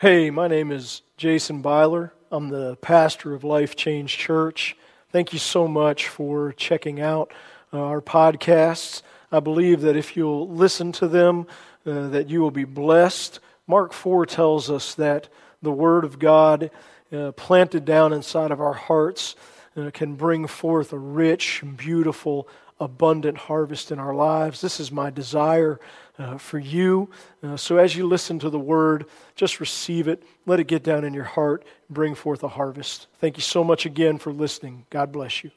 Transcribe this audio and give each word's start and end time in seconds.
Hey, 0.00 0.30
my 0.30 0.48
name 0.48 0.72
is 0.72 1.02
Jason 1.18 1.60
Byler. 1.60 2.14
I'm 2.32 2.48
the 2.48 2.76
pastor 2.76 3.34
of 3.34 3.44
Life 3.44 3.76
Change 3.76 4.16
Church. 4.16 4.74
Thank 5.12 5.34
you 5.34 5.38
so 5.38 5.68
much 5.68 6.08
for 6.08 6.54
checking 6.54 7.02
out 7.02 7.30
uh, 7.70 7.82
our 7.82 8.00
podcasts. 8.00 9.02
I 9.30 9.40
believe 9.40 9.82
that 9.82 9.96
if 9.96 10.16
you'll 10.16 10.48
listen 10.48 10.90
to 10.92 11.06
them, 11.06 11.46
uh, 11.84 12.08
that 12.08 12.30
you 12.30 12.40
will 12.40 12.50
be 12.50 12.64
blessed. 12.64 13.40
Mark 13.66 13.92
4 13.92 14.24
tells 14.24 14.70
us 14.70 14.94
that 14.94 15.28
the 15.60 15.70
Word 15.70 16.04
of 16.04 16.18
God 16.18 16.70
uh, 17.12 17.32
planted 17.32 17.84
down 17.84 18.14
inside 18.14 18.52
of 18.52 18.58
our 18.58 18.72
hearts 18.72 19.36
uh, 19.76 19.90
can 19.92 20.14
bring 20.14 20.46
forth 20.46 20.94
a 20.94 20.98
rich, 20.98 21.62
beautiful, 21.76 22.48
abundant 22.80 23.36
harvest 23.36 23.92
in 23.92 23.98
our 23.98 24.14
lives. 24.14 24.60
This 24.60 24.80
is 24.80 24.90
my 24.90 25.10
desire 25.10 25.78
uh, 26.18 26.38
for 26.38 26.58
you. 26.58 27.10
Uh, 27.42 27.56
so 27.56 27.76
as 27.76 27.94
you 27.94 28.06
listen 28.06 28.38
to 28.38 28.50
the 28.50 28.58
word, 28.58 29.06
just 29.36 29.60
receive 29.60 30.08
it. 30.08 30.22
Let 30.46 30.58
it 30.58 30.66
get 30.66 30.82
down 30.82 31.04
in 31.04 31.14
your 31.14 31.24
heart 31.24 31.64
bring 31.90 32.14
forth 32.14 32.42
a 32.42 32.48
harvest. 32.48 33.08
Thank 33.18 33.36
you 33.36 33.42
so 33.42 33.64
much 33.64 33.84
again 33.84 34.18
for 34.18 34.32
listening. 34.32 34.86
God 34.90 35.12
bless 35.12 35.42
you. 35.42 35.50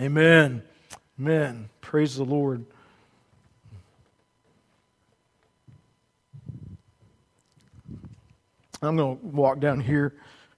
Amen. 0.00 0.62
Amen. 1.18 1.68
Praise 1.80 2.16
the 2.16 2.24
Lord. 2.24 2.64
I'm 8.80 8.96
going 8.96 9.18
to 9.18 9.26
walk 9.26 9.60
down 9.60 9.80
here 9.80 10.14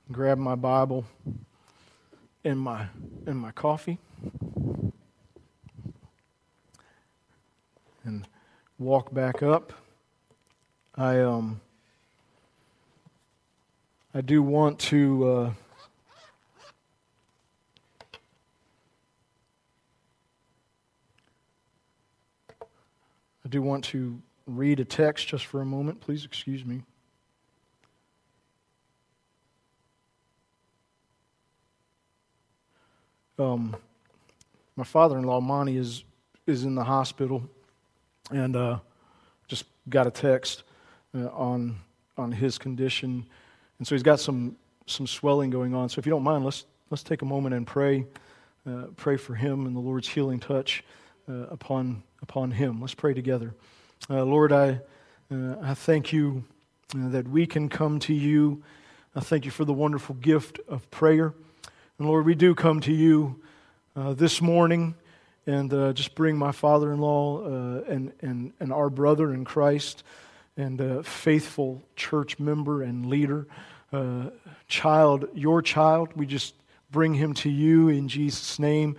and 0.06 0.14
grab 0.14 0.36
my 0.38 0.56
Bible 0.56 1.04
and 2.44 2.58
my 2.58 2.86
and 3.26 3.38
my 3.38 3.52
coffee. 3.52 3.98
And 8.06 8.28
walk 8.78 9.12
back 9.12 9.42
up. 9.42 9.72
I 10.94 11.18
um 11.20 11.60
I 14.14 14.20
do 14.20 14.44
want 14.44 14.78
to 14.78 15.28
uh, 15.28 15.52
I 23.44 23.48
do 23.48 23.60
want 23.60 23.84
to 23.86 24.22
read 24.46 24.78
a 24.78 24.84
text 24.84 25.26
just 25.26 25.44
for 25.46 25.60
a 25.60 25.66
moment. 25.66 26.00
Please 26.00 26.24
excuse 26.24 26.64
me. 26.64 26.82
Um, 33.36 33.74
my 34.76 34.84
father-in-law 34.84 35.40
Monty 35.40 35.76
is 35.76 36.04
is 36.46 36.62
in 36.62 36.76
the 36.76 36.84
hospital 36.84 37.42
and 38.30 38.56
uh, 38.56 38.78
just 39.48 39.64
got 39.88 40.06
a 40.06 40.10
text 40.10 40.64
uh, 41.14 41.28
on 41.28 41.78
on 42.18 42.32
his 42.32 42.58
condition, 42.58 43.26
and 43.78 43.86
so 43.86 43.94
he's 43.94 44.02
got 44.02 44.20
some 44.20 44.56
some 44.86 45.06
swelling 45.06 45.50
going 45.50 45.74
on. 45.74 45.88
So 45.88 45.98
if 45.98 46.06
you 46.06 46.10
don't 46.10 46.22
mind, 46.22 46.44
let's 46.44 46.64
let's 46.90 47.02
take 47.02 47.22
a 47.22 47.24
moment 47.24 47.54
and 47.54 47.66
pray 47.66 48.06
uh, 48.66 48.86
pray 48.96 49.16
for 49.16 49.34
him 49.34 49.66
and 49.66 49.76
the 49.76 49.80
Lord's 49.80 50.08
healing 50.08 50.40
touch 50.40 50.82
uh, 51.28 51.46
upon 51.48 52.02
upon 52.22 52.50
him. 52.50 52.80
Let's 52.80 52.94
pray 52.94 53.14
together. 53.14 53.54
Uh, 54.10 54.24
Lord, 54.24 54.52
I 54.52 54.80
uh, 55.30 55.56
I 55.62 55.74
thank 55.74 56.12
you 56.12 56.44
that 56.94 57.28
we 57.28 57.46
can 57.46 57.68
come 57.68 57.98
to 58.00 58.14
you. 58.14 58.62
I 59.14 59.20
thank 59.20 59.44
you 59.44 59.50
for 59.50 59.64
the 59.64 59.72
wonderful 59.72 60.14
gift 60.16 60.60
of 60.68 60.90
prayer, 60.90 61.34
and 61.98 62.08
Lord, 62.08 62.26
we 62.26 62.34
do 62.34 62.54
come 62.54 62.80
to 62.80 62.92
you 62.92 63.40
this 63.94 64.42
morning 64.42 64.94
and 65.46 65.72
uh, 65.72 65.92
just 65.92 66.14
bring 66.14 66.36
my 66.36 66.52
father 66.52 66.92
in 66.92 67.00
law 67.00 67.42
uh, 67.44 67.82
and, 67.88 68.12
and, 68.20 68.52
and 68.58 68.72
our 68.72 68.90
brother 68.90 69.32
in 69.32 69.44
Christ 69.44 70.02
and 70.56 70.80
a 70.80 71.02
faithful 71.02 71.82
church 71.94 72.38
member 72.38 72.82
and 72.82 73.06
leader, 73.06 73.46
uh, 73.92 74.30
child, 74.68 75.28
your 75.34 75.62
child. 75.62 76.10
We 76.16 76.26
just 76.26 76.54
bring 76.90 77.14
him 77.14 77.34
to 77.34 77.50
you 77.50 77.88
in 77.88 78.08
Jesus' 78.08 78.58
name. 78.58 78.96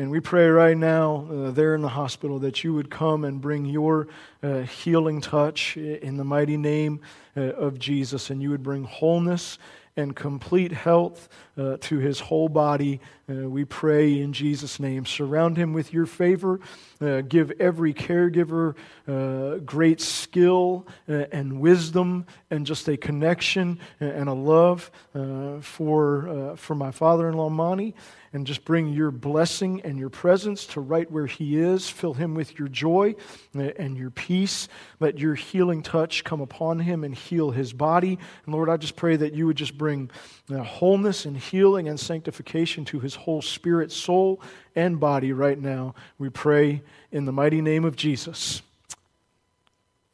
And 0.00 0.10
we 0.12 0.20
pray 0.20 0.46
right 0.48 0.76
now, 0.76 1.26
uh, 1.28 1.50
there 1.50 1.74
in 1.74 1.82
the 1.82 1.88
hospital, 1.88 2.38
that 2.40 2.62
you 2.62 2.72
would 2.74 2.88
come 2.88 3.24
and 3.24 3.40
bring 3.40 3.64
your 3.64 4.06
uh, 4.44 4.60
healing 4.60 5.20
touch 5.20 5.76
in 5.76 6.16
the 6.16 6.24
mighty 6.24 6.56
name 6.56 7.00
uh, 7.36 7.40
of 7.40 7.80
Jesus, 7.80 8.30
and 8.30 8.40
you 8.40 8.50
would 8.50 8.62
bring 8.62 8.84
wholeness 8.84 9.58
and 9.98 10.14
complete 10.14 10.70
health 10.72 11.28
uh, 11.58 11.76
to 11.80 11.98
his 11.98 12.20
whole 12.20 12.48
body. 12.48 13.00
Uh, 13.28 13.48
we 13.48 13.64
pray 13.64 14.20
in 14.20 14.32
Jesus' 14.32 14.78
name. 14.78 15.04
Surround 15.04 15.56
him 15.56 15.72
with 15.72 15.92
your 15.92 16.06
favor. 16.06 16.60
Uh, 17.00 17.20
give 17.22 17.50
every 17.58 17.92
caregiver 17.92 18.76
uh, 19.08 19.58
great 19.58 20.00
skill 20.00 20.86
uh, 21.08 21.24
and 21.32 21.60
wisdom 21.60 22.24
and 22.50 22.64
just 22.64 22.88
a 22.88 22.96
connection 22.96 23.78
and 23.98 24.28
a 24.28 24.32
love 24.32 24.90
uh, 25.14 25.60
for, 25.60 26.54
for 26.56 26.76
my 26.76 26.92
father 26.92 27.28
in 27.28 27.34
law, 27.34 27.50
Monty 27.50 27.94
and 28.38 28.46
just 28.46 28.64
bring 28.64 28.86
your 28.90 29.10
blessing 29.10 29.80
and 29.80 29.98
your 29.98 30.10
presence 30.10 30.64
to 30.64 30.80
right 30.80 31.10
where 31.10 31.26
he 31.26 31.58
is. 31.58 31.88
Fill 31.88 32.14
him 32.14 32.36
with 32.36 32.56
your 32.56 32.68
joy 32.68 33.16
and 33.52 33.98
your 33.98 34.10
peace. 34.10 34.68
Let 35.00 35.18
your 35.18 35.34
healing 35.34 35.82
touch 35.82 36.22
come 36.22 36.40
upon 36.40 36.78
him 36.78 37.02
and 37.02 37.12
heal 37.12 37.50
his 37.50 37.72
body. 37.72 38.16
And 38.46 38.54
Lord, 38.54 38.70
I 38.70 38.76
just 38.76 38.94
pray 38.94 39.16
that 39.16 39.34
you 39.34 39.48
would 39.48 39.56
just 39.56 39.76
bring 39.76 40.08
uh, 40.52 40.58
wholeness 40.58 41.24
and 41.24 41.36
healing 41.36 41.88
and 41.88 41.98
sanctification 41.98 42.84
to 42.84 43.00
his 43.00 43.16
whole 43.16 43.42
spirit, 43.42 43.90
soul, 43.90 44.40
and 44.76 45.00
body 45.00 45.32
right 45.32 45.58
now. 45.58 45.96
We 46.16 46.28
pray 46.28 46.82
in 47.10 47.24
the 47.24 47.32
mighty 47.32 47.60
name 47.60 47.84
of 47.84 47.96
Jesus. 47.96 48.62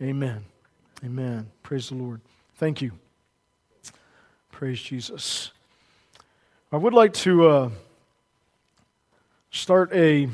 Amen. 0.00 0.46
Amen. 1.04 1.50
Praise 1.62 1.90
the 1.90 1.96
Lord. 1.96 2.22
Thank 2.56 2.80
you. 2.80 2.92
Praise 4.50 4.80
Jesus. 4.80 5.50
I 6.72 6.78
would 6.78 6.94
like 6.94 7.12
to. 7.12 7.48
Uh, 7.48 7.70
start 9.54 9.92
a 9.94 10.28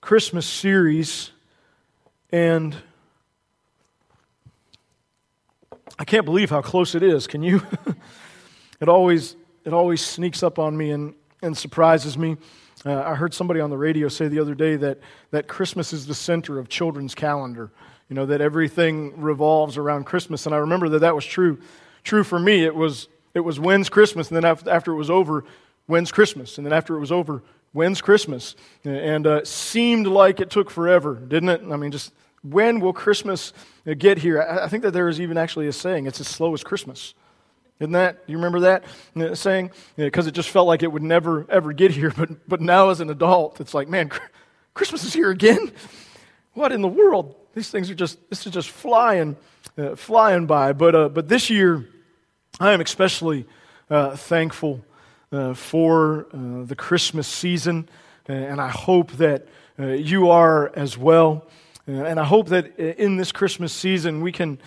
Christmas 0.00 0.46
series, 0.46 1.32
and 2.30 2.74
I 5.98 6.04
can't 6.04 6.24
believe 6.24 6.50
how 6.50 6.62
close 6.62 6.94
it 6.94 7.02
is. 7.02 7.26
Can 7.26 7.42
you? 7.42 7.62
it 8.80 8.88
always 8.88 9.34
it 9.64 9.72
always 9.72 10.06
sneaks 10.06 10.44
up 10.44 10.60
on 10.60 10.76
me 10.76 10.92
and, 10.92 11.14
and 11.42 11.56
surprises 11.56 12.16
me. 12.16 12.36
Uh, 12.86 13.02
I 13.02 13.16
heard 13.16 13.34
somebody 13.34 13.58
on 13.60 13.70
the 13.70 13.78
radio 13.78 14.06
say 14.08 14.28
the 14.28 14.38
other 14.38 14.54
day 14.54 14.76
that, 14.76 15.00
that 15.32 15.48
Christmas 15.48 15.92
is 15.92 16.06
the 16.06 16.14
center 16.14 16.58
of 16.60 16.68
children's 16.68 17.14
calendar. 17.14 17.70
You 18.08 18.14
know, 18.14 18.26
that 18.26 18.40
everything 18.40 19.20
revolves 19.20 19.78
around 19.78 20.04
Christmas. 20.04 20.46
And 20.46 20.54
I 20.54 20.58
remember 20.58 20.90
that 20.90 21.00
that 21.00 21.14
was 21.14 21.24
true. 21.24 21.58
True 22.04 22.22
for 22.22 22.38
me. 22.38 22.62
It 22.62 22.74
was, 22.74 23.08
it 23.32 23.40
was 23.40 23.58
when's 23.58 23.88
Christmas, 23.88 24.28
and 24.28 24.36
then 24.36 24.44
after, 24.44 24.92
it 24.92 24.96
was 24.96 25.08
over, 25.08 25.44
when's 25.86 26.12
Christmas? 26.12 26.58
And 26.58 26.66
then 26.66 26.74
after 26.74 26.94
it 26.94 27.00
was 27.00 27.10
over, 27.10 27.42
when's 27.74 28.00
Christmas? 28.00 28.56
And 28.84 29.26
uh, 29.26 29.44
seemed 29.44 30.06
like 30.06 30.40
it 30.40 30.48
took 30.48 30.70
forever, 30.70 31.14
didn't 31.14 31.50
it? 31.50 31.60
I 31.70 31.76
mean, 31.76 31.90
just 31.90 32.14
when 32.42 32.80
will 32.80 32.94
Christmas 32.94 33.52
get 33.98 34.18
here? 34.18 34.40
I 34.40 34.68
think 34.68 34.82
that 34.84 34.92
there 34.92 35.08
is 35.08 35.20
even 35.20 35.36
actually 35.36 35.66
a 35.66 35.72
saying, 35.72 36.06
it's 36.06 36.20
as 36.20 36.28
slow 36.28 36.54
as 36.54 36.64
Christmas. 36.64 37.14
Isn't 37.80 37.92
that? 37.92 38.22
You 38.26 38.36
remember 38.36 38.60
that 38.60 38.84
uh, 39.16 39.34
saying? 39.34 39.72
Because 39.96 40.26
it 40.26 40.32
just 40.32 40.48
felt 40.48 40.66
like 40.66 40.82
it 40.82 40.92
would 40.92 41.02
never, 41.02 41.44
ever 41.50 41.72
get 41.72 41.90
here. 41.90 42.12
But, 42.16 42.48
but 42.48 42.60
now 42.60 42.90
as 42.90 43.00
an 43.00 43.10
adult, 43.10 43.60
it's 43.60 43.74
like, 43.74 43.88
man, 43.88 44.10
Christmas 44.74 45.04
is 45.04 45.12
here 45.12 45.30
again? 45.30 45.72
What 46.52 46.70
in 46.70 46.82
the 46.82 46.88
world? 46.88 47.34
These 47.54 47.70
things 47.70 47.90
are 47.90 47.94
just, 47.94 48.18
this 48.30 48.46
is 48.46 48.52
just 48.52 48.70
flying, 48.70 49.36
uh, 49.76 49.96
flying 49.96 50.46
by. 50.46 50.72
But, 50.72 50.94
uh, 50.94 51.08
but 51.08 51.28
this 51.28 51.50
year, 51.50 51.88
I 52.60 52.72
am 52.72 52.80
especially 52.80 53.46
uh, 53.90 54.16
thankful 54.16 54.84
uh, 55.32 55.54
for 55.54 56.26
uh, 56.32 56.64
the 56.64 56.76
Christmas 56.76 57.26
season, 57.26 57.88
uh, 58.28 58.32
and 58.32 58.60
I 58.60 58.68
hope 58.68 59.12
that 59.12 59.46
uh, 59.78 59.86
you 59.86 60.30
are 60.30 60.70
as 60.76 60.96
well. 60.96 61.46
Uh, 61.86 61.92
and 61.92 62.18
I 62.18 62.24
hope 62.24 62.48
that 62.48 62.78
uh, 62.78 62.82
in 62.82 63.16
this 63.16 63.32
Christmas 63.32 63.72
season 63.72 64.22
we 64.22 64.32
can, 64.32 64.58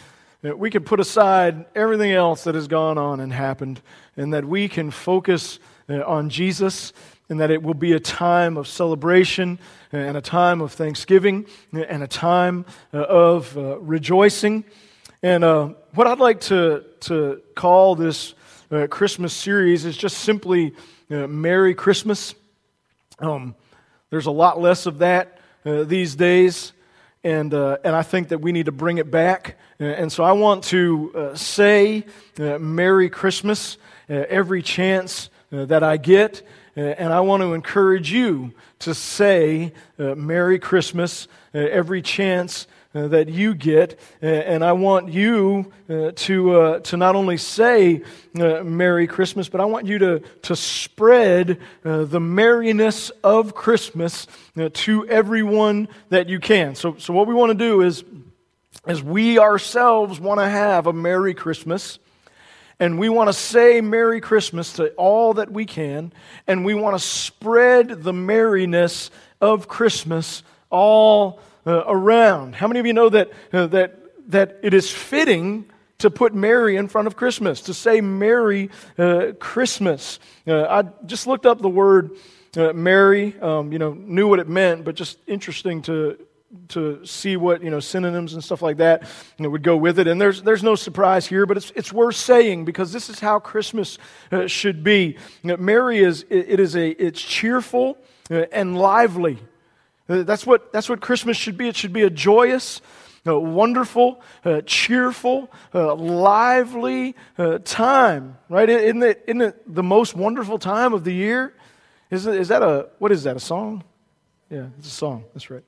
uh, 0.43 0.55
we 0.55 0.69
can 0.69 0.83
put 0.83 0.99
aside 0.99 1.65
everything 1.73 2.11
else 2.11 2.43
that 2.43 2.55
has 2.55 2.67
gone 2.67 2.97
on 2.97 3.19
and 3.19 3.33
happened, 3.33 3.81
and 4.15 4.33
that 4.33 4.45
we 4.45 4.67
can 4.67 4.91
focus 4.91 5.59
on 5.89 6.29
Jesus, 6.29 6.91
and 7.29 7.39
that 7.39 7.49
it 7.49 7.63
will 7.63 7.73
be 7.73 7.93
a 7.93 7.99
time 7.99 8.57
of 8.57 8.67
celebration 8.67 9.57
and 9.93 10.17
a 10.17 10.21
time 10.21 10.59
of 10.59 10.73
thanksgiving 10.73 11.45
and 11.71 12.03
a 12.03 12.07
time 12.07 12.65
of 12.91 13.55
rejoicing. 13.55 14.65
And 15.23 15.43
what 15.93 16.07
I'd 16.07 16.19
like 16.19 16.41
to, 16.41 16.83
to 17.01 17.41
call 17.55 17.95
this 17.95 18.33
uh, 18.69 18.87
Christmas 18.87 19.33
series 19.33 19.85
is 19.85 19.95
just 19.95 20.17
simply 20.17 20.73
uh, 21.09 21.27
Merry 21.27 21.73
Christmas. 21.73 22.35
Um, 23.19 23.55
there's 24.09 24.25
a 24.25 24.31
lot 24.31 24.59
less 24.59 24.85
of 24.85 24.99
that 24.99 25.39
uh, 25.65 25.83
these 25.83 26.15
days, 26.15 26.73
and, 27.23 27.53
uh, 27.53 27.77
and 27.83 27.95
I 27.95 28.03
think 28.03 28.29
that 28.29 28.39
we 28.39 28.51
need 28.51 28.65
to 28.65 28.71
bring 28.71 28.97
it 28.97 29.09
back. 29.09 29.57
Uh, 29.79 29.85
and 29.85 30.11
so 30.11 30.23
I 30.23 30.33
want 30.33 30.65
to 30.65 31.11
uh, 31.15 31.35
say 31.35 32.05
Merry 32.37 33.09
Christmas 33.09 33.77
every 34.09 34.61
chance 34.61 35.29
that 35.49 35.83
I 35.83 35.97
get. 35.97 36.45
and 36.75 37.11
I 37.11 37.21
want 37.21 37.41
to 37.41 37.53
encourage 37.53 38.11
you 38.11 38.53
to 38.79 38.93
say 38.93 39.73
Merry 39.97 40.59
Christmas 40.59 41.27
every 41.53 42.01
chance 42.01 42.67
uh, 42.97 43.07
that 43.09 43.29
you 43.29 43.53
get. 43.53 43.99
and 44.21 44.63
I 44.65 44.73
want 44.73 45.09
you 45.09 45.71
uh, 45.87 46.11
to, 46.15 46.59
uh, 46.59 46.79
to 46.79 46.97
not 46.97 47.15
only 47.15 47.37
say 47.37 48.01
uh, 48.39 48.63
Merry 48.63 49.05
Christmas, 49.05 49.49
but 49.49 49.61
I 49.61 49.65
want 49.65 49.85
you 49.85 49.99
to, 49.99 50.19
to 50.43 50.55
spread 50.55 51.59
uh, 51.85 52.05
the 52.05 52.19
merriness 52.19 53.11
of 53.23 53.53
Christmas 53.53 54.25
to 54.73 55.07
everyone 55.07 55.89
that 56.09 56.27
you 56.27 56.39
can. 56.39 56.73
So, 56.73 56.95
so 56.97 57.13
what 57.13 57.27
we 57.27 57.35
want 57.35 57.51
to 57.51 57.57
do 57.57 57.81
is, 57.81 58.03
is 58.87 59.03
we 59.03 59.37
ourselves 59.37 60.19
want 60.19 60.39
to 60.39 60.49
have 60.49 60.87
a 60.87 60.93
Merry 60.93 61.35
Christmas. 61.35 61.99
And 62.79 62.97
we 62.97 63.09
want 63.09 63.27
to 63.27 63.33
say 63.33 63.79
Merry 63.79 64.21
Christmas 64.21 64.73
to 64.73 64.89
all 64.93 65.35
that 65.35 65.51
we 65.51 65.65
can. 65.65 66.11
And 66.47 66.65
we 66.65 66.73
want 66.73 66.95
to 66.95 67.03
spread 67.05 68.03
the 68.03 68.13
merriness 68.13 69.11
of 69.39 69.67
Christmas 69.67 70.41
all 70.69 71.39
uh, 71.67 71.83
around. 71.85 72.55
How 72.55 72.67
many 72.67 72.79
of 72.79 72.85
you 72.85 72.93
know 72.93 73.09
that, 73.09 73.29
uh, 73.51 73.67
that, 73.67 73.99
that 74.31 74.57
it 74.63 74.73
is 74.73 74.89
fitting 74.89 75.65
to 75.99 76.09
put 76.09 76.33
Mary 76.33 76.77
in 76.77 76.87
front 76.87 77.07
of 77.07 77.15
Christmas, 77.15 77.61
to 77.61 77.73
say 77.73 77.99
Merry 77.99 78.69
uh, 78.97 79.33
Christmas? 79.39 80.19
Uh, 80.47 80.63
I 80.63 81.05
just 81.05 81.27
looked 81.27 81.45
up 81.45 81.61
the 81.61 81.69
word 81.69 82.11
uh, 82.55 82.71
merry, 82.73 83.39
um, 83.41 83.71
you 83.71 83.79
know, 83.79 83.93
knew 83.93 84.27
what 84.27 84.39
it 84.39 84.47
meant, 84.47 84.85
but 84.85 84.95
just 84.95 85.19
interesting 85.27 85.81
to, 85.83 86.17
to 86.69 87.05
see 87.05 87.35
what 87.35 87.61
you 87.61 87.69
know 87.69 87.79
synonyms 87.79 88.33
and 88.33 88.41
stuff 88.41 88.61
like 88.61 88.77
that 88.77 89.03
you 89.37 89.43
know, 89.43 89.49
would 89.49 89.63
go 89.63 89.75
with 89.75 89.99
it. 89.99 90.07
And 90.07 90.19
there's 90.19 90.41
there's 90.41 90.63
no 90.63 90.75
surprise 90.75 91.27
here, 91.27 91.45
but 91.45 91.57
it's 91.57 91.71
it's 91.75 91.91
worth 91.91 92.15
saying 92.15 92.63
because 92.63 92.93
this 92.93 93.09
is 93.09 93.19
how 93.19 93.39
Christmas 93.39 93.97
uh, 94.31 94.47
should 94.47 94.83
be. 94.83 95.17
You 95.43 95.49
know, 95.49 95.57
merry 95.57 95.99
is 95.99 96.25
it, 96.29 96.45
it 96.49 96.59
is 96.59 96.75
a 96.75 96.89
it's 96.91 97.21
cheerful 97.21 97.97
uh, 98.31 98.45
and 98.51 98.77
lively. 98.77 99.37
Uh, 100.09 100.23
that's 100.23 100.45
what 100.45 100.71
that's 100.71 100.89
what 100.89 101.01
Christmas 101.01 101.37
should 101.37 101.57
be. 101.57 101.67
It 101.67 101.75
should 101.75 101.93
be 101.93 102.03
a 102.03 102.09
joyous. 102.09 102.81
Uh, 103.25 103.37
wonderful, 103.37 104.21
uh, 104.45 104.61
cheerful, 104.65 105.51
lively 105.73 107.13
time, 107.65 108.37
right? 108.47 108.69
Isn't 108.69 109.03
it, 109.03 109.21
isn't 109.27 109.41
it 109.41 109.75
the 109.75 109.83
most 109.83 110.15
wonderful 110.15 110.57
time 110.57 110.93
of 110.93 111.03
the 111.03 111.11
year? 111.11 111.53
Is, 112.09 112.25
it, 112.25 112.35
is 112.35 112.47
that 112.47 112.63
a, 112.63 112.87
what 112.99 113.11
is 113.11 113.23
that, 113.23 113.35
a 113.35 113.41
song? 113.41 113.83
Yeah, 114.49 114.67
it's 114.77 114.87
a 114.87 114.91
song. 114.91 115.25
That's 115.33 115.49
right. 115.49 115.63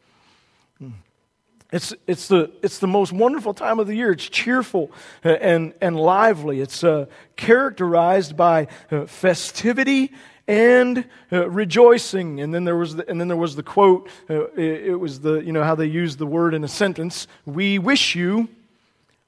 It's, 1.72 1.94
it's, 2.08 2.28
the, 2.28 2.52
it's 2.64 2.80
the 2.80 2.88
most 2.88 3.14
wonderful 3.14 3.54
time 3.54 3.80
of 3.80 3.86
the 3.86 3.96
year. 3.96 4.12
It's 4.12 4.28
cheerful 4.28 4.92
and, 5.24 5.74
and 5.82 6.00
lively. 6.00 6.62
It's 6.62 6.84
uh, 6.84 7.06
characterized 7.36 8.36
by 8.36 8.68
uh, 8.90 9.06
festivity 9.06 10.12
and 10.50 11.06
uh, 11.32 11.48
rejoicing. 11.48 12.42
And 12.42 12.52
then 12.52 12.64
there 12.64 12.76
was 12.76 12.96
the, 12.96 13.08
and 13.08 13.22
then 13.22 13.28
there 13.28 13.38
was 13.38 13.56
the 13.56 13.64
quote. 13.64 14.10
Uh, 14.28 14.48
it, 14.54 14.88
it, 14.88 14.96
was 14.96 15.20
the 15.20 15.36
you 15.36 15.54
know 15.54 15.64
how 15.64 15.76
they 15.76 15.86
used 15.86 16.18
the 16.18 16.26
word 16.26 16.56
in 16.56 16.64
a 16.64 16.68
sentence. 16.68 17.28
We 17.46 17.78
wish 17.78 18.16
you 18.16 18.50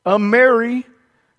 a 0.03 0.17
merry 0.17 0.85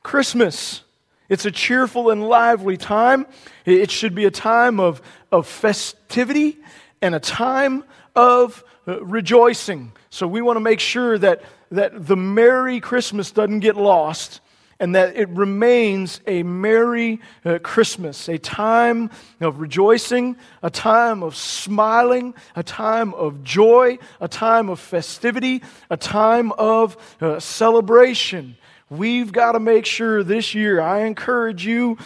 Christmas. 0.05 0.83
It's 1.29 1.47
a 1.47 1.51
cheerful 1.51 2.11
and 2.11 2.29
lively 2.29 2.77
time. 2.77 3.27
It 3.65 3.91
should 3.91 4.15
be 4.15 4.25
a 4.25 4.31
time 4.31 4.79
of, 4.79 5.03
of 5.33 5.49
festivity 5.49 6.59
and 7.01 7.15
a 7.15 7.21
time 7.21 7.85
of 8.15 8.63
uh, 8.87 9.03
rejoicing. 9.03 9.93
So 10.11 10.29
we 10.29 10.43
want 10.43 10.57
to 10.57 10.61
make 10.61 10.79
sure 10.79 11.19
that, 11.19 11.43
that 11.71 12.07
the 12.07 12.17
Merry 12.17 12.81
Christmas 12.81 13.31
doesn't 13.31 13.61
get 13.61 13.77
lost 13.77 14.41
and 14.83 14.97
that 14.97 15.15
it 15.15 15.29
remains 15.29 16.21
a 16.27 16.43
Merry 16.43 17.21
uh, 17.45 17.61
Christmas, 17.63 18.29
a 18.29 18.37
time 18.37 19.11
of 19.41 19.61
rejoicing, 19.61 20.37
a 20.61 20.71
time 20.71 21.23
of 21.23 21.37
smiling, 21.37 22.35
a 22.57 22.65
time 22.65 23.15
of 23.15 23.45
joy, 23.45 23.97
a 24.21 24.27
time 24.27 24.69
of 24.69 24.81
festivity, 24.81 25.63
a 25.89 25.97
time 25.97 26.51
of 26.59 26.97
uh, 27.21 27.39
celebration. 27.39 28.57
We've 28.93 29.33
got 29.33 29.53
to 29.53 29.59
make 29.59 29.87
sure 29.87 30.23
this 30.23 30.55
year, 30.55 30.79
I 30.79 31.05
encourage 31.05 31.65
you 31.65 31.97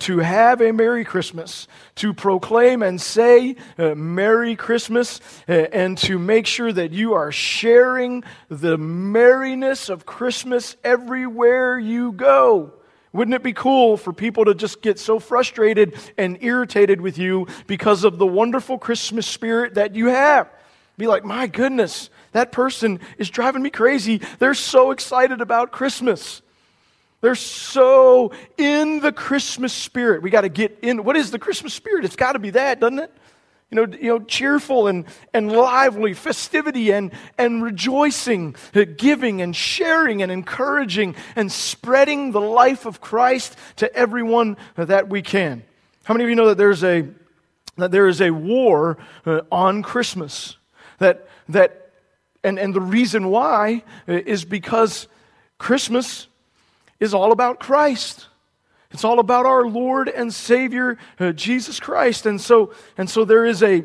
to 0.00 0.18
have 0.18 0.60
a 0.60 0.72
Merry 0.72 1.02
Christmas, 1.02 1.66
to 1.94 2.12
proclaim 2.12 2.82
and 2.82 3.00
say 3.00 3.56
uh, 3.78 3.94
Merry 3.94 4.54
Christmas, 4.54 5.22
uh, 5.48 5.52
and 5.52 5.96
to 5.98 6.18
make 6.18 6.46
sure 6.46 6.70
that 6.70 6.92
you 6.92 7.14
are 7.14 7.32
sharing 7.32 8.24
the 8.50 8.76
merriness 8.76 9.88
of 9.88 10.04
Christmas 10.04 10.76
everywhere 10.84 11.78
you 11.78 12.12
go. 12.12 12.74
Wouldn't 13.14 13.34
it 13.36 13.42
be 13.42 13.54
cool 13.54 13.96
for 13.96 14.12
people 14.12 14.44
to 14.44 14.54
just 14.54 14.82
get 14.82 14.98
so 14.98 15.18
frustrated 15.18 15.94
and 16.18 16.36
irritated 16.42 17.00
with 17.00 17.16
you 17.16 17.46
because 17.66 18.04
of 18.04 18.18
the 18.18 18.26
wonderful 18.26 18.76
Christmas 18.76 19.26
spirit 19.26 19.76
that 19.76 19.94
you 19.94 20.08
have? 20.08 20.50
Be 20.98 21.06
like, 21.06 21.24
my 21.24 21.46
goodness, 21.46 22.10
that 22.34 22.50
person 22.50 23.00
is 23.16 23.30
driving 23.30 23.62
me 23.62 23.70
crazy. 23.70 24.20
They're 24.40 24.54
so 24.54 24.90
excited 24.90 25.40
about 25.40 25.70
Christmas. 25.70 26.42
They're 27.20 27.36
so 27.36 28.32
in 28.58 29.00
the 29.00 29.12
Christmas 29.12 29.72
spirit. 29.72 30.20
We 30.20 30.30
got 30.30 30.42
to 30.42 30.48
get 30.48 30.80
in. 30.82 31.04
What 31.04 31.16
is 31.16 31.30
the 31.30 31.38
Christmas 31.38 31.72
spirit? 31.72 32.04
It's 32.04 32.16
got 32.16 32.32
to 32.32 32.40
be 32.40 32.50
that, 32.50 32.80
doesn't 32.80 32.98
it? 32.98 33.12
You 33.70 33.86
know, 33.86 33.96
you 33.96 34.08
know, 34.08 34.18
cheerful 34.18 34.88
and, 34.88 35.04
and 35.32 35.50
lively, 35.50 36.12
festivity 36.12 36.92
and, 36.92 37.12
and 37.38 37.62
rejoicing, 37.62 38.56
giving 38.96 39.40
and 39.40 39.54
sharing 39.54 40.20
and 40.20 40.30
encouraging 40.30 41.14
and 41.34 41.50
spreading 41.50 42.32
the 42.32 42.40
life 42.40 42.84
of 42.84 43.00
Christ 43.00 43.56
to 43.76 43.94
everyone 43.94 44.56
that 44.74 45.08
we 45.08 45.22
can. 45.22 45.62
How 46.02 46.14
many 46.14 46.24
of 46.24 46.30
you 46.30 46.36
know 46.36 46.48
that 46.48 46.58
there's 46.58 46.84
a, 46.84 47.08
that 47.76 47.92
there 47.92 48.08
is 48.08 48.20
a 48.20 48.30
war 48.30 48.98
uh, 49.24 49.42
on 49.50 49.82
Christmas? 49.82 50.56
That, 50.98 51.28
that, 51.48 51.83
and, 52.44 52.58
and 52.58 52.74
the 52.74 52.80
reason 52.80 53.28
why 53.28 53.82
is 54.06 54.44
because 54.44 55.08
Christmas 55.58 56.28
is 57.00 57.14
all 57.14 57.32
about 57.32 57.58
Christ. 57.58 58.28
It's 58.90 59.04
all 59.04 59.18
about 59.18 59.44
our 59.44 59.66
Lord 59.66 60.08
and 60.08 60.32
Savior, 60.32 60.98
uh, 61.18 61.32
Jesus 61.32 61.80
Christ. 61.80 62.26
And 62.26 62.40
so, 62.40 62.72
and 62.96 63.10
so 63.10 63.24
there 63.24 63.44
is 63.44 63.62
a, 63.62 63.82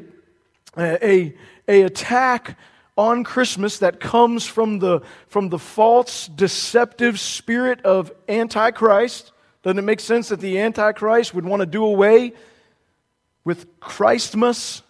a, 0.78 1.34
a 1.68 1.82
attack 1.82 2.58
on 2.96 3.24
Christmas 3.24 3.80
that 3.80 4.00
comes 4.00 4.46
from 4.46 4.80
the, 4.80 5.02
from 5.28 5.50
the 5.50 5.58
false, 5.58 6.28
deceptive 6.28 7.20
spirit 7.20 7.82
of 7.84 8.12
Antichrist. 8.28 9.32
Doesn't 9.64 9.80
it 9.80 9.84
make 9.84 10.00
sense 10.00 10.30
that 10.30 10.42
the 10.42 10.60
Antichrist 10.60 11.34
would 11.34 11.46
want 11.46 11.62
to 11.62 11.66
do 11.66 11.84
away 11.84 12.34
with 13.46 13.80
Christmas? 13.80 14.84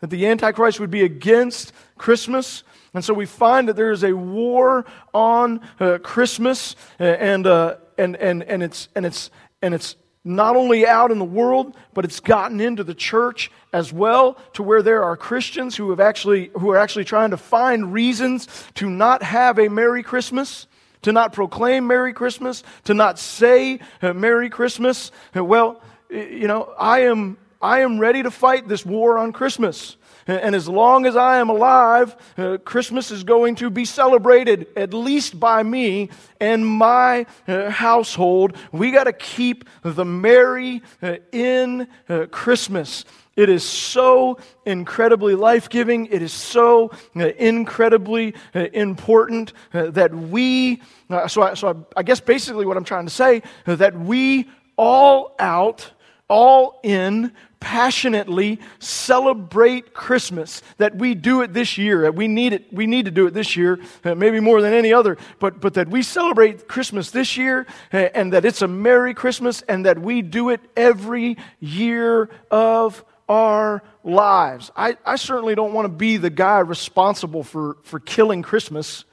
That 0.00 0.10
the 0.10 0.26
Antichrist 0.26 0.80
would 0.80 0.90
be 0.90 1.02
against 1.02 1.72
Christmas? 1.96 2.64
And 2.94 3.04
so 3.04 3.14
we 3.14 3.26
find 3.26 3.68
that 3.68 3.76
there 3.76 3.92
is 3.92 4.04
a 4.04 4.14
war 4.14 4.84
on 5.12 5.60
uh, 5.78 5.98
Christmas, 6.02 6.74
uh, 6.98 7.04
and, 7.04 7.46
uh, 7.46 7.76
and, 7.96 8.16
and, 8.16 8.42
and, 8.42 8.62
it's, 8.62 8.88
and, 8.94 9.04
it's, 9.04 9.30
and 9.62 9.74
it's 9.74 9.96
not 10.24 10.56
only 10.56 10.86
out 10.86 11.10
in 11.10 11.18
the 11.18 11.24
world, 11.24 11.76
but 11.94 12.04
it's 12.04 12.20
gotten 12.20 12.60
into 12.60 12.84
the 12.84 12.94
church 12.94 13.50
as 13.72 13.92
well, 13.92 14.38
to 14.54 14.62
where 14.62 14.82
there 14.82 15.04
are 15.04 15.16
Christians 15.16 15.76
who, 15.76 15.90
have 15.90 16.00
actually, 16.00 16.50
who 16.58 16.70
are 16.70 16.78
actually 16.78 17.04
trying 17.04 17.30
to 17.30 17.36
find 17.36 17.92
reasons 17.92 18.48
to 18.74 18.88
not 18.88 19.22
have 19.22 19.58
a 19.58 19.68
Merry 19.68 20.02
Christmas 20.02 20.66
to 21.02 21.12
not 21.12 21.32
proclaim 21.32 21.86
Merry 21.86 22.12
Christmas, 22.12 22.62
to 22.84 22.94
not 22.94 23.18
say 23.18 23.80
uh, 24.02 24.12
Merry 24.12 24.50
Christmas. 24.50 25.12
Uh, 25.34 25.44
well, 25.44 25.80
you 26.10 26.48
know, 26.48 26.74
I 26.78 27.00
am, 27.00 27.36
I 27.60 27.80
am 27.80 27.98
ready 27.98 28.22
to 28.22 28.30
fight 28.30 28.68
this 28.68 28.84
war 28.84 29.18
on 29.18 29.32
Christmas. 29.32 29.96
And 30.28 30.54
as 30.54 30.68
long 30.68 31.06
as 31.06 31.16
I 31.16 31.38
am 31.38 31.48
alive, 31.48 32.14
uh, 32.36 32.58
Christmas 32.62 33.10
is 33.10 33.24
going 33.24 33.54
to 33.56 33.70
be 33.70 33.86
celebrated, 33.86 34.66
at 34.76 34.92
least 34.92 35.40
by 35.40 35.62
me 35.62 36.10
and 36.38 36.66
my 36.66 37.24
uh, 37.46 37.70
household. 37.70 38.54
We 38.70 38.90
got 38.90 39.04
to 39.04 39.14
keep 39.14 39.64
the 39.82 40.04
merry 40.04 40.82
uh, 41.02 41.16
in 41.32 41.88
uh, 42.10 42.26
Christmas. 42.30 43.06
It 43.36 43.48
is 43.48 43.64
so 43.64 44.38
incredibly 44.66 45.34
life 45.34 45.70
giving. 45.70 46.06
It 46.06 46.20
is 46.20 46.32
so 46.32 46.90
uh, 47.16 47.28
incredibly 47.38 48.34
uh, 48.54 48.66
important 48.74 49.54
that 49.72 50.14
we, 50.14 50.82
so, 51.28 51.42
I, 51.42 51.54
so 51.54 51.68
I, 51.68 52.00
I 52.00 52.02
guess 52.02 52.20
basically 52.20 52.66
what 52.66 52.76
I'm 52.76 52.84
trying 52.84 53.06
to 53.06 53.12
say, 53.12 53.42
that 53.64 53.98
we 53.98 54.50
all 54.76 55.34
out, 55.38 55.92
all 56.28 56.78
in, 56.82 57.32
passionately 57.60 58.60
celebrate 58.78 59.92
Christmas, 59.92 60.62
that 60.76 60.96
we 60.96 61.14
do 61.14 61.42
it 61.42 61.52
this 61.52 61.76
year, 61.76 62.02
that 62.02 62.14
we 62.14 62.28
need 62.28 62.52
it, 62.52 62.72
we 62.72 62.86
need 62.86 63.06
to 63.06 63.10
do 63.10 63.26
it 63.26 63.34
this 63.34 63.56
year, 63.56 63.80
uh, 64.04 64.14
maybe 64.14 64.38
more 64.38 64.62
than 64.62 64.72
any 64.72 64.92
other, 64.92 65.16
but, 65.38 65.60
but 65.60 65.74
that 65.74 65.88
we 65.88 66.02
celebrate 66.02 66.68
Christmas 66.68 67.10
this 67.10 67.36
year 67.36 67.66
uh, 67.92 67.96
and 68.14 68.32
that 68.32 68.44
it's 68.44 68.62
a 68.62 68.68
Merry 68.68 69.14
Christmas 69.14 69.62
and 69.62 69.86
that 69.86 69.98
we 69.98 70.22
do 70.22 70.50
it 70.50 70.60
every 70.76 71.36
year 71.60 72.30
of 72.50 73.04
our 73.28 73.82
lives. 74.04 74.70
I, 74.76 74.96
I 75.04 75.16
certainly 75.16 75.54
don't 75.54 75.72
want 75.72 75.86
to 75.86 75.92
be 75.92 76.16
the 76.16 76.30
guy 76.30 76.60
responsible 76.60 77.42
for, 77.42 77.76
for 77.82 78.00
killing 78.00 78.42
Christmas, 78.42 79.04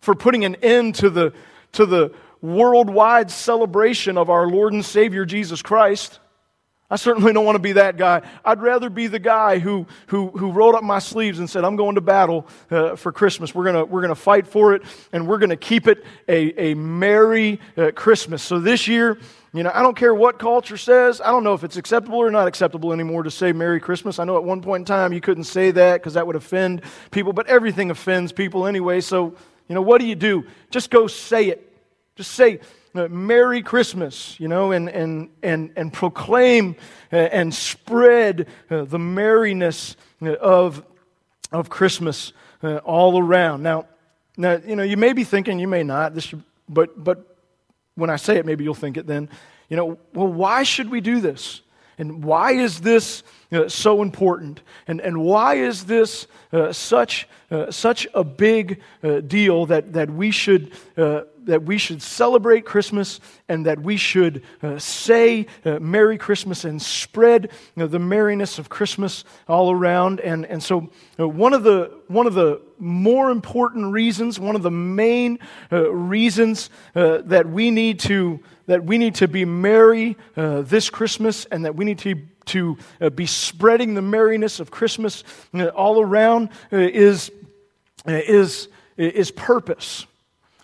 for 0.00 0.14
putting 0.14 0.44
an 0.44 0.56
end 0.56 0.96
to 0.96 1.10
the, 1.10 1.32
to 1.72 1.86
the 1.86 2.12
worldwide 2.40 3.30
celebration 3.30 4.16
of 4.16 4.30
our 4.30 4.46
Lord 4.46 4.72
and 4.72 4.84
Savior 4.84 5.24
Jesus 5.24 5.62
Christ. 5.62 6.20
I 6.90 6.96
certainly 6.96 7.34
don't 7.34 7.44
want 7.44 7.56
to 7.56 7.62
be 7.62 7.72
that 7.72 7.98
guy. 7.98 8.22
I'd 8.42 8.62
rather 8.62 8.88
be 8.88 9.08
the 9.08 9.18
guy 9.18 9.58
who, 9.58 9.86
who, 10.06 10.28
who 10.28 10.52
rolled 10.52 10.74
up 10.74 10.82
my 10.82 11.00
sleeves 11.00 11.38
and 11.38 11.48
said, 11.48 11.62
I'm 11.62 11.76
going 11.76 11.96
to 11.96 12.00
battle 12.00 12.46
uh, 12.70 12.96
for 12.96 13.12
Christmas. 13.12 13.54
We're 13.54 13.70
going 13.70 13.90
we're 13.90 14.00
gonna 14.00 14.14
fight 14.14 14.46
for 14.46 14.74
it, 14.74 14.82
and 15.12 15.28
we're 15.28 15.36
going 15.36 15.50
to 15.50 15.56
keep 15.56 15.86
it 15.86 16.02
a, 16.28 16.70
a 16.70 16.74
merry 16.74 17.60
uh, 17.76 17.90
Christmas. 17.94 18.42
So 18.42 18.58
this 18.58 18.88
year, 18.88 19.18
you 19.52 19.62
know, 19.62 19.70
I 19.74 19.82
don't 19.82 19.96
care 19.96 20.14
what 20.14 20.38
culture 20.38 20.78
says. 20.78 21.20
I 21.20 21.26
don't 21.26 21.44
know 21.44 21.52
if 21.52 21.62
it's 21.62 21.76
acceptable 21.76 22.18
or 22.18 22.30
not 22.30 22.48
acceptable 22.48 22.94
anymore 22.94 23.22
to 23.22 23.30
say 23.30 23.52
Merry 23.52 23.80
Christmas. 23.80 24.18
I 24.18 24.24
know 24.24 24.38
at 24.38 24.44
one 24.44 24.62
point 24.62 24.82
in 24.82 24.84
time 24.86 25.12
you 25.12 25.20
couldn't 25.20 25.44
say 25.44 25.70
that 25.70 26.00
because 26.00 26.14
that 26.14 26.26
would 26.26 26.36
offend 26.36 26.82
people, 27.10 27.34
but 27.34 27.46
everything 27.48 27.90
offends 27.90 28.32
people 28.32 28.66
anyway. 28.66 29.02
So, 29.02 29.34
you 29.68 29.74
know, 29.74 29.82
what 29.82 30.00
do 30.00 30.06
you 30.06 30.14
do? 30.14 30.46
Just 30.70 30.90
go 30.90 31.06
say 31.06 31.48
it. 31.48 31.67
Just 32.18 32.32
say, 32.32 32.58
uh, 32.96 33.06
Merry 33.06 33.62
Christmas, 33.62 34.40
you 34.40 34.48
know, 34.48 34.72
and, 34.72 34.88
and, 34.88 35.30
and, 35.40 35.70
and 35.76 35.92
proclaim 35.92 36.74
uh, 37.12 37.16
and 37.16 37.54
spread 37.54 38.48
uh, 38.68 38.82
the 38.82 38.98
merriness 38.98 39.94
of, 40.20 40.84
of 41.52 41.70
Christmas 41.70 42.32
all 42.84 43.20
around. 43.20 43.62
Now, 43.62 43.86
now, 44.36 44.60
you 44.66 44.74
know, 44.74 44.82
you 44.82 44.96
may 44.96 45.12
be 45.12 45.22
thinking, 45.22 45.60
you 45.60 45.68
may 45.68 45.84
not, 45.84 46.12
this, 46.12 46.34
but, 46.68 47.04
but 47.04 47.36
when 47.94 48.10
I 48.10 48.16
say 48.16 48.36
it, 48.36 48.44
maybe 48.44 48.64
you'll 48.64 48.74
think 48.74 48.96
it 48.96 49.06
then. 49.06 49.28
You 49.68 49.76
know, 49.76 49.98
well, 50.12 50.26
why 50.26 50.64
should 50.64 50.90
we 50.90 51.00
do 51.00 51.20
this? 51.20 51.60
And 51.98 52.24
why 52.24 52.52
is 52.52 52.80
this 52.80 53.22
uh, 53.52 53.68
so 53.68 54.02
important? 54.02 54.62
And, 54.88 55.00
and 55.00 55.22
why 55.22 55.54
is 55.54 55.84
this 55.84 56.26
uh, 56.52 56.72
such, 56.72 57.28
uh, 57.52 57.70
such 57.70 58.08
a 58.12 58.24
big 58.24 58.80
deal 59.28 59.66
that, 59.66 59.92
that 59.92 60.10
we 60.10 60.32
should 60.32 60.72
that 61.48 61.62
we 61.62 61.78
should 61.78 62.02
celebrate 62.02 62.66
Christmas 62.66 63.20
and 63.48 63.64
that 63.64 63.80
we 63.80 63.96
should 63.96 64.42
uh, 64.62 64.78
say 64.78 65.46
uh, 65.64 65.78
Merry 65.78 66.18
Christmas 66.18 66.64
and 66.64 66.80
spread 66.80 67.44
you 67.44 67.80
know, 67.82 67.86
the 67.86 67.98
merriness 67.98 68.58
of 68.58 68.68
Christmas 68.68 69.24
all 69.48 69.70
around. 69.70 70.20
And, 70.20 70.44
and 70.44 70.62
so, 70.62 70.90
uh, 71.18 71.26
one, 71.26 71.54
of 71.54 71.62
the, 71.62 71.90
one 72.08 72.26
of 72.26 72.34
the 72.34 72.60
more 72.78 73.30
important 73.30 73.92
reasons, 73.92 74.38
one 74.38 74.56
of 74.56 74.62
the 74.62 74.70
main 74.70 75.38
uh, 75.72 75.90
reasons 75.90 76.68
uh, 76.94 77.22
that 77.24 77.48
we 77.48 77.70
need 77.70 77.98
to 78.00 78.40
that 78.66 78.84
we 78.84 78.98
need 78.98 79.14
to 79.14 79.26
be 79.26 79.46
merry 79.46 80.14
uh, 80.36 80.60
this 80.60 80.90
Christmas 80.90 81.46
and 81.46 81.64
that 81.64 81.74
we 81.74 81.86
need 81.86 81.98
to 82.00 82.20
to 82.44 82.76
be 83.14 83.24
spreading 83.24 83.94
the 83.94 84.02
merriness 84.02 84.60
of 84.60 84.70
Christmas 84.70 85.24
all 85.74 86.00
around 86.02 86.50
is 86.70 87.30
is 88.04 88.68
is 88.96 89.30
purpose. 89.30 90.06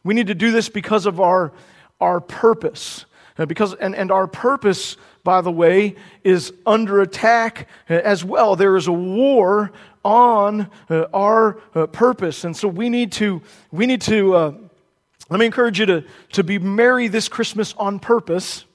We 0.04 0.14
need 0.14 0.28
to 0.28 0.34
do 0.34 0.52
this 0.52 0.68
because 0.68 1.06
of 1.06 1.18
our, 1.18 1.52
our 2.00 2.20
purpose. 2.20 3.06
Uh, 3.36 3.46
because, 3.46 3.74
and, 3.74 3.96
and 3.96 4.12
our 4.12 4.28
purpose, 4.28 4.96
by 5.24 5.40
the 5.40 5.50
way, 5.50 5.96
is 6.22 6.52
under 6.66 7.00
attack 7.00 7.68
uh, 7.90 7.94
as 7.94 8.24
well. 8.24 8.54
There 8.54 8.76
is 8.76 8.86
a 8.86 8.92
war 8.92 9.72
on 10.04 10.70
uh, 10.88 11.06
our 11.12 11.58
uh, 11.74 11.86
purpose. 11.86 12.44
And 12.44 12.56
so 12.56 12.68
we 12.68 12.88
need 12.88 13.10
to, 13.12 13.42
we 13.72 13.86
need 13.86 14.02
to 14.02 14.34
uh, 14.34 14.54
let 15.30 15.40
me 15.40 15.46
encourage 15.46 15.80
you 15.80 15.86
to, 15.86 16.04
to 16.32 16.44
be 16.44 16.58
merry 16.58 17.08
this 17.08 17.28
Christmas 17.28 17.74
on 17.78 17.98
purpose 17.98 18.66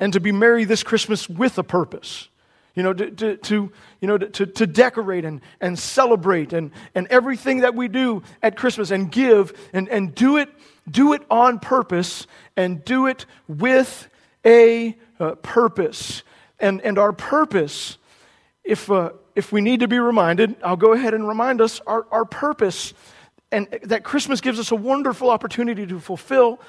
and 0.00 0.12
to 0.12 0.20
be 0.20 0.32
merry 0.32 0.64
this 0.64 0.82
Christmas 0.82 1.28
with 1.28 1.56
a 1.58 1.62
purpose 1.62 2.28
you 2.78 2.84
know, 2.84 2.92
to, 2.92 3.10
to, 3.10 3.36
to, 3.38 3.72
you 4.00 4.06
know, 4.06 4.16
to, 4.16 4.46
to 4.46 4.64
decorate 4.64 5.24
and, 5.24 5.40
and 5.60 5.76
celebrate 5.76 6.52
and, 6.52 6.70
and 6.94 7.08
everything 7.08 7.62
that 7.62 7.74
we 7.74 7.88
do 7.88 8.22
at 8.40 8.56
Christmas 8.56 8.92
and 8.92 9.10
give 9.10 9.52
and, 9.72 9.88
and 9.88 10.14
do, 10.14 10.36
it, 10.36 10.48
do 10.88 11.12
it 11.12 11.22
on 11.28 11.58
purpose 11.58 12.28
and 12.56 12.84
do 12.84 13.08
it 13.08 13.26
with 13.48 14.08
a 14.46 14.96
uh, 15.18 15.34
purpose. 15.42 16.22
And, 16.60 16.80
and 16.82 16.98
our 16.98 17.12
purpose, 17.12 17.98
if, 18.62 18.88
uh, 18.88 19.10
if 19.34 19.50
we 19.50 19.60
need 19.60 19.80
to 19.80 19.88
be 19.88 19.98
reminded, 19.98 20.54
I'll 20.62 20.76
go 20.76 20.92
ahead 20.92 21.14
and 21.14 21.26
remind 21.26 21.60
us 21.60 21.80
our, 21.84 22.06
our 22.12 22.26
purpose 22.26 22.94
and 23.50 23.66
that 23.82 24.04
Christmas 24.04 24.40
gives 24.40 24.60
us 24.60 24.70
a 24.70 24.76
wonderful 24.76 25.30
opportunity 25.30 25.84
to 25.84 25.98
fulfill 25.98 26.60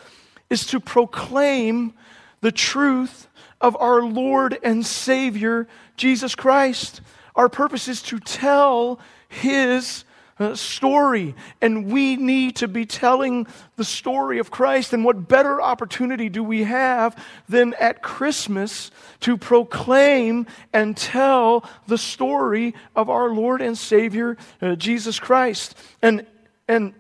is 0.50 0.66
to 0.66 0.80
proclaim 0.80 1.94
the 2.42 2.51
truth 2.51 3.28
of 3.62 3.75
our 3.80 4.01
Lord 4.01 4.58
and 4.63 4.86
Savior, 4.86 5.68
Jesus 5.98 6.36
Christ. 6.36 7.01
Our 7.36 7.50
purpose 7.50 7.88
is 7.88 8.01
to 8.04 8.20
tell 8.20 9.00
His 9.28 10.06
uh, 10.39 10.56
story, 10.56 11.36
and 11.62 11.92
we 11.92 12.16
need 12.16 12.56
to 12.56 12.68
be 12.68 12.86
telling 12.86 13.46
the 13.75 13.84
story 13.84 14.39
of 14.39 14.50
Christ. 14.50 14.94
And 14.94 15.04
what 15.04 15.28
better 15.28 15.62
opportunity 15.62 16.30
do 16.30 16.44
we 16.44 16.63
have 16.63 17.22
than 17.50 17.74
at 17.74 18.01
Christmas 18.01 18.89
to 19.20 19.36
proclaim 19.36 20.48
and 20.72 20.96
tell 20.96 21.70
the 21.88 21.98
story 21.98 22.74
of 22.96 23.10
our 23.10 23.30
Lord 23.30 23.62
and 23.62 23.78
Savior, 23.78 24.38
uh, 24.62 24.75
Jesus 24.75 25.20
Christ? 25.20 25.78
And, 26.01 26.25
and 26.70 26.94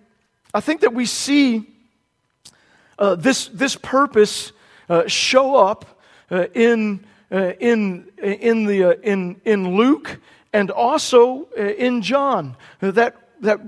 I 0.53 0.59
think 0.59 0.81
that 0.81 0.93
we 0.93 1.05
see 1.05 1.65
uh, 2.97 3.15
this, 3.15 3.47
this 3.47 3.77
purpose 3.77 4.51
uh, 4.89 5.07
show 5.07 5.55
up 5.55 5.98
in, 6.53 7.05
uh, 7.31 7.53
in, 7.59 8.07
in, 8.17 8.65
the, 8.65 8.83
uh, 8.83 8.93
in, 9.03 9.41
in 9.45 9.75
Luke 9.75 10.19
and 10.53 10.71
also 10.71 11.47
uh, 11.57 11.61
in 11.61 12.01
John. 12.01 12.55
That, 12.79 13.15
that 13.41 13.61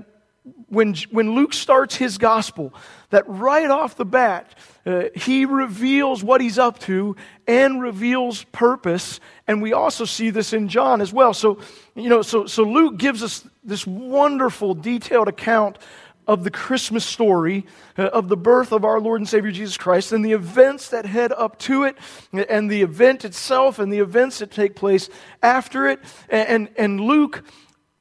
when, 0.68 0.94
when 1.10 1.34
Luke 1.34 1.52
starts 1.52 1.94
his 1.96 2.18
gospel, 2.18 2.74
that 3.10 3.24
right 3.28 3.70
off 3.70 3.96
the 3.96 4.04
bat, 4.04 4.54
uh, 4.84 5.04
he 5.14 5.44
reveals 5.44 6.24
what 6.24 6.40
he's 6.40 6.58
up 6.58 6.78
to 6.80 7.14
and 7.46 7.80
reveals 7.80 8.44
purpose. 8.44 9.20
And 9.46 9.62
we 9.62 9.72
also 9.72 10.04
see 10.04 10.30
this 10.30 10.52
in 10.52 10.68
John 10.68 11.00
as 11.00 11.12
well. 11.12 11.34
So, 11.34 11.58
you 11.94 12.08
know, 12.08 12.22
so, 12.22 12.46
so 12.46 12.62
Luke 12.62 12.96
gives 12.96 13.22
us 13.22 13.46
this 13.62 13.86
wonderful, 13.86 14.74
detailed 14.74 15.28
account 15.28 15.78
of 16.26 16.44
the 16.44 16.50
Christmas 16.50 17.04
story 17.04 17.66
uh, 17.98 18.04
of 18.04 18.28
the 18.28 18.36
birth 18.36 18.72
of 18.72 18.84
our 18.84 19.00
Lord 19.00 19.20
and 19.20 19.28
Savior 19.28 19.50
Jesus 19.50 19.76
Christ 19.76 20.12
and 20.12 20.24
the 20.24 20.32
events 20.32 20.88
that 20.90 21.04
head 21.06 21.32
up 21.32 21.58
to 21.60 21.84
it 21.84 21.96
and 22.32 22.70
the 22.70 22.82
event 22.82 23.24
itself 23.24 23.78
and 23.78 23.92
the 23.92 23.98
events 23.98 24.38
that 24.38 24.50
take 24.50 24.76
place 24.76 25.08
after 25.42 25.88
it. 25.88 26.00
And, 26.28 26.68
and 26.76 27.00
Luke, 27.00 27.44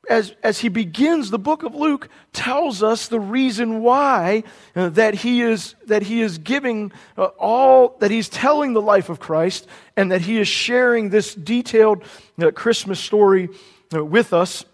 as, 0.10 0.34
as 0.44 0.60
he 0.60 0.70
begins 0.70 1.30
the 1.30 1.40
book 1.40 1.64
of 1.64 1.74
Luke, 1.74 2.10
tells 2.34 2.84
us 2.84 3.08
the 3.08 3.20
reason 3.20 3.82
why 3.82 4.44
uh, 4.76 4.90
that, 4.90 5.16
he 5.16 5.42
is, 5.42 5.76
that 5.88 6.04
he 6.04 6.22
is 6.22 6.38
giving 6.38 6.92
uh, 7.18 7.26
all, 7.40 7.98
that 8.00 8.12
he's 8.12 8.30
telling 8.30 8.74
the 8.74 8.82
life 8.82 9.10
of 9.10 9.20
Christ 9.20 9.68
and 9.98 10.12
that 10.12 10.22
he 10.22 10.38
is 10.38 10.48
sharing 10.48 11.10
this 11.10 11.34
detailed 11.34 12.04
Christmas 12.54 13.00
story 13.00 13.50
with 13.92 14.34
us. 14.34 14.66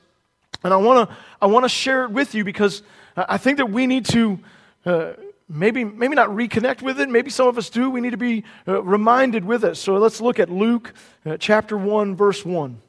And 0.64 0.74
I 0.74 0.78
want 0.78 1.10
to 1.10 1.16
I 1.42 1.46
wanna 1.46 1.70
share 1.70 2.04
it 2.04 2.12
with 2.12 2.34
you 2.34 2.44
because 2.44 2.82
I 3.18 3.38
think 3.38 3.58
that 3.58 3.72
we 3.72 3.88
need 3.88 4.06
to 4.06 4.40
uh, 4.86 5.14
maybe, 5.50 5.84
maybe 5.84 6.16
not 6.16 6.30
reconnect 6.30 6.82
with 6.82 7.00
it. 7.00 7.10
Maybe 7.10 7.30
some 7.30 7.48
of 7.48 7.58
us 7.58 7.70
do. 7.70 7.90
We 7.90 8.02
need 8.02 8.12
to 8.12 8.18
be 8.18 8.44
uh, 8.68 8.84
reminded 8.84 9.44
with 9.44 9.64
it. 9.64 9.76
So 9.76 9.96
let's 9.96 10.22
look 10.22 10.40
at 10.40 10.50
Luke 10.50 10.94
uh, 11.26 11.38
chapter 11.38 11.78
1, 11.78 12.16
verse 12.16 12.46
1. 12.46 12.80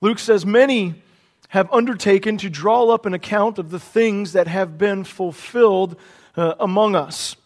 Luke 0.00 0.18
says, 0.18 0.44
Many 0.44 0.96
have 1.50 1.72
undertaken 1.72 2.38
to 2.38 2.50
draw 2.50 2.88
up 2.88 3.06
an 3.06 3.14
account 3.14 3.58
of 3.58 3.70
the 3.70 3.78
things 3.78 4.32
that 4.32 4.48
have 4.48 4.76
been 4.76 5.04
fulfilled 5.04 5.96
uh, 6.36 6.54
among 6.58 6.96
us. 6.96 7.36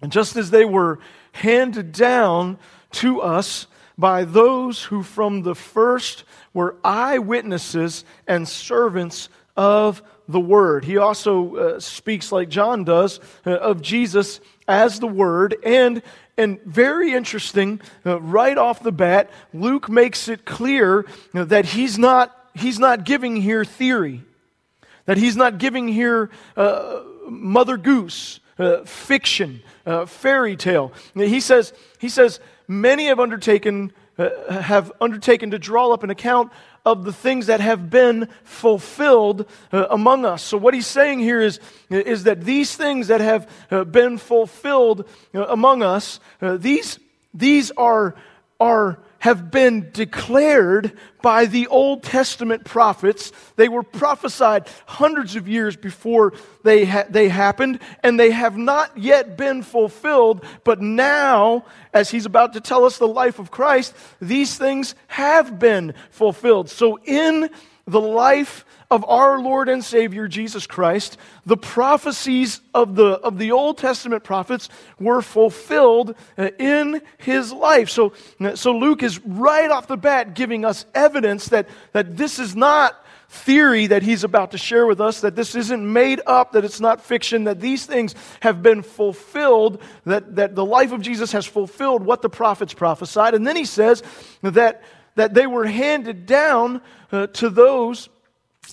And 0.00 0.12
just 0.12 0.36
as 0.36 0.50
they 0.50 0.64
were 0.64 1.00
handed 1.32 1.92
down 1.92 2.58
to 2.92 3.20
us 3.20 3.66
by 3.96 4.24
those 4.24 4.84
who 4.84 5.02
from 5.02 5.42
the 5.42 5.54
first 5.54 6.24
were 6.54 6.76
eyewitnesses 6.84 8.04
and 8.26 8.48
servants 8.48 9.28
of 9.56 10.02
the 10.28 10.40
Word. 10.40 10.84
He 10.84 10.96
also 10.96 11.56
uh, 11.56 11.80
speaks, 11.80 12.32
like 12.32 12.48
John 12.48 12.84
does, 12.84 13.20
uh, 13.46 13.50
of 13.50 13.82
Jesus 13.82 14.40
as 14.66 15.00
the 15.00 15.06
Word. 15.06 15.56
And, 15.64 16.02
and 16.36 16.60
very 16.62 17.12
interesting, 17.12 17.80
uh, 18.06 18.20
right 18.20 18.56
off 18.56 18.82
the 18.82 18.92
bat, 18.92 19.30
Luke 19.52 19.88
makes 19.88 20.28
it 20.28 20.44
clear 20.44 21.04
that 21.34 21.66
he's 21.66 21.98
not, 21.98 22.34
he's 22.54 22.78
not 22.78 23.04
giving 23.04 23.36
here 23.36 23.64
theory, 23.64 24.22
that 25.04 25.18
he's 25.18 25.36
not 25.36 25.58
giving 25.58 25.88
here 25.88 26.30
uh, 26.56 27.02
Mother 27.28 27.76
Goose. 27.76 28.40
Uh, 28.58 28.84
fiction, 28.84 29.62
uh, 29.86 30.04
fairy 30.04 30.56
tale. 30.56 30.92
He 31.14 31.40
says, 31.40 31.72
he 31.98 32.10
says, 32.10 32.38
many 32.68 33.06
have 33.06 33.20
undertaken, 33.20 33.92
uh, 34.18 34.60
have 34.60 34.92
undertaken 35.00 35.50
to 35.50 35.58
draw 35.58 35.92
up 35.92 36.02
an 36.02 36.10
account 36.10 36.52
of 36.84 37.04
the 37.04 37.12
things 37.12 37.46
that 37.46 37.60
have 37.60 37.90
been 37.90 38.28
fulfilled 38.44 39.46
uh, 39.72 39.86
among 39.90 40.24
us. 40.24 40.42
So, 40.42 40.56
what 40.58 40.74
he's 40.74 40.86
saying 40.86 41.20
here 41.20 41.40
is, 41.40 41.60
is 41.90 42.24
that 42.24 42.42
these 42.44 42.76
things 42.76 43.08
that 43.08 43.20
have 43.20 43.48
uh, 43.70 43.84
been 43.84 44.18
fulfilled 44.18 45.08
uh, 45.34 45.46
among 45.46 45.82
us, 45.82 46.18
uh, 46.40 46.56
these, 46.56 46.98
these 47.32 47.70
are, 47.72 48.14
are 48.58 48.98
have 49.22 49.52
been 49.52 49.88
declared 49.92 50.98
by 51.22 51.46
the 51.46 51.68
Old 51.68 52.02
Testament 52.02 52.64
prophets. 52.64 53.30
They 53.54 53.68
were 53.68 53.84
prophesied 53.84 54.66
hundreds 54.84 55.36
of 55.36 55.46
years 55.46 55.76
before 55.76 56.32
they, 56.64 56.84
ha- 56.84 57.04
they 57.08 57.28
happened, 57.28 57.78
and 58.02 58.18
they 58.18 58.32
have 58.32 58.56
not 58.56 58.98
yet 58.98 59.36
been 59.36 59.62
fulfilled. 59.62 60.44
But 60.64 60.80
now, 60.80 61.66
as 61.94 62.10
he's 62.10 62.26
about 62.26 62.54
to 62.54 62.60
tell 62.60 62.84
us 62.84 62.98
the 62.98 63.06
life 63.06 63.38
of 63.38 63.52
Christ, 63.52 63.94
these 64.20 64.58
things 64.58 64.96
have 65.06 65.56
been 65.56 65.94
fulfilled. 66.10 66.68
So, 66.68 66.98
in 67.04 67.48
the 67.86 68.00
life 68.00 68.64
of 68.90 69.04
our 69.08 69.40
Lord 69.40 69.68
and 69.68 69.82
Savior 69.82 70.28
Jesus 70.28 70.66
Christ, 70.66 71.16
the 71.46 71.56
prophecies 71.56 72.60
of 72.74 72.94
the, 72.94 73.12
of 73.12 73.38
the 73.38 73.52
Old 73.52 73.78
Testament 73.78 74.22
prophets 74.22 74.68
were 75.00 75.22
fulfilled 75.22 76.14
uh, 76.36 76.50
in 76.58 77.00
his 77.18 77.52
life. 77.52 77.88
So, 77.88 78.12
so 78.54 78.72
Luke 78.72 79.02
is 79.02 79.18
right 79.24 79.70
off 79.70 79.86
the 79.86 79.96
bat 79.96 80.34
giving 80.34 80.64
us 80.64 80.84
evidence 80.94 81.48
that, 81.48 81.68
that 81.92 82.16
this 82.16 82.38
is 82.38 82.54
not 82.54 83.02
theory 83.30 83.86
that 83.86 84.02
he's 84.02 84.24
about 84.24 84.50
to 84.50 84.58
share 84.58 84.86
with 84.86 85.00
us, 85.00 85.22
that 85.22 85.34
this 85.34 85.54
isn't 85.54 85.90
made 85.90 86.20
up, 86.26 86.52
that 86.52 86.66
it's 86.66 86.80
not 86.80 87.00
fiction, 87.00 87.44
that 87.44 87.60
these 87.60 87.86
things 87.86 88.14
have 88.40 88.62
been 88.62 88.82
fulfilled, 88.82 89.80
that, 90.04 90.36
that 90.36 90.54
the 90.54 90.64
life 90.64 90.92
of 90.92 91.00
Jesus 91.00 91.32
has 91.32 91.46
fulfilled 91.46 92.04
what 92.04 92.20
the 92.20 92.28
prophets 92.28 92.74
prophesied. 92.74 93.32
And 93.32 93.46
then 93.46 93.56
he 93.56 93.64
says 93.64 94.02
that, 94.42 94.82
that 95.14 95.34
they 95.34 95.46
were 95.46 95.66
handed 95.66 96.26
down 96.26 96.80
uh, 97.10 97.26
to 97.28 97.50
those 97.50 98.08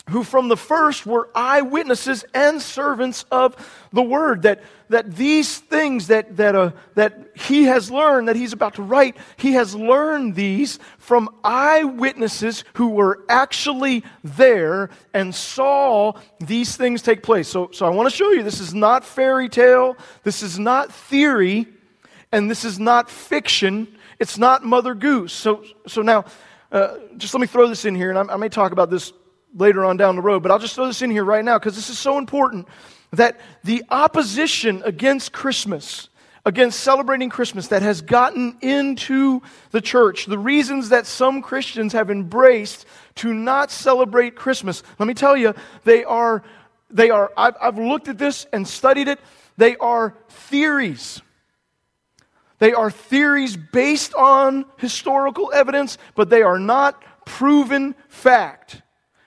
who 0.09 0.23
from 0.23 0.47
the 0.47 0.57
first 0.57 1.05
were 1.05 1.29
eyewitnesses 1.35 2.23
and 2.33 2.61
servants 2.61 3.25
of 3.31 3.55
the 3.91 4.01
word 4.01 4.43
that, 4.43 4.61
that 4.89 5.15
these 5.15 5.57
things 5.57 6.07
that, 6.07 6.37
that, 6.37 6.55
uh, 6.55 6.71
that 6.95 7.31
he 7.35 7.63
has 7.63 7.91
learned 7.91 8.27
that 8.27 8.35
he's 8.35 8.53
about 8.53 8.75
to 8.75 8.81
write 8.81 9.17
he 9.37 9.53
has 9.53 9.75
learned 9.75 10.35
these 10.35 10.79
from 10.97 11.29
eyewitnesses 11.43 12.63
who 12.73 12.89
were 12.89 13.23
actually 13.29 14.03
there 14.23 14.89
and 15.13 15.33
saw 15.33 16.13
these 16.39 16.75
things 16.75 17.01
take 17.01 17.23
place. 17.23 17.47
So, 17.47 17.69
so 17.71 17.85
i 17.85 17.89
want 17.89 18.09
to 18.09 18.15
show 18.15 18.31
you 18.31 18.43
this 18.43 18.61
is 18.61 18.73
not 18.73 19.03
fairy 19.03 19.49
tale 19.49 19.97
this 20.23 20.43
is 20.43 20.57
not 20.57 20.93
theory 20.93 21.67
and 22.31 22.49
this 22.49 22.63
is 22.63 22.79
not 22.79 23.09
fiction 23.09 23.87
it's 24.19 24.37
not 24.37 24.63
mother 24.63 24.93
goose 24.93 25.33
so, 25.33 25.63
so 25.87 26.01
now 26.01 26.25
uh, 26.71 26.97
just 27.17 27.33
let 27.33 27.41
me 27.41 27.47
throw 27.47 27.67
this 27.67 27.85
in 27.85 27.95
here 27.95 28.09
and 28.09 28.29
I, 28.29 28.33
I 28.33 28.37
may 28.37 28.49
talk 28.49 28.71
about 28.71 28.89
this 28.89 29.13
later 29.55 29.85
on 29.85 29.97
down 29.97 30.15
the 30.15 30.21
road, 30.21 30.43
but 30.43 30.51
I'll 30.51 30.59
just 30.59 30.75
throw 30.75 30.87
this 30.87 31.01
in 31.01 31.09
here 31.09 31.23
right 31.23 31.43
now 31.43 31.57
because 31.57 31.75
this 31.75 31.89
is 31.89 31.97
so 31.97 32.17
important 32.17 32.67
that 33.11 33.39
the 33.63 33.83
opposition 33.89 34.83
against 34.85 35.31
Christmas, 35.31 36.09
against 36.45 36.79
celebrating 36.79 37.29
Christmas 37.29 37.67
that 37.69 37.81
has 37.81 38.01
gotten 38.01 38.57
into 38.61 39.41
the 39.71 39.81
church, 39.81 40.25
the 40.25 40.37
reasons 40.37 40.89
that 40.89 41.07
some 41.07 41.41
Christians 41.41 41.93
have 41.93 42.11
embraced 42.11 42.85
to 43.15 43.33
not 43.33 43.71
celebrate 43.71 44.35
Christmas, 44.35 44.83
let 44.99 45.07
me 45.07 45.13
tell 45.13 45.35
you, 45.35 45.53
they 45.83 46.03
are, 46.03 46.43
they 46.91 47.09
are, 47.09 47.31
I've, 47.35 47.55
I've 47.59 47.77
looked 47.77 48.07
at 48.07 48.17
this 48.17 48.45
and 48.53 48.67
studied 48.67 49.07
it, 49.07 49.19
they 49.57 49.75
are 49.77 50.15
theories. 50.29 51.21
They 52.59 52.73
are 52.73 52.91
theories 52.91 53.57
based 53.57 54.13
on 54.13 54.65
historical 54.77 55.51
evidence, 55.53 55.97
but 56.15 56.29
they 56.29 56.41
are 56.41 56.59
not 56.59 57.03
proven 57.25 57.95
fact. 58.09 58.81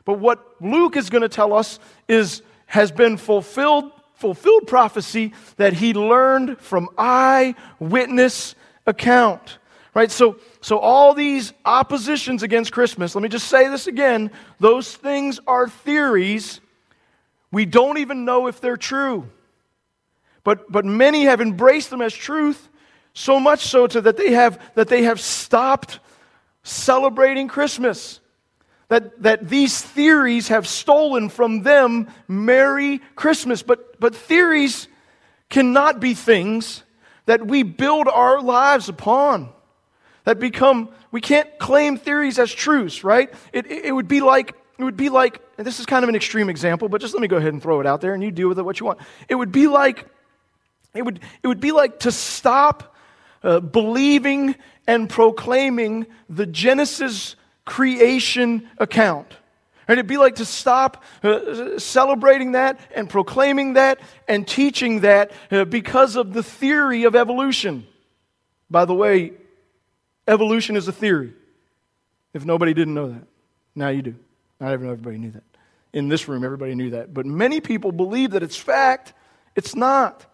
But 0.05 0.19
what 0.19 0.57
Luke 0.61 0.97
is 0.97 1.11
going 1.11 1.23
to 1.23 1.29
tell 1.29 1.53
us 1.53 1.79
is 2.09 2.43
has 2.67 2.93
been 2.93 3.17
fulfilled 3.17 3.91
fulfilled 4.15 4.69
prophecy 4.69 5.33
that 5.57 5.73
he 5.73 5.93
learned 5.95 6.57
from 6.61 6.89
eyewitness 6.97 8.55
account. 8.87 9.59
Right? 9.95 10.11
So 10.11 10.39
so 10.61 10.79
all 10.79 11.13
these 11.13 11.53
oppositions 11.65 12.43
against 12.43 12.73
Christmas, 12.73 13.15
let 13.15 13.23
me 13.23 13.29
just 13.29 13.49
say 13.49 13.69
this 13.69 13.87
again, 13.87 14.31
those 14.61 14.95
things 14.95 15.41
are 15.47 15.69
theories. 15.69 16.61
We 17.51 17.67
don't 17.67 17.99
even 17.99 18.25
know 18.25 18.47
if 18.47 18.61
they're 18.61 18.77
true. 18.77 19.29
But 20.45 20.71
but 20.71 20.85
many 20.85 21.25
have 21.25 21.41
embraced 21.41 21.91
them 21.91 22.03
as 22.03 22.15
truth, 22.15 22.69
so 23.15 23.39
much 23.39 23.67
so 23.67 23.87
to 23.87 24.01
that 24.01 24.17
they 24.17 24.33
have 24.33 24.61
that 24.75 24.89
they 24.89 25.03
have 25.05 25.21
stopped 25.21 26.01
celebrating 26.63 27.49
Christmas 27.49 28.21
that, 28.93 29.23
that 29.23 29.49
these 29.49 29.81
theories 29.81 30.49
have 30.49 30.69
stolen 30.69 31.31
from 31.31 31.63
them 31.63 32.09
Merry 32.29 33.01
Christmas. 33.17 33.63
But, 33.63 33.99
but 33.99 34.15
theories 34.15 34.87
cannot 35.49 35.99
be 35.99 36.13
things 36.13 36.83
that 37.25 37.47
we 37.47 37.63
build 37.63 38.07
our 38.07 38.43
lives 38.43 38.91
upon. 38.91 39.49
That 40.25 40.39
become, 40.39 40.91
we 41.11 41.23
can't 41.23 41.59
claim 41.59 41.97
theories 41.97 42.39
as 42.39 42.53
truths, 42.53 43.03
right? 43.03 43.33
It, 43.55 43.71
it, 43.71 43.87
it 43.87 43.93
would 43.93 44.09
be 44.09 44.21
like, 44.21 44.55
it 44.79 44.85
would 44.85 44.99
be 44.99 45.09
like, 45.09 45.41
and 45.57 45.67
this 45.67 45.81
is 45.81 45.87
kind 45.87 46.03
of 46.03 46.11
an 46.11 46.15
extreme 46.15 46.51
example, 46.51 46.91
but 46.91 47.01
just 47.01 47.15
let 47.15 47.23
me 47.23 47.29
go 47.29 47.39
ahead 47.39 47.55
and 47.55 47.63
throw 47.63 47.81
it 47.81 47.87
out 47.87 48.03
there 48.03 48.13
and 48.13 48.23
you 48.23 48.31
deal 48.31 48.49
with 48.51 48.59
it 48.59 48.63
what 48.63 48.79
you 48.79 48.85
want. 48.85 48.99
It 49.27 49.37
would 49.37 49.53
be 49.53 49.69
like, 49.69 50.07
it 50.95 51.01
would, 51.01 51.19
it 51.43 51.49
would 51.49 51.61
be 51.61 51.73
like 51.73 52.01
to 52.01 52.13
stop 52.13 52.92
uh, 53.43 53.61
believing 53.61 54.55
and 54.87 55.09
proclaiming 55.09 56.07
the 56.29 56.47
Genesis 56.47 57.37
creation 57.65 58.69
account. 58.79 59.37
And 59.89 59.99
it'd 59.99 60.07
be 60.07 60.17
like 60.17 60.37
to 60.37 60.45
stop 60.45 61.03
uh, 61.23 61.79
celebrating 61.79 62.53
that 62.53 62.81
and 62.95 63.11
proclaiming 63.11 63.75
that 63.75 64.01
and 64.29 64.47
teaching 64.47 65.01
that 65.01 65.33
uh, 65.51 65.65
because 65.65 66.17
of 66.17 66.33
the 66.33 66.43
theory 66.43 67.05
of 67.05 67.17
evolution. 67.17 67.87
By 68.71 68.85
the 68.85 68.95
way, 68.95 69.33
evolution 70.27 70.77
is 70.77 70.89
a 70.89 70.93
theory. 70.93 71.35
If 72.33 72.45
nobody 72.45 72.73
didn't 72.75 72.95
know 72.95 73.09
that, 73.09 73.27
now 73.75 73.89
you 73.89 74.03
do. 74.03 74.15
Not 74.61 74.73
everybody 74.73 75.19
knew 75.19 75.33
that. 75.33 75.43
In 75.93 76.09
this 76.09 76.29
room, 76.29 76.45
everybody 76.45 76.75
knew 76.75 76.91
that. 76.91 77.13
But 77.13 77.27
many 77.27 77.61
people 77.61 77.93
believe 77.93 78.31
that 78.31 78.43
it's 78.43 78.57
fact. 78.57 79.13
It's 79.57 79.75
not. 79.75 80.25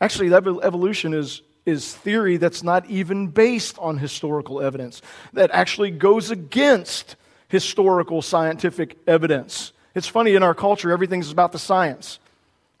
Actually, 0.00 0.32
evolution 0.32 1.12
is 1.12 1.42
is 1.66 1.94
theory 1.94 2.36
that's 2.36 2.62
not 2.62 2.86
even 2.86 3.28
based 3.28 3.78
on 3.78 3.98
historical 3.98 4.60
evidence, 4.60 5.02
that 5.32 5.50
actually 5.52 5.90
goes 5.90 6.30
against 6.30 7.16
historical 7.48 8.22
scientific 8.22 8.98
evidence. 9.06 9.72
It's 9.94 10.08
funny, 10.08 10.34
in 10.34 10.42
our 10.42 10.54
culture, 10.54 10.90
everything's 10.90 11.30
about 11.30 11.52
the 11.52 11.58
science. 11.58 12.18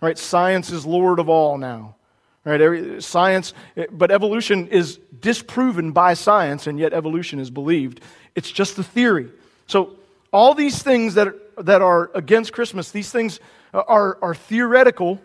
Right? 0.00 0.18
Science 0.18 0.70
is 0.70 0.84
Lord 0.84 1.18
of 1.18 1.28
all 1.28 1.56
now. 1.56 1.96
Right? 2.44 2.60
Every, 2.60 3.00
science, 3.00 3.54
eh, 3.76 3.86
but 3.90 4.10
evolution 4.10 4.68
is 4.68 4.98
disproven 5.18 5.92
by 5.92 6.14
science, 6.14 6.66
and 6.66 6.78
yet 6.78 6.92
evolution 6.92 7.38
is 7.38 7.50
believed. 7.50 8.00
It's 8.34 8.50
just 8.50 8.78
a 8.78 8.82
theory. 8.82 9.30
So, 9.66 9.96
all 10.30 10.52
these 10.52 10.82
things 10.82 11.14
that, 11.14 11.28
that 11.64 11.80
are 11.80 12.10
against 12.14 12.52
Christmas, 12.52 12.90
these 12.90 13.10
things 13.10 13.38
uh, 13.72 13.82
are, 13.86 14.18
are 14.20 14.34
theoretical. 14.34 15.20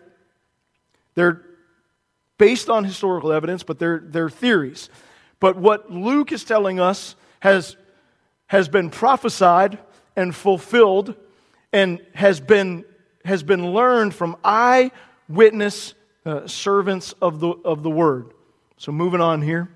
They're 1.16 1.42
based 2.40 2.70
on 2.70 2.84
historical 2.84 3.32
evidence, 3.32 3.62
but 3.62 3.78
they're, 3.78 4.00
they're 4.02 4.30
theories. 4.30 4.88
But 5.40 5.56
what 5.56 5.92
Luke 5.92 6.32
is 6.32 6.42
telling 6.42 6.80
us 6.80 7.14
has, 7.40 7.76
has 8.46 8.66
been 8.66 8.88
prophesied 8.88 9.78
and 10.16 10.34
fulfilled 10.34 11.16
and 11.70 12.00
has 12.14 12.40
been, 12.40 12.86
has 13.26 13.42
been 13.42 13.72
learned 13.72 14.14
from 14.14 14.38
eyewitness 14.42 15.92
uh, 16.24 16.46
servants 16.46 17.12
of 17.20 17.40
the, 17.40 17.50
of 17.50 17.82
the 17.82 17.90
word. 17.90 18.32
So, 18.78 18.90
moving 18.90 19.20
on 19.20 19.42
here. 19.42 19.68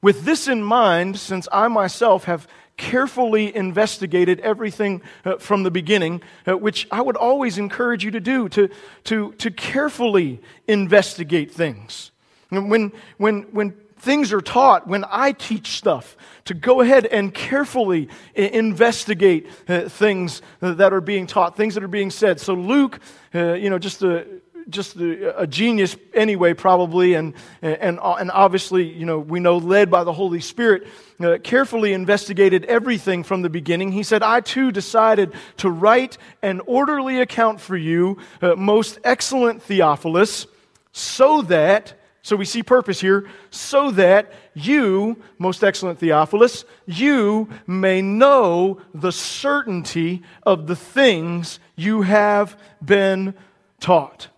With 0.00 0.24
this 0.24 0.48
in 0.48 0.62
mind, 0.62 1.18
since 1.18 1.46
I 1.52 1.68
myself 1.68 2.24
have 2.24 2.48
carefully 2.80 3.54
investigated 3.54 4.40
everything 4.40 5.02
uh, 5.26 5.36
from 5.36 5.62
the 5.64 5.70
beginning, 5.70 6.22
uh, 6.48 6.56
which 6.56 6.88
I 6.90 7.02
would 7.02 7.16
always 7.16 7.58
encourage 7.58 8.02
you 8.04 8.10
to 8.12 8.20
do, 8.20 8.48
to, 8.48 8.70
to, 9.04 9.32
to 9.34 9.50
carefully 9.50 10.40
investigate 10.66 11.52
things. 11.52 12.10
When, 12.48 12.92
when, 13.18 13.42
when 13.52 13.72
things 13.98 14.32
are 14.32 14.40
taught, 14.40 14.88
when 14.88 15.04
I 15.10 15.32
teach 15.32 15.76
stuff, 15.76 16.16
to 16.46 16.54
go 16.54 16.80
ahead 16.80 17.04
and 17.04 17.34
carefully 17.34 18.08
investigate 18.34 19.46
uh, 19.68 19.88
things 19.88 20.40
that 20.60 20.92
are 20.92 21.02
being 21.02 21.26
taught, 21.26 21.56
things 21.56 21.74
that 21.74 21.84
are 21.84 21.88
being 21.88 22.10
said. 22.10 22.40
So, 22.40 22.54
Luke, 22.54 22.98
uh, 23.34 23.52
you 23.52 23.68
know, 23.68 23.78
just 23.78 24.00
to 24.00 24.39
just 24.70 24.96
a, 24.96 25.46
genius 25.46 25.96
anyway, 26.14 26.54
probably, 26.54 27.14
and, 27.14 27.34
and, 27.62 27.98
and 28.02 28.30
obviously, 28.30 28.88
you 28.88 29.04
know, 29.04 29.18
we 29.18 29.40
know 29.40 29.58
led 29.58 29.90
by 29.90 30.04
the 30.04 30.12
Holy 30.12 30.40
Spirit, 30.40 30.86
uh, 31.20 31.38
carefully 31.42 31.92
investigated 31.92 32.64
everything 32.64 33.22
from 33.22 33.42
the 33.42 33.50
beginning. 33.50 33.92
He 33.92 34.02
said, 34.02 34.22
I 34.22 34.40
too 34.40 34.72
decided 34.72 35.32
to 35.58 35.70
write 35.70 36.18
an 36.42 36.60
orderly 36.66 37.20
account 37.20 37.60
for 37.60 37.76
you, 37.76 38.18
uh, 38.40 38.54
most 38.54 38.98
excellent 39.04 39.62
Theophilus, 39.62 40.46
so 40.92 41.42
that, 41.42 41.94
so 42.22 42.36
we 42.36 42.44
see 42.44 42.62
purpose 42.62 43.00
here, 43.00 43.28
so 43.50 43.90
that 43.92 44.32
you, 44.54 45.22
most 45.38 45.62
excellent 45.62 45.98
Theophilus, 45.98 46.64
you 46.86 47.48
may 47.66 48.02
know 48.02 48.80
the 48.94 49.12
certainty 49.12 50.22
of 50.42 50.66
the 50.66 50.76
things 50.76 51.60
you 51.76 52.02
have 52.02 52.60
been 52.84 53.34
taught. 53.80 54.28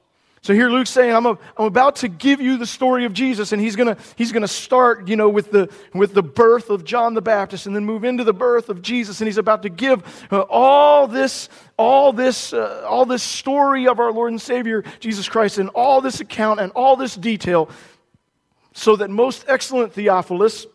So 0.43 0.55
here 0.55 0.69
Luke's 0.69 0.91
saying, 0.91 1.15
I'm, 1.15 1.25
a, 1.25 1.39
I'm 1.57 1.67
about 1.67 1.97
to 1.97 2.09
give 2.09 2.41
you 2.41 2.59
the 2.59 2.67
story 2.67 3.05
of 3.05 3.13
Jesus, 3.13 3.53
and 3.53 3.63
he's 3.63 3.77
gonna, 3.77 3.97
he's 4.17 4.33
gonna 4.33 4.49
start, 4.49 5.07
you 5.07 5.15
know, 5.15 5.29
with 5.29 5.53
the, 5.53 5.73
with 5.95 6.15
the 6.15 6.23
birth 6.23 6.69
of 6.69 6.85
John 6.85 7.15
the 7.15 7.23
Baptist 7.23 7.67
and 7.67 7.77
then 7.77 7.85
move 7.85 8.03
into 8.03 8.25
the 8.25 8.33
birth 8.33 8.69
of 8.69 8.83
Jesus, 8.83 9.21
and 9.21 9.29
he's 9.29 9.39
about 9.39 9.63
to 9.63 9.69
give 9.69 10.03
uh, 10.33 10.41
all 10.51 11.07
this, 11.07 11.49
all 11.77 12.13
this, 12.13 12.53
uh, 12.53 12.85
all 12.89 13.07
this 13.07 13.23
story 13.23 13.87
of 13.87 14.01
our 14.01 14.11
Lord 14.11 14.33
and 14.33 14.43
Savior, 14.43 14.83
Jesus 14.99 15.29
Christ, 15.29 15.59
and 15.59 15.69
all 15.77 16.01
this 16.01 16.19
account 16.19 16.59
and 16.59 16.73
all 16.73 16.97
this 16.97 17.15
detail, 17.15 17.71
so 18.73 18.97
that 18.97 19.11
most 19.11 19.45
excellent 19.47 19.93
Theophilus 19.93 20.67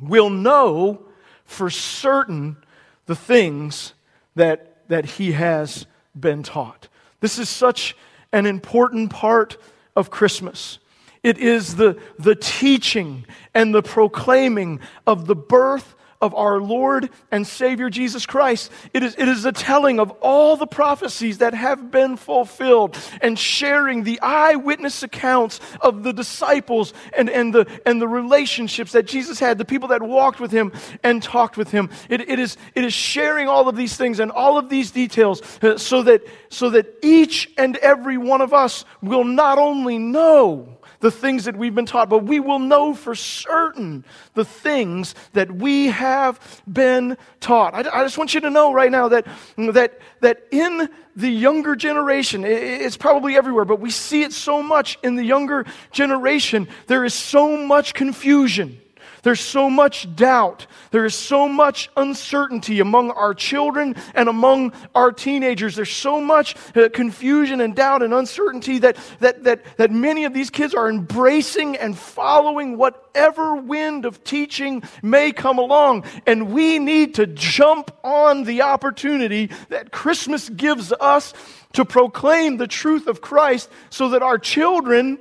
will 0.00 0.30
know 0.30 1.02
for 1.44 1.68
certain 1.68 2.56
the 3.04 3.16
things 3.16 3.92
that, 4.34 4.88
that 4.88 5.04
he 5.04 5.32
has 5.32 5.86
been 6.18 6.42
taught. 6.42 6.88
This 7.20 7.38
is 7.38 7.50
such 7.50 7.94
an 8.32 8.46
important 8.46 9.10
part 9.10 9.56
of 9.96 10.10
Christmas. 10.10 10.78
It 11.22 11.38
is 11.38 11.76
the, 11.76 12.00
the 12.18 12.34
teaching 12.34 13.24
and 13.54 13.74
the 13.74 13.82
proclaiming 13.82 14.80
of 15.06 15.26
the 15.26 15.34
birth 15.34 15.94
of 16.20 16.34
our 16.34 16.60
Lord 16.60 17.10
and 17.30 17.46
Savior 17.46 17.90
Jesus 17.90 18.26
Christ. 18.26 18.72
It 18.92 19.02
is, 19.02 19.14
it 19.16 19.28
is 19.28 19.44
a 19.44 19.52
telling 19.52 20.00
of 20.00 20.10
all 20.20 20.56
the 20.56 20.66
prophecies 20.66 21.38
that 21.38 21.54
have 21.54 21.90
been 21.90 22.16
fulfilled 22.16 22.98
and 23.20 23.38
sharing 23.38 24.02
the 24.02 24.20
eyewitness 24.20 25.02
accounts 25.02 25.60
of 25.80 26.02
the 26.02 26.12
disciples 26.12 26.92
and, 27.16 27.30
and, 27.30 27.54
the, 27.54 27.66
and 27.86 28.02
the 28.02 28.08
relationships 28.08 28.92
that 28.92 29.06
Jesus 29.06 29.38
had, 29.38 29.58
the 29.58 29.64
people 29.64 29.88
that 29.88 30.02
walked 30.02 30.40
with 30.40 30.50
him 30.50 30.72
and 31.04 31.22
talked 31.22 31.56
with 31.56 31.70
him. 31.70 31.88
It, 32.08 32.28
it, 32.28 32.38
is, 32.38 32.56
it 32.74 32.84
is 32.84 32.92
sharing 32.92 33.46
all 33.46 33.68
of 33.68 33.76
these 33.76 33.96
things 33.96 34.18
and 34.18 34.32
all 34.32 34.58
of 34.58 34.68
these 34.68 34.90
details 34.90 35.42
uh, 35.62 35.78
so, 35.78 36.02
that, 36.02 36.22
so 36.48 36.70
that 36.70 36.86
each 37.02 37.50
and 37.56 37.76
every 37.76 38.18
one 38.18 38.40
of 38.40 38.52
us 38.52 38.84
will 39.02 39.24
not 39.24 39.58
only 39.58 39.98
know 39.98 40.77
the 41.00 41.10
things 41.10 41.44
that 41.44 41.56
we've 41.56 41.74
been 41.74 41.86
taught, 41.86 42.08
but 42.08 42.24
we 42.24 42.40
will 42.40 42.58
know 42.58 42.94
for 42.94 43.14
certain 43.14 44.04
the 44.34 44.44
things 44.44 45.14
that 45.32 45.52
we 45.52 45.88
have 45.88 46.62
been 46.70 47.16
taught. 47.40 47.74
I, 47.74 48.00
I 48.00 48.04
just 48.04 48.18
want 48.18 48.34
you 48.34 48.40
to 48.40 48.50
know 48.50 48.72
right 48.72 48.90
now 48.90 49.08
that, 49.08 49.26
that, 49.56 49.98
that 50.20 50.46
in 50.50 50.88
the 51.14 51.28
younger 51.28 51.76
generation, 51.76 52.44
it's 52.44 52.96
probably 52.96 53.36
everywhere, 53.36 53.64
but 53.64 53.80
we 53.80 53.90
see 53.90 54.22
it 54.22 54.32
so 54.32 54.62
much 54.62 54.98
in 55.02 55.16
the 55.16 55.24
younger 55.24 55.64
generation, 55.90 56.68
there 56.86 57.04
is 57.04 57.14
so 57.14 57.56
much 57.56 57.94
confusion. 57.94 58.80
There's 59.22 59.40
so 59.40 59.68
much 59.68 60.14
doubt. 60.14 60.66
There 60.90 61.04
is 61.04 61.14
so 61.14 61.48
much 61.48 61.90
uncertainty 61.96 62.80
among 62.80 63.10
our 63.10 63.34
children 63.34 63.96
and 64.14 64.28
among 64.28 64.72
our 64.94 65.12
teenagers. 65.12 65.76
There's 65.76 65.90
so 65.90 66.20
much 66.20 66.54
uh, 66.76 66.88
confusion 66.90 67.60
and 67.60 67.74
doubt 67.74 68.02
and 68.02 68.14
uncertainty 68.14 68.78
that, 68.78 68.96
that, 69.20 69.44
that, 69.44 69.64
that 69.76 69.90
many 69.90 70.24
of 70.24 70.34
these 70.34 70.50
kids 70.50 70.74
are 70.74 70.88
embracing 70.88 71.76
and 71.76 71.96
following 71.96 72.76
whatever 72.76 73.56
wind 73.56 74.04
of 74.04 74.22
teaching 74.24 74.82
may 75.02 75.32
come 75.32 75.58
along. 75.58 76.04
And 76.26 76.52
we 76.52 76.78
need 76.78 77.14
to 77.16 77.26
jump 77.26 77.90
on 78.04 78.44
the 78.44 78.62
opportunity 78.62 79.50
that 79.68 79.92
Christmas 79.92 80.48
gives 80.48 80.92
us 80.92 81.34
to 81.72 81.84
proclaim 81.84 82.56
the 82.56 82.66
truth 82.66 83.06
of 83.06 83.20
Christ 83.20 83.68
so 83.90 84.10
that 84.10 84.22
our 84.22 84.38
children 84.38 85.18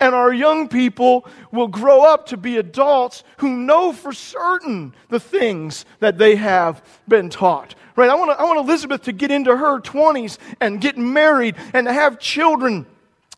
and 0.00 0.14
our 0.14 0.32
young 0.32 0.68
people 0.68 1.26
will 1.52 1.68
grow 1.68 2.02
up 2.02 2.26
to 2.26 2.36
be 2.36 2.56
adults 2.56 3.24
who 3.38 3.56
know 3.56 3.92
for 3.92 4.12
certain 4.12 4.94
the 5.08 5.20
things 5.20 5.84
that 6.00 6.18
they 6.18 6.36
have 6.36 6.82
been 7.08 7.30
taught. 7.30 7.74
Right? 7.96 8.10
I 8.10 8.14
want, 8.14 8.38
I 8.38 8.44
want 8.44 8.58
Elizabeth 8.58 9.02
to 9.04 9.12
get 9.12 9.30
into 9.30 9.56
her 9.56 9.80
20s 9.80 10.38
and 10.60 10.80
get 10.80 10.98
married 10.98 11.56
and 11.72 11.86
to 11.86 11.92
have 11.92 12.18
children 12.18 12.86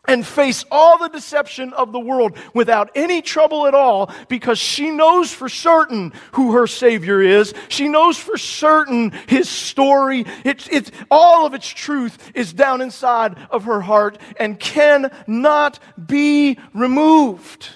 and 0.09 0.27
face 0.27 0.65
all 0.71 0.99
the 0.99 1.09
deception 1.09 1.73
of 1.75 1.93
the 1.93 2.01
world 2.01 2.37
without 2.55 2.91
any 2.95 3.23
trouble 3.23 3.67
at 3.67 3.75
all 3.75 4.11
because 4.29 4.59
she 4.59 4.91
knows 4.91 5.33
for 5.33 5.49
certain 5.49 6.13
who 6.33 6.53
her 6.53 6.67
Savior 6.67 7.21
is. 7.21 7.55
She 7.69 7.89
knows 7.89 8.19
for 8.19 8.39
certain 8.39 9.13
His 9.29 9.49
story. 9.49 10.25
It's, 10.45 10.67
it's, 10.73 10.91
all 11.11 11.47
of 11.47 11.55
its 11.55 11.69
truth 11.69 12.33
is 12.35 12.53
down 12.53 12.81
inside 12.81 13.37
of 13.51 13.65
her 13.65 13.83
heart 13.83 14.19
and 14.41 14.59
cannot 14.59 15.79
be 16.05 16.59
removed. 16.73 17.69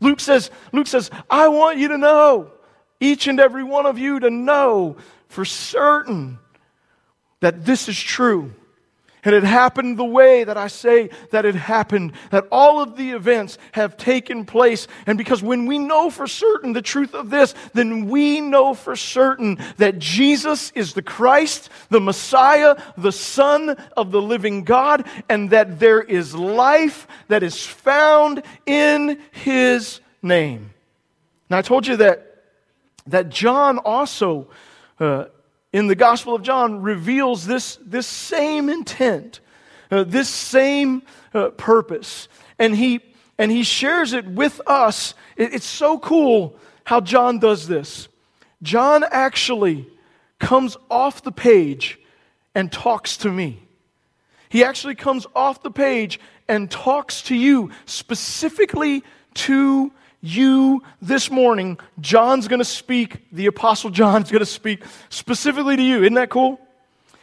Luke 0.00 0.18
says, 0.18 0.50
Luke 0.72 0.88
says, 0.88 1.10
I 1.30 1.46
want 1.46 1.78
you 1.78 1.88
to 1.88 1.98
know, 1.98 2.50
each 2.98 3.28
and 3.28 3.38
every 3.38 3.62
one 3.62 3.86
of 3.86 3.98
you 3.98 4.18
to 4.18 4.30
know 4.30 4.96
for 5.28 5.44
certain 5.44 6.40
that 7.40 7.64
this 7.64 7.88
is 7.88 7.98
true 7.98 8.52
and 9.24 9.34
it 9.34 9.44
happened 9.44 9.98
the 9.98 10.04
way 10.04 10.42
that 10.42 10.56
I 10.56 10.66
say 10.66 11.10
that 11.30 11.44
it 11.44 11.54
happened, 11.54 12.12
that 12.30 12.46
all 12.50 12.80
of 12.80 12.96
the 12.96 13.12
events 13.12 13.56
have 13.72 13.96
taken 13.96 14.44
place. 14.44 14.88
And 15.06 15.16
because 15.16 15.42
when 15.42 15.66
we 15.66 15.78
know 15.78 16.10
for 16.10 16.26
certain 16.26 16.72
the 16.72 16.82
truth 16.82 17.14
of 17.14 17.30
this, 17.30 17.54
then 17.72 18.08
we 18.08 18.40
know 18.40 18.74
for 18.74 18.96
certain 18.96 19.58
that 19.76 20.00
Jesus 20.00 20.72
is 20.72 20.94
the 20.94 21.02
Christ, 21.02 21.70
the 21.88 22.00
Messiah, 22.00 22.74
the 22.96 23.12
Son 23.12 23.70
of 23.96 24.10
the 24.10 24.20
living 24.20 24.64
God, 24.64 25.06
and 25.28 25.50
that 25.50 25.78
there 25.78 26.02
is 26.02 26.34
life 26.34 27.06
that 27.28 27.44
is 27.44 27.64
found 27.64 28.42
in 28.66 29.20
his 29.30 30.00
name. 30.20 30.70
Now, 31.48 31.58
I 31.58 31.62
told 31.62 31.86
you 31.86 31.96
that, 31.98 32.44
that 33.06 33.28
John 33.28 33.78
also. 33.78 34.48
Uh, 34.98 35.26
in 35.72 35.86
the 35.86 35.94
Gospel 35.94 36.34
of 36.34 36.42
John 36.42 36.82
reveals 36.82 37.46
this, 37.46 37.78
this 37.84 38.06
same 38.06 38.68
intent, 38.68 39.40
uh, 39.90 40.04
this 40.04 40.28
same 40.28 41.02
uh, 41.32 41.50
purpose. 41.50 42.28
And 42.58 42.76
he, 42.76 43.00
and 43.38 43.50
he 43.50 43.62
shares 43.62 44.12
it 44.12 44.26
with 44.26 44.60
us. 44.66 45.14
It, 45.36 45.54
it's 45.54 45.66
so 45.66 45.98
cool 45.98 46.56
how 46.84 47.00
John 47.00 47.38
does 47.38 47.66
this. 47.68 48.08
John 48.62 49.04
actually 49.10 49.86
comes 50.38 50.76
off 50.90 51.22
the 51.22 51.32
page 51.32 51.98
and 52.54 52.70
talks 52.70 53.16
to 53.18 53.30
me. 53.30 53.62
He 54.48 54.62
actually 54.64 54.94
comes 54.94 55.26
off 55.34 55.62
the 55.62 55.70
page 55.70 56.20
and 56.48 56.70
talks 56.70 57.22
to 57.22 57.34
you, 57.34 57.70
specifically 57.86 59.02
to 59.34 59.90
you 60.22 60.82
this 61.02 61.30
morning, 61.30 61.78
John's 62.00 62.48
going 62.48 62.60
to 62.60 62.64
speak, 62.64 63.26
the 63.32 63.46
Apostle 63.46 63.90
John's 63.90 64.30
going 64.30 64.40
to 64.40 64.46
speak 64.46 64.84
specifically 65.08 65.76
to 65.76 65.82
you. 65.82 66.02
Isn't 66.02 66.14
that 66.14 66.30
cool? 66.30 66.60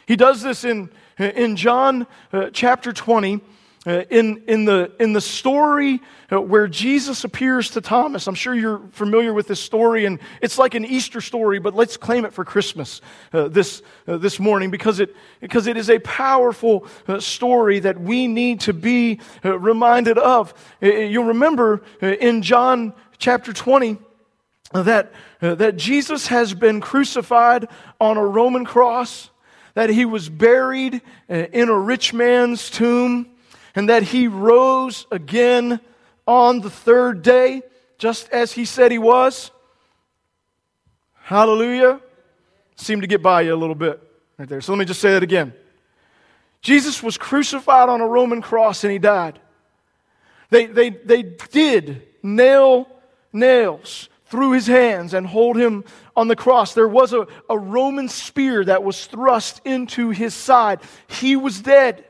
He 0.06 0.16
does 0.16 0.42
this 0.42 0.64
in, 0.64 0.90
in 1.18 1.56
John 1.56 2.06
uh, 2.32 2.50
chapter 2.52 2.92
20. 2.92 3.40
Uh, 3.86 4.02
in, 4.10 4.42
in, 4.46 4.66
the, 4.66 4.92
in 5.00 5.14
the 5.14 5.22
story 5.22 6.02
uh, 6.30 6.38
where 6.38 6.68
Jesus 6.68 7.24
appears 7.24 7.70
to 7.70 7.80
Thomas, 7.80 8.26
I'm 8.26 8.34
sure 8.34 8.54
you're 8.54 8.82
familiar 8.90 9.32
with 9.32 9.46
this 9.46 9.58
story, 9.58 10.04
and 10.04 10.18
it's 10.42 10.58
like 10.58 10.74
an 10.74 10.84
Easter 10.84 11.22
story, 11.22 11.58
but 11.60 11.74
let's 11.74 11.96
claim 11.96 12.26
it 12.26 12.34
for 12.34 12.44
Christmas 12.44 13.00
uh, 13.32 13.48
this, 13.48 13.80
uh, 14.06 14.18
this 14.18 14.38
morning 14.38 14.70
because 14.70 15.00
it, 15.00 15.16
because 15.40 15.66
it 15.66 15.78
is 15.78 15.88
a 15.88 15.98
powerful 16.00 16.86
story 17.20 17.78
that 17.78 17.98
we 17.98 18.26
need 18.26 18.60
to 18.60 18.74
be 18.74 19.18
reminded 19.42 20.18
of. 20.18 20.52
you'll 20.82 21.24
remember 21.24 21.82
in 22.02 22.42
John 22.42 22.92
chapter 23.16 23.54
20 23.54 23.96
that, 24.74 25.10
that 25.40 25.78
Jesus 25.78 26.26
has 26.26 26.52
been 26.52 26.82
crucified 26.82 27.66
on 27.98 28.18
a 28.18 28.26
Roman 28.26 28.66
cross, 28.66 29.30
that 29.72 29.88
he 29.88 30.04
was 30.04 30.28
buried 30.28 31.00
in 31.30 31.70
a 31.70 31.78
rich 31.78 32.12
man's 32.12 32.68
tomb 32.68 33.29
and 33.74 33.88
that 33.88 34.02
he 34.02 34.28
rose 34.28 35.06
again 35.10 35.80
on 36.26 36.60
the 36.60 36.70
third 36.70 37.22
day, 37.22 37.62
just 37.98 38.28
as 38.30 38.52
he 38.52 38.64
said 38.64 38.92
he 38.92 38.98
was. 38.98 39.50
Hallelujah. 41.22 42.00
Seemed 42.76 43.02
to 43.02 43.08
get 43.08 43.22
by 43.22 43.42
you 43.42 43.54
a 43.54 43.56
little 43.56 43.74
bit 43.74 44.02
right 44.38 44.48
there. 44.48 44.60
So 44.60 44.72
let 44.72 44.78
me 44.78 44.84
just 44.84 45.00
say 45.00 45.10
that 45.12 45.22
again. 45.22 45.52
Jesus 46.62 47.02
was 47.02 47.16
crucified 47.16 47.88
on 47.88 48.00
a 48.00 48.06
Roman 48.06 48.42
cross 48.42 48.84
and 48.84 48.92
he 48.92 48.98
died. 48.98 49.38
They, 50.50 50.66
they, 50.66 50.90
they 50.90 51.22
did 51.22 52.02
nail 52.22 52.88
nails 53.32 54.08
through 54.26 54.52
his 54.52 54.66
hands 54.66 55.14
and 55.14 55.26
hold 55.26 55.56
him 55.56 55.84
on 56.16 56.28
the 56.28 56.36
cross. 56.36 56.74
There 56.74 56.88
was 56.88 57.12
a, 57.12 57.26
a 57.48 57.58
Roman 57.58 58.08
spear 58.08 58.64
that 58.64 58.82
was 58.82 59.06
thrust 59.06 59.60
into 59.64 60.10
his 60.10 60.34
side. 60.34 60.80
He 61.08 61.36
was 61.36 61.60
dead. 61.60 62.04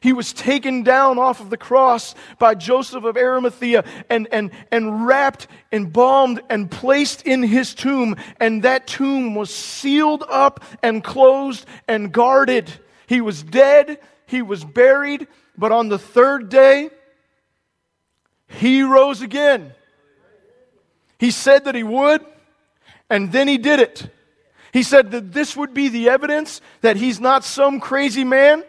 He 0.00 0.14
was 0.14 0.32
taken 0.32 0.82
down 0.82 1.18
off 1.18 1.40
of 1.40 1.50
the 1.50 1.58
cross 1.58 2.14
by 2.38 2.54
Joseph 2.54 3.04
of 3.04 3.18
Arimathea 3.18 3.84
and, 4.08 4.28
and, 4.32 4.50
and 4.72 5.06
wrapped, 5.06 5.46
embalmed, 5.70 6.40
and 6.48 6.70
placed 6.70 7.26
in 7.26 7.42
his 7.42 7.74
tomb. 7.74 8.16
And 8.38 8.62
that 8.62 8.86
tomb 8.86 9.34
was 9.34 9.54
sealed 9.54 10.24
up 10.28 10.64
and 10.82 11.04
closed 11.04 11.66
and 11.86 12.12
guarded. 12.12 12.72
He 13.06 13.20
was 13.20 13.42
dead, 13.42 13.98
he 14.26 14.40
was 14.40 14.64
buried, 14.64 15.26
but 15.58 15.70
on 15.70 15.90
the 15.90 15.98
third 15.98 16.48
day, 16.48 16.88
he 18.48 18.82
rose 18.82 19.20
again. 19.20 19.74
He 21.18 21.30
said 21.30 21.64
that 21.66 21.74
he 21.74 21.82
would, 21.82 22.24
and 23.10 23.30
then 23.32 23.48
he 23.48 23.58
did 23.58 23.80
it. 23.80 24.08
He 24.72 24.82
said 24.82 25.10
that 25.10 25.32
this 25.32 25.54
would 25.56 25.74
be 25.74 25.88
the 25.88 26.08
evidence 26.08 26.62
that 26.80 26.96
he's 26.96 27.20
not 27.20 27.44
some 27.44 27.80
crazy 27.80 28.24
man 28.24 28.64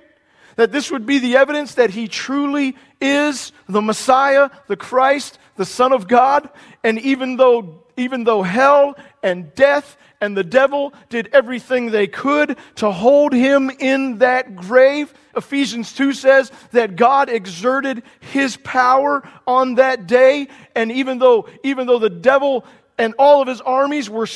that 0.55 0.71
this 0.71 0.91
would 0.91 1.05
be 1.05 1.19
the 1.19 1.37
evidence 1.37 1.75
that 1.75 1.91
he 1.91 2.07
truly 2.07 2.75
is 2.99 3.51
the 3.67 3.81
Messiah, 3.81 4.49
the 4.67 4.77
Christ, 4.77 5.39
the 5.55 5.65
Son 5.65 5.93
of 5.93 6.07
God. 6.07 6.49
And 6.83 6.99
even 6.99 7.37
though, 7.37 7.83
even 7.97 8.23
though 8.23 8.43
hell 8.43 8.95
and 9.23 9.53
death 9.55 9.97
and 10.21 10.37
the 10.37 10.43
devil 10.43 10.93
did 11.09 11.29
everything 11.33 11.89
they 11.89 12.07
could 12.07 12.57
to 12.75 12.91
hold 12.91 13.33
him 13.33 13.71
in 13.79 14.19
that 14.19 14.55
grave. 14.55 15.11
Ephesians 15.35 15.93
2 15.93 16.13
says 16.13 16.51
that 16.71 16.95
God 16.95 17.27
exerted 17.27 18.03
his 18.19 18.55
power 18.57 19.27
on 19.47 19.75
that 19.75 20.05
day. 20.05 20.47
And 20.75 20.91
even 20.91 21.17
though, 21.17 21.49
even 21.63 21.87
though 21.87 21.99
the 21.99 22.09
devil 22.09 22.65
and 22.97 23.15
all 23.17 23.41
of 23.41 23.47
his 23.47 23.61
armies 23.61 24.09
were, 24.09 24.27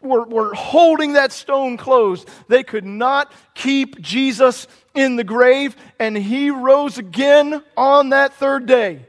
were, 0.00 0.24
were 0.24 0.54
holding 0.54 1.14
that 1.14 1.32
stone 1.32 1.76
closed, 1.76 2.28
they 2.48 2.62
could 2.62 2.84
not 2.84 3.32
keep 3.54 4.00
Jesus 4.00 4.66
in 4.94 5.16
the 5.16 5.24
grave. 5.24 5.76
And 5.98 6.16
he 6.16 6.50
rose 6.50 6.98
again 6.98 7.62
on 7.76 8.10
that 8.10 8.34
third 8.34 8.66
day. 8.66 9.06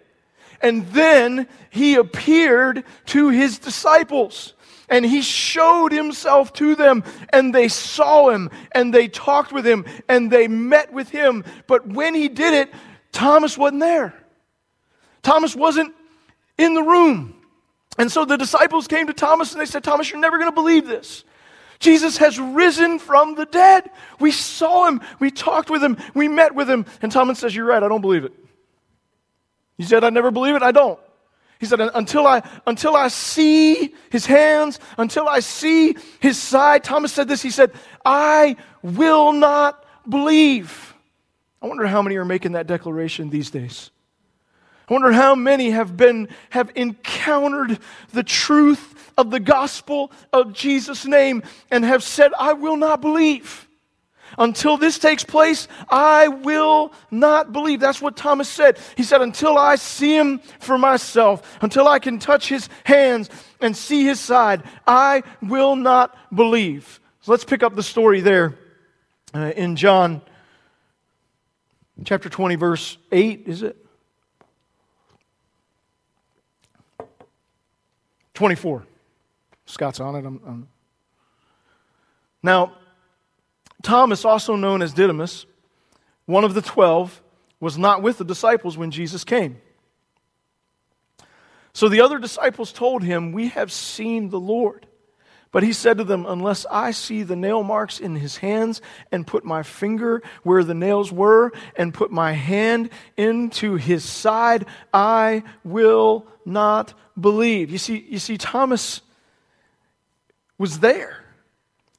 And 0.62 0.88
then 0.88 1.48
he 1.70 1.96
appeared 1.96 2.84
to 3.08 3.30
his 3.30 3.60
disciples 3.60 4.54
and 4.90 5.06
he 5.06 5.22
showed 5.22 5.92
himself 5.92 6.52
to 6.54 6.76
them, 6.76 7.04
and 7.30 7.54
they 7.54 7.68
saw 7.68 8.30
him, 8.30 8.50
and 8.72 8.94
they 8.94 9.08
talked 9.08 9.52
with 9.52 9.66
him, 9.66 9.86
and 10.08 10.32
they 10.32 10.48
met 10.48 10.92
with 10.92 11.10
him. 11.10 11.44
But 11.68 11.88
when 11.88 12.16
he 12.16 12.28
did 12.28 12.54
it, 12.54 12.74
Thomas 13.12 13.58
wasn't 13.58 13.82
there. 13.82 14.16
Thomas 15.22 15.56
wasn't 15.56 15.94
in 16.58 16.74
the 16.74 16.82
room. 16.82 17.39
And 17.98 18.12
so 18.12 18.24
the 18.26 18.38
disciples 18.38 18.88
came 18.88 19.08
to 19.08 19.14
Thomas 19.14 19.52
and 19.52 19.60
they 19.60 19.66
said, 19.66 19.84
Thomas, 19.84 20.10
you're 20.10 20.20
never 20.20 20.38
going 20.38 20.50
to 20.50 20.56
believe 20.56 20.88
this. 20.88 21.24
Jesus 21.80 22.18
has 22.18 22.40
risen 22.40 23.00
from 23.00 23.36
the 23.36 23.46
dead. 23.46 23.90
We 24.20 24.32
saw 24.32 24.88
him. 24.88 25.02
We 25.20 25.32
talked 25.32 25.70
with 25.70 25.84
him. 25.84 25.98
We 26.14 26.28
met 26.28 26.54
with 26.54 26.70
him. 26.70 26.86
And 27.02 27.12
Thomas 27.12 27.40
says, 27.40 27.56
You're 27.56 27.66
right. 27.66 27.82
I 27.82 27.88
don't 27.88 28.02
believe 28.02 28.26
it. 28.26 28.34
He 29.78 29.86
said, 29.86 30.04
I 30.04 30.10
never 30.10 30.30
believe 30.30 30.56
it. 30.56 30.62
I 30.62 30.72
don't. 30.72 31.00
He 31.60 31.66
said, 31.66 31.82
until 31.82 32.26
I, 32.26 32.42
until 32.66 32.96
I 32.96 33.10
see 33.10 33.94
his 34.10 34.26
hands, 34.26 34.80
until 34.98 35.28
I 35.28 35.42
see 35.42 35.98
his 36.22 36.38
side, 36.38 36.86
Thomas 36.86 37.12
said 37.12 37.28
this, 37.28 37.42
he 37.42 37.50
said, 37.50 37.74
I 38.06 38.56
will 38.82 39.34
not 39.34 39.84
believe. 40.08 40.94
I 41.62 41.68
wonder 41.68 41.86
how 41.86 42.02
many 42.02 42.16
are 42.16 42.24
making 42.24 42.54
that 42.54 42.66
declaration 42.66 43.30
these 43.30 43.52
days. 43.52 43.92
I 44.90 44.94
wonder 44.94 45.12
how 45.12 45.36
many 45.36 45.70
have 45.70 45.96
been, 45.96 46.30
have 46.50 46.72
encountered 46.76 47.78
the 48.12 48.24
truth 48.24 49.12
of 49.18 49.30
the 49.30 49.40
gospel 49.40 50.12
of 50.34 50.54
Jesus' 50.54 51.06
name 51.06 51.44
and 51.70 51.86
have 51.86 52.02
said, 52.02 52.32
I 52.40 52.54
will 52.54 52.76
not 52.76 53.00
believe. 53.00 53.68
Until 54.38 54.78
this 54.78 54.98
takes 54.98 55.24
place, 55.24 55.68
I 55.90 56.28
will 56.28 56.94
not 57.12 57.52
believe. 57.52 57.80
That's 57.80 58.02
what 58.02 58.16
Thomas 58.16 58.48
said. 58.48 58.80
He 58.96 59.04
said, 59.04 59.22
Until 59.22 59.58
I 59.58 59.76
see 59.76 60.16
him 60.16 60.40
for 60.60 60.78
myself, 60.78 61.58
until 61.62 61.88
I 61.88 62.00
can 62.00 62.18
touch 62.20 62.48
his 62.48 62.70
hands 62.84 63.30
and 63.60 63.76
see 63.76 64.06
his 64.06 64.20
side, 64.20 64.64
I 64.88 65.24
will 65.42 65.76
not 65.76 66.16
believe. 66.34 67.00
So 67.22 67.32
let's 67.32 67.44
pick 67.44 67.64
up 67.64 67.76
the 67.76 67.84
story 67.84 68.22
there 68.22 68.56
uh, 69.36 69.52
in 69.56 69.76
John 69.76 70.22
chapter 72.06 72.30
20, 72.30 72.56
verse 72.56 72.98
8, 73.12 73.44
is 73.46 73.62
it? 73.64 73.86
24. 78.40 78.86
Scott's 79.66 80.00
on 80.00 80.16
it. 80.16 80.26
I'm, 80.26 80.40
I'm... 80.48 80.68
Now, 82.42 82.72
Thomas, 83.84 84.24
also 84.24 84.56
known 84.56 84.82
as 84.82 84.94
Didymus, 84.94 85.46
one 86.26 86.46
of 86.46 86.54
the 86.54 86.62
twelve, 86.62 87.22
was 87.60 87.78
not 87.78 88.02
with 88.02 88.18
the 88.18 88.24
disciples 88.24 88.78
when 88.78 88.92
Jesus 88.92 89.26
came. 89.26 89.60
So 91.74 91.90
the 91.90 92.00
other 92.00 92.18
disciples 92.18 92.72
told 92.72 93.04
him, 93.04 93.34
We 93.34 93.50
have 93.50 93.74
seen 93.74 94.30
the 94.30 94.40
Lord. 94.40 94.88
But 95.52 95.64
he 95.64 95.74
said 95.74 95.98
to 95.98 96.04
them, 96.04 96.26
Unless 96.28 96.66
I 96.70 96.92
see 96.92 97.24
the 97.24 97.36
nail 97.36 97.64
marks 97.64 98.00
in 98.00 98.16
his 98.16 98.38
hands, 98.38 98.82
and 99.12 99.26
put 99.26 99.44
my 99.44 99.64
finger 99.64 100.22
where 100.44 100.64
the 100.64 100.76
nails 100.76 101.12
were, 101.12 101.52
and 101.76 101.94
put 101.94 102.12
my 102.12 102.34
hand 102.34 102.90
into 103.18 103.76
his 103.76 104.04
side, 104.04 104.66
I 104.94 105.44
will 105.64 106.28
not 106.46 106.94
believe. 107.20 107.72
You 107.72 107.78
see, 107.78 108.06
you 108.10 108.20
see 108.20 108.38
Thomas 108.38 109.02
was 110.58 110.80
there. 110.80 111.24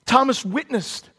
Thomas 0.07 0.45
witnessed 0.45 1.11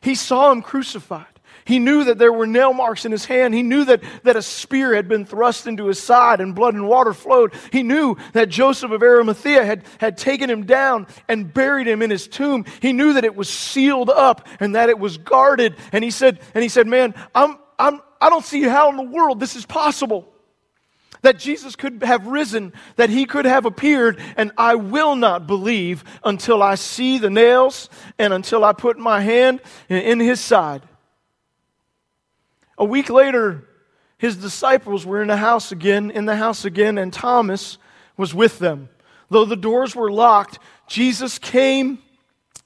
he 0.00 0.14
saw 0.14 0.50
him 0.50 0.62
crucified. 0.62 1.26
He 1.70 1.78
knew 1.78 2.02
that 2.02 2.18
there 2.18 2.32
were 2.32 2.48
nail 2.48 2.72
marks 2.72 3.04
in 3.04 3.12
his 3.12 3.24
hand. 3.24 3.54
He 3.54 3.62
knew 3.62 3.84
that, 3.84 4.02
that 4.24 4.34
a 4.34 4.42
spear 4.42 4.92
had 4.92 5.06
been 5.06 5.24
thrust 5.24 5.68
into 5.68 5.86
his 5.86 6.02
side 6.02 6.40
and 6.40 6.52
blood 6.52 6.74
and 6.74 6.88
water 6.88 7.14
flowed. 7.14 7.54
He 7.70 7.84
knew 7.84 8.16
that 8.32 8.48
Joseph 8.48 8.90
of 8.90 9.04
Arimathea 9.04 9.64
had, 9.64 9.84
had 9.98 10.18
taken 10.18 10.50
him 10.50 10.66
down 10.66 11.06
and 11.28 11.54
buried 11.54 11.86
him 11.86 12.02
in 12.02 12.10
his 12.10 12.26
tomb. 12.26 12.64
He 12.82 12.92
knew 12.92 13.12
that 13.12 13.24
it 13.24 13.36
was 13.36 13.48
sealed 13.48 14.10
up 14.10 14.48
and 14.58 14.74
that 14.74 14.88
it 14.88 14.98
was 14.98 15.16
guarded. 15.16 15.76
And 15.92 16.02
he 16.02 16.10
said, 16.10 16.40
and 16.54 16.64
he 16.64 16.68
said, 16.68 16.88
Man, 16.88 17.14
I'm, 17.36 17.56
I'm, 17.78 18.00
I 18.20 18.30
don't 18.30 18.44
see 18.44 18.62
how 18.62 18.90
in 18.90 18.96
the 18.96 19.04
world 19.04 19.38
this 19.38 19.54
is 19.54 19.64
possible 19.64 20.28
that 21.22 21.38
Jesus 21.38 21.76
could 21.76 22.02
have 22.02 22.26
risen, 22.26 22.72
that 22.96 23.10
he 23.10 23.26
could 23.26 23.44
have 23.44 23.64
appeared, 23.64 24.20
and 24.36 24.50
I 24.58 24.74
will 24.74 25.14
not 25.14 25.46
believe 25.46 26.02
until 26.24 26.64
I 26.64 26.74
see 26.74 27.18
the 27.18 27.30
nails 27.30 27.88
and 28.18 28.32
until 28.32 28.64
I 28.64 28.72
put 28.72 28.98
my 28.98 29.20
hand 29.20 29.60
in 29.88 30.18
his 30.18 30.40
side. 30.40 30.82
A 32.80 32.84
week 32.84 33.10
later, 33.10 33.68
his 34.16 34.36
disciples 34.36 35.04
were 35.04 35.20
in 35.20 35.28
the 35.28 35.36
house 35.36 35.70
again, 35.70 36.10
in 36.10 36.24
the 36.24 36.36
house 36.36 36.64
again, 36.64 36.96
and 36.96 37.12
Thomas 37.12 37.76
was 38.16 38.34
with 38.34 38.58
them. 38.58 38.88
Though 39.28 39.44
the 39.44 39.54
doors 39.54 39.94
were 39.94 40.10
locked, 40.10 40.58
Jesus 40.88 41.38
came 41.38 41.98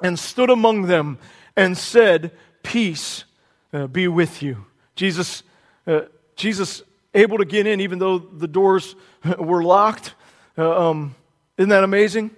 and 0.01 0.17
stood 0.17 0.51
among 0.51 0.83
them 0.83 1.19
and 1.57 1.77
said, 1.77 2.31
Peace 2.63 3.25
uh, 3.73 3.89
be 3.89 4.07
with 4.07 4.41
you. 4.41 4.65
Jesus, 4.95 5.43
uh, 5.89 6.03
Jesus 6.37 6.83
able 7.13 7.39
to 7.39 7.45
get 7.45 7.67
in 7.67 7.81
even 7.81 7.99
though 7.99 8.19
the 8.19 8.49
doors 8.49 8.95
were 9.39 9.65
locked. 9.65 10.15
Uh, 10.57 10.91
um, 10.91 11.17
isn't 11.59 11.71
that 11.71 11.83
amazing? 11.83 12.31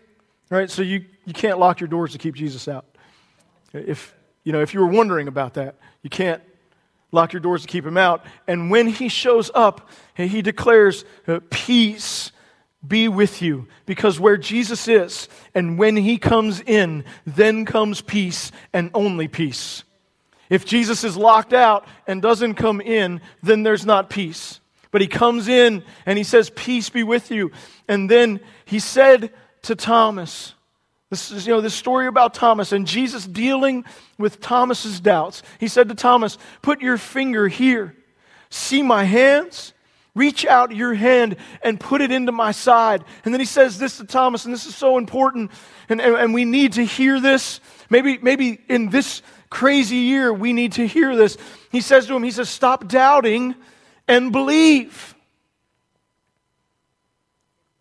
Right? 0.48 0.70
So 0.70 0.80
you, 0.80 1.04
you 1.26 1.34
can't 1.34 1.58
lock 1.58 1.80
your 1.80 1.88
doors 1.88 2.12
to 2.12 2.18
keep 2.18 2.36
Jesus 2.36 2.68
out. 2.68 2.86
If, 3.74 4.14
you 4.44 4.52
know, 4.52 4.62
if 4.62 4.72
you 4.72 4.80
were 4.80 4.86
wondering 4.86 5.28
about 5.28 5.54
that, 5.54 5.74
you 6.02 6.08
can't 6.08 6.42
lock 7.12 7.32
your 7.32 7.40
doors 7.40 7.62
to 7.62 7.68
keep 7.68 7.84
him 7.84 7.96
out. 7.96 8.24
And 8.46 8.70
when 8.70 8.88
he 8.88 9.08
shows 9.08 9.50
up, 9.54 9.88
he 10.14 10.42
declares, 10.42 11.04
uh, 11.26 11.40
Peace 11.50 12.32
be 12.86 13.08
with 13.08 13.42
you. 13.42 13.68
Because 13.84 14.20
where 14.20 14.36
Jesus 14.36 14.88
is, 14.88 15.28
and 15.54 15.78
when 15.78 15.96
he 15.96 16.18
comes 16.18 16.60
in, 16.60 17.04
then 17.24 17.64
comes 17.64 18.00
peace 18.00 18.52
and 18.72 18.90
only 18.94 19.28
peace. 19.28 19.82
If 20.48 20.64
Jesus 20.64 21.02
is 21.02 21.16
locked 21.16 21.52
out 21.52 21.86
and 22.06 22.22
doesn't 22.22 22.54
come 22.54 22.80
in, 22.80 23.20
then 23.42 23.62
there's 23.62 23.86
not 23.86 24.10
peace. 24.10 24.60
But 24.90 25.00
he 25.00 25.08
comes 25.08 25.48
in 25.48 25.82
and 26.06 26.16
he 26.16 26.24
says, 26.24 26.50
Peace 26.50 26.88
be 26.88 27.02
with 27.02 27.30
you. 27.30 27.50
And 27.88 28.10
then 28.10 28.40
he 28.64 28.78
said 28.78 29.32
to 29.62 29.74
Thomas, 29.74 30.54
this 31.10 31.30
is, 31.30 31.46
you 31.46 31.54
know, 31.54 31.60
this 31.60 31.74
story 31.74 32.08
about 32.08 32.34
Thomas 32.34 32.72
and 32.72 32.86
Jesus 32.86 33.26
dealing 33.26 33.84
with 34.18 34.40
Thomas's 34.40 34.98
doubts. 34.98 35.42
He 35.60 35.68
said 35.68 35.88
to 35.88 35.94
Thomas, 35.94 36.36
Put 36.62 36.80
your 36.80 36.98
finger 36.98 37.46
here. 37.46 37.94
See 38.50 38.82
my 38.82 39.04
hands? 39.04 39.72
Reach 40.16 40.46
out 40.46 40.74
your 40.74 40.94
hand 40.94 41.36
and 41.62 41.78
put 41.78 42.00
it 42.00 42.10
into 42.10 42.32
my 42.32 42.50
side. 42.50 43.04
And 43.24 43.34
then 43.34 43.40
he 43.40 43.46
says 43.46 43.78
this 43.78 43.98
to 43.98 44.04
Thomas, 44.04 44.46
and 44.46 44.54
this 44.54 44.66
is 44.66 44.74
so 44.74 44.96
important, 44.96 45.50
and, 45.90 46.00
and, 46.00 46.16
and 46.16 46.34
we 46.34 46.46
need 46.46 46.72
to 46.74 46.84
hear 46.84 47.20
this. 47.20 47.60
Maybe, 47.90 48.18
maybe 48.18 48.58
in 48.68 48.88
this 48.88 49.20
crazy 49.50 49.96
year, 49.96 50.32
we 50.32 50.54
need 50.54 50.72
to 50.72 50.86
hear 50.86 51.14
this. 51.14 51.36
He 51.70 51.82
says 51.82 52.06
to 52.06 52.16
him, 52.16 52.22
He 52.22 52.30
says, 52.30 52.48
Stop 52.48 52.88
doubting 52.88 53.54
and 54.08 54.32
believe. 54.32 55.14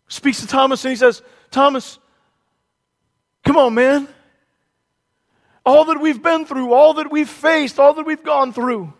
Speaks 0.08 0.40
to 0.40 0.46
Thomas 0.46 0.84
and 0.84 0.90
he 0.90 0.96
says, 0.96 1.22
Thomas, 1.50 1.98
come 3.46 3.56
on, 3.56 3.74
man. 3.74 4.08
All 5.64 5.86
that 5.86 6.00
we've 6.00 6.22
been 6.22 6.44
through, 6.44 6.74
all 6.74 6.94
that 6.94 7.10
we've 7.10 7.28
faced, 7.28 7.78
all 7.78 7.94
that 7.94 8.04
we've 8.04 8.22
gone 8.22 8.52
through. 8.52 8.92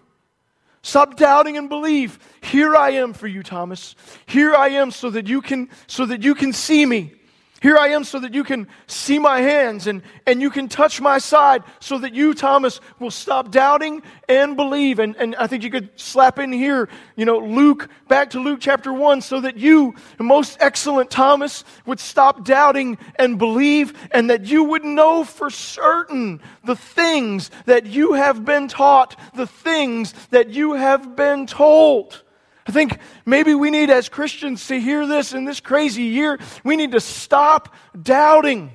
Stop 0.82 1.16
doubting 1.16 1.56
and 1.58 1.68
believe. 1.68 2.18
Here 2.40 2.76
I 2.76 2.90
am 2.90 3.12
for 3.12 3.26
you, 3.26 3.42
Thomas. 3.42 3.96
Here 4.24 4.54
I 4.54 4.68
am 4.68 4.92
so 4.92 5.10
that 5.10 5.26
you 5.26 5.42
can 5.42 5.68
so 5.88 6.06
that 6.06 6.22
you 6.22 6.34
can 6.34 6.52
see 6.52 6.86
me. 6.86 7.12
Here 7.62 7.78
I 7.78 7.88
am 7.88 8.04
so 8.04 8.20
that 8.20 8.34
you 8.34 8.44
can 8.44 8.68
see 8.86 9.18
my 9.18 9.40
hands 9.40 9.86
and, 9.86 10.02
and 10.26 10.42
you 10.42 10.50
can 10.50 10.68
touch 10.68 11.00
my 11.00 11.16
side 11.16 11.62
so 11.80 11.96
that 11.98 12.14
you, 12.14 12.34
Thomas, 12.34 12.80
will 12.98 13.10
stop 13.10 13.50
doubting 13.50 14.02
and 14.28 14.56
believe. 14.56 14.98
And, 14.98 15.16
and 15.16 15.34
I 15.36 15.46
think 15.46 15.62
you 15.64 15.70
could 15.70 15.88
slap 15.98 16.38
in 16.38 16.52
here, 16.52 16.90
you 17.16 17.24
know, 17.24 17.38
Luke, 17.38 17.88
back 18.08 18.30
to 18.30 18.40
Luke 18.40 18.58
chapter 18.60 18.92
1, 18.92 19.22
so 19.22 19.40
that 19.40 19.56
you, 19.56 19.94
most 20.18 20.58
excellent 20.60 21.10
Thomas, 21.10 21.64
would 21.86 21.98
stop 21.98 22.44
doubting 22.44 22.98
and 23.18 23.38
believe 23.38 23.94
and 24.10 24.28
that 24.28 24.44
you 24.44 24.64
would 24.64 24.84
know 24.84 25.24
for 25.24 25.48
certain 25.48 26.42
the 26.62 26.76
things 26.76 27.50
that 27.64 27.86
you 27.86 28.12
have 28.12 28.44
been 28.44 28.68
taught, 28.68 29.18
the 29.34 29.46
things 29.46 30.12
that 30.30 30.50
you 30.50 30.74
have 30.74 31.16
been 31.16 31.46
told. 31.46 32.22
I 32.66 32.72
think 32.72 32.98
maybe 33.24 33.54
we 33.54 33.70
need, 33.70 33.90
as 33.90 34.08
Christians, 34.08 34.66
to 34.68 34.80
hear 34.80 35.06
this 35.06 35.32
in 35.32 35.44
this 35.44 35.60
crazy 35.60 36.02
year. 36.04 36.38
We 36.64 36.76
need 36.76 36.92
to 36.92 37.00
stop 37.00 37.74
doubting. 38.00 38.72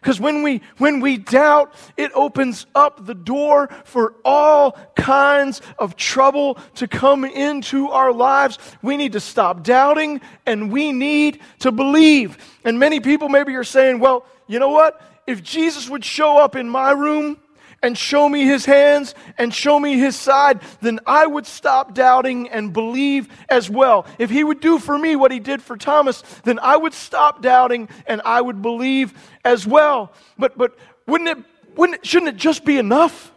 Because 0.00 0.18
when 0.18 0.42
we, 0.42 0.62
when 0.78 0.98
we 0.98 1.16
doubt, 1.16 1.74
it 1.96 2.10
opens 2.12 2.66
up 2.74 3.06
the 3.06 3.14
door 3.14 3.68
for 3.84 4.14
all 4.24 4.72
kinds 4.96 5.62
of 5.78 5.94
trouble 5.94 6.58
to 6.74 6.88
come 6.88 7.24
into 7.24 7.88
our 7.88 8.12
lives. 8.12 8.58
We 8.82 8.96
need 8.96 9.12
to 9.12 9.20
stop 9.20 9.62
doubting 9.62 10.20
and 10.44 10.72
we 10.72 10.90
need 10.90 11.40
to 11.60 11.70
believe. 11.70 12.36
And 12.64 12.80
many 12.80 12.98
people 12.98 13.28
maybe 13.28 13.54
are 13.54 13.62
saying, 13.62 14.00
well, 14.00 14.26
you 14.48 14.58
know 14.58 14.70
what? 14.70 15.00
If 15.24 15.40
Jesus 15.40 15.88
would 15.88 16.04
show 16.04 16.36
up 16.36 16.56
in 16.56 16.68
my 16.68 16.90
room, 16.90 17.38
and 17.82 17.98
show 17.98 18.28
me 18.28 18.44
his 18.44 18.64
hands 18.64 19.14
and 19.36 19.52
show 19.52 19.78
me 19.78 19.98
his 19.98 20.16
side, 20.16 20.60
then 20.80 21.00
I 21.06 21.26
would 21.26 21.46
stop 21.46 21.94
doubting 21.94 22.48
and 22.48 22.72
believe 22.72 23.28
as 23.48 23.68
well. 23.68 24.06
If 24.18 24.30
he 24.30 24.44
would 24.44 24.60
do 24.60 24.78
for 24.78 24.96
me 24.96 25.16
what 25.16 25.32
he 25.32 25.40
did 25.40 25.62
for 25.62 25.76
Thomas, 25.76 26.22
then 26.44 26.58
I 26.60 26.76
would 26.76 26.94
stop 26.94 27.42
doubting 27.42 27.88
and 28.06 28.22
I 28.24 28.40
would 28.40 28.62
believe 28.62 29.12
as 29.44 29.66
well. 29.66 30.12
But 30.38 30.56
but 30.56 30.78
wouldn't 31.06 31.30
it 31.30 31.44
wouldn't 31.76 31.98
it, 31.98 32.06
shouldn't 32.06 32.28
it 32.28 32.36
just 32.36 32.64
be 32.64 32.78
enough 32.78 33.32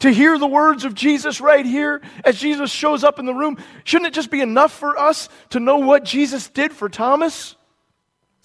to 0.00 0.10
hear 0.10 0.38
the 0.38 0.46
words 0.46 0.84
of 0.84 0.94
Jesus 0.94 1.40
right 1.40 1.64
here 1.64 2.02
as 2.24 2.38
Jesus 2.38 2.70
shows 2.70 3.04
up 3.04 3.18
in 3.18 3.26
the 3.26 3.34
room? 3.34 3.56
Shouldn't 3.84 4.08
it 4.08 4.14
just 4.14 4.30
be 4.30 4.40
enough 4.40 4.72
for 4.72 4.98
us 4.98 5.28
to 5.50 5.60
know 5.60 5.78
what 5.78 6.04
Jesus 6.04 6.48
did 6.48 6.72
for 6.72 6.88
Thomas? 6.88 7.56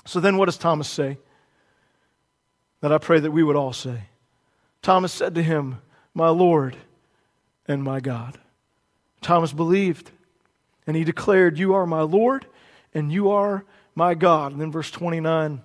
So 0.05 0.19
then 0.19 0.37
what 0.37 0.45
does 0.45 0.57
Thomas 0.57 0.87
say? 0.87 1.17
That 2.81 2.91
I 2.91 2.97
pray 2.97 3.19
that 3.19 3.31
we 3.31 3.43
would 3.43 3.55
all 3.55 3.73
say. 3.73 4.03
Thomas 4.82 5.12
said 5.12 5.36
to 5.36 5.44
him, 5.44 5.80
My 6.13 6.30
Lord 6.30 6.76
and 7.67 7.84
my 7.84 8.00
God. 8.00 8.39
Thomas 9.22 9.54
believed, 9.54 10.12
and 10.88 10.96
he 10.96 11.04
declared, 11.04 11.60
You 11.60 11.74
are 11.74 11.86
my 11.86 12.02
Lord 12.02 12.48
and 12.94 13.12
you 13.12 13.30
are 13.30 13.65
my 13.96 14.13
God. 14.13 14.52
And 14.52 14.62
then 14.62 14.72
verse 14.72 14.91
29, 14.91 15.62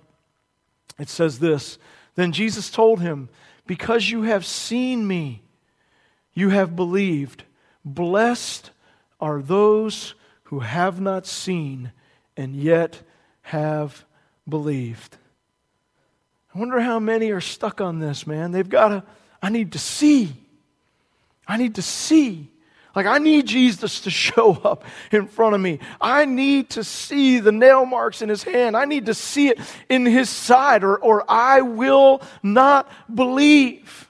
it 0.99 1.09
says 1.09 1.39
this 1.39 1.77
Then 2.15 2.31
Jesus 2.31 2.69
told 2.69 3.01
him, 3.01 3.29
Because 3.65 4.09
you 4.09 4.23
have 4.23 4.45
seen 4.45 5.07
me, 5.07 5.43
you 6.33 6.49
have 6.49 6.75
believed. 6.75 7.43
Blessed 7.83 8.71
are 9.19 9.41
those 9.41 10.13
who 10.43 10.59
have 10.59 10.99
not 11.01 11.25
seen 11.25 11.91
and 12.35 12.55
yet 12.55 13.01
have 13.41 14.05
believed. 14.47 15.17
I 16.57 16.59
wonder 16.59 16.79
how 16.79 16.99
many 16.99 17.29
are 17.29 17.39
stuck 17.39 17.81
on 17.81 17.99
this, 17.99 18.25
man. 18.25 18.51
They've 18.51 18.67
got 18.67 18.87
to, 18.87 19.03
I 19.43 19.49
need 19.49 19.73
to 19.73 19.77
see. 19.77 20.33
I 21.47 21.55
need 21.55 21.75
to 21.75 21.83
see. 21.83 22.49
Like, 22.95 23.05
I 23.05 23.19
need 23.19 23.45
Jesus 23.45 23.99
to 24.01 24.09
show 24.25 24.53
up 24.63 24.83
in 25.11 25.27
front 25.27 25.53
of 25.53 25.61
me. 25.61 25.77
I 26.01 26.25
need 26.25 26.71
to 26.71 26.83
see 26.83 27.39
the 27.39 27.51
nail 27.51 27.85
marks 27.85 28.23
in 28.23 28.29
his 28.29 28.41
hand. 28.41 28.75
I 28.75 28.85
need 28.85 29.05
to 29.05 29.13
see 29.13 29.49
it 29.49 29.59
in 29.87 30.03
his 30.07 30.31
side, 30.31 30.83
or, 30.83 30.97
or 30.97 31.23
I 31.29 31.61
will 31.61 32.23
not 32.41 32.91
believe. 33.13 34.09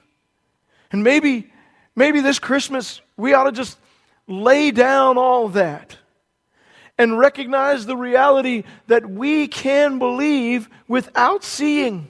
And 0.90 1.04
maybe, 1.04 1.52
maybe 1.94 2.22
this 2.22 2.38
Christmas, 2.38 3.02
we 3.18 3.34
ought 3.34 3.44
to 3.44 3.52
just 3.52 3.76
lay 4.26 4.70
down 4.70 5.18
all 5.18 5.50
that 5.50 5.98
and 6.96 7.18
recognize 7.18 7.84
the 7.84 7.96
reality 7.98 8.64
that 8.86 9.04
we 9.04 9.48
can 9.48 9.98
believe 9.98 10.70
without 10.88 11.44
seeing 11.44 12.08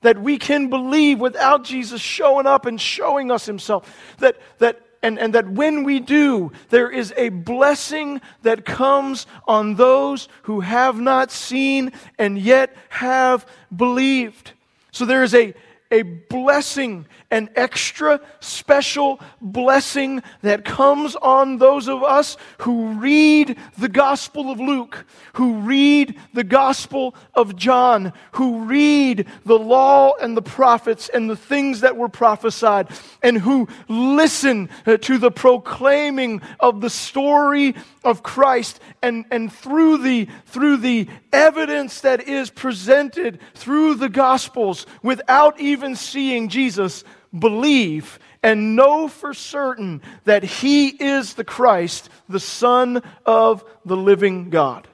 that 0.00 0.20
we 0.20 0.38
can 0.38 0.68
believe 0.68 1.18
without 1.18 1.64
Jesus 1.64 2.00
showing 2.00 2.46
up 2.46 2.66
and 2.66 2.80
showing 2.80 3.30
us 3.30 3.46
himself. 3.46 3.94
That, 4.18 4.36
that, 4.58 4.80
and, 5.02 5.18
and 5.18 5.34
that 5.34 5.48
when 5.48 5.84
we 5.84 6.00
do, 6.00 6.52
there 6.70 6.90
is 6.90 7.12
a 7.16 7.28
blessing 7.28 8.20
that 8.42 8.64
comes 8.64 9.26
on 9.46 9.74
those 9.74 10.28
who 10.42 10.60
have 10.60 11.00
not 11.00 11.30
seen 11.30 11.92
and 12.18 12.38
yet 12.38 12.76
have 12.88 13.46
believed. 13.74 14.52
So 14.92 15.04
there 15.04 15.22
is 15.22 15.34
a, 15.34 15.54
a 15.90 16.02
blessing, 16.02 17.06
an 17.30 17.48
extra 17.56 18.20
special 18.40 19.20
blessing 19.40 20.22
that 20.42 20.64
comes 20.64 21.16
on 21.16 21.58
those 21.58 21.88
of 21.88 22.02
us 22.02 22.36
who 22.58 22.88
read 22.94 23.56
the 23.78 23.88
Gospel 23.88 24.50
of 24.50 24.60
Luke, 24.60 25.06
who 25.34 25.54
read 25.60 26.18
the 26.34 26.44
Gospel 26.44 27.14
of 27.34 27.56
John, 27.56 28.12
who 28.32 28.64
read 28.64 29.26
the 29.46 29.58
law 29.58 30.12
and 30.20 30.36
the 30.36 30.42
prophets 30.42 31.08
and 31.08 31.30
the 31.30 31.36
things 31.36 31.80
that 31.80 31.96
were 31.96 32.08
prophesied, 32.08 32.88
and 33.22 33.38
who 33.38 33.66
listen 33.88 34.68
uh, 34.86 34.98
to 34.98 35.16
the 35.16 35.30
proclaiming 35.30 36.42
of 36.60 36.80
the 36.80 36.90
story 36.90 37.74
of 38.04 38.22
Christ 38.22 38.80
and, 39.02 39.24
and 39.30 39.52
through 39.52 39.98
the 39.98 40.28
through 40.46 40.78
the 40.78 41.08
evidence 41.32 42.00
that 42.00 42.26
is 42.26 42.50
presented 42.50 43.38
through 43.54 43.94
the 43.94 44.08
gospels 44.08 44.86
without 45.02 45.60
even 45.60 45.77
seeing 45.94 46.48
Jesus 46.48 47.04
believe 47.36 48.18
and 48.42 48.76
know 48.76 49.08
for 49.08 49.34
certain 49.34 50.02
that 50.24 50.42
he 50.44 50.88
is 50.88 51.34
the 51.34 51.44
Christ, 51.44 52.08
the 52.28 52.40
Son 52.40 53.02
of 53.26 53.64
the 53.84 53.96
living 53.96 54.50
God. 54.50 54.88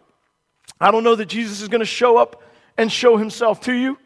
I 0.81 0.91
don't 0.91 1.05
know 1.05 1.15
that 1.15 1.27
Jesus 1.27 1.61
is 1.61 1.69
going 1.69 1.81
to 1.81 1.87
show 1.87 2.17
up 2.17 2.43
and 2.77 2.91
show 2.91 3.17
himself 3.17 3.61
to 3.63 3.73
you. 3.73 3.99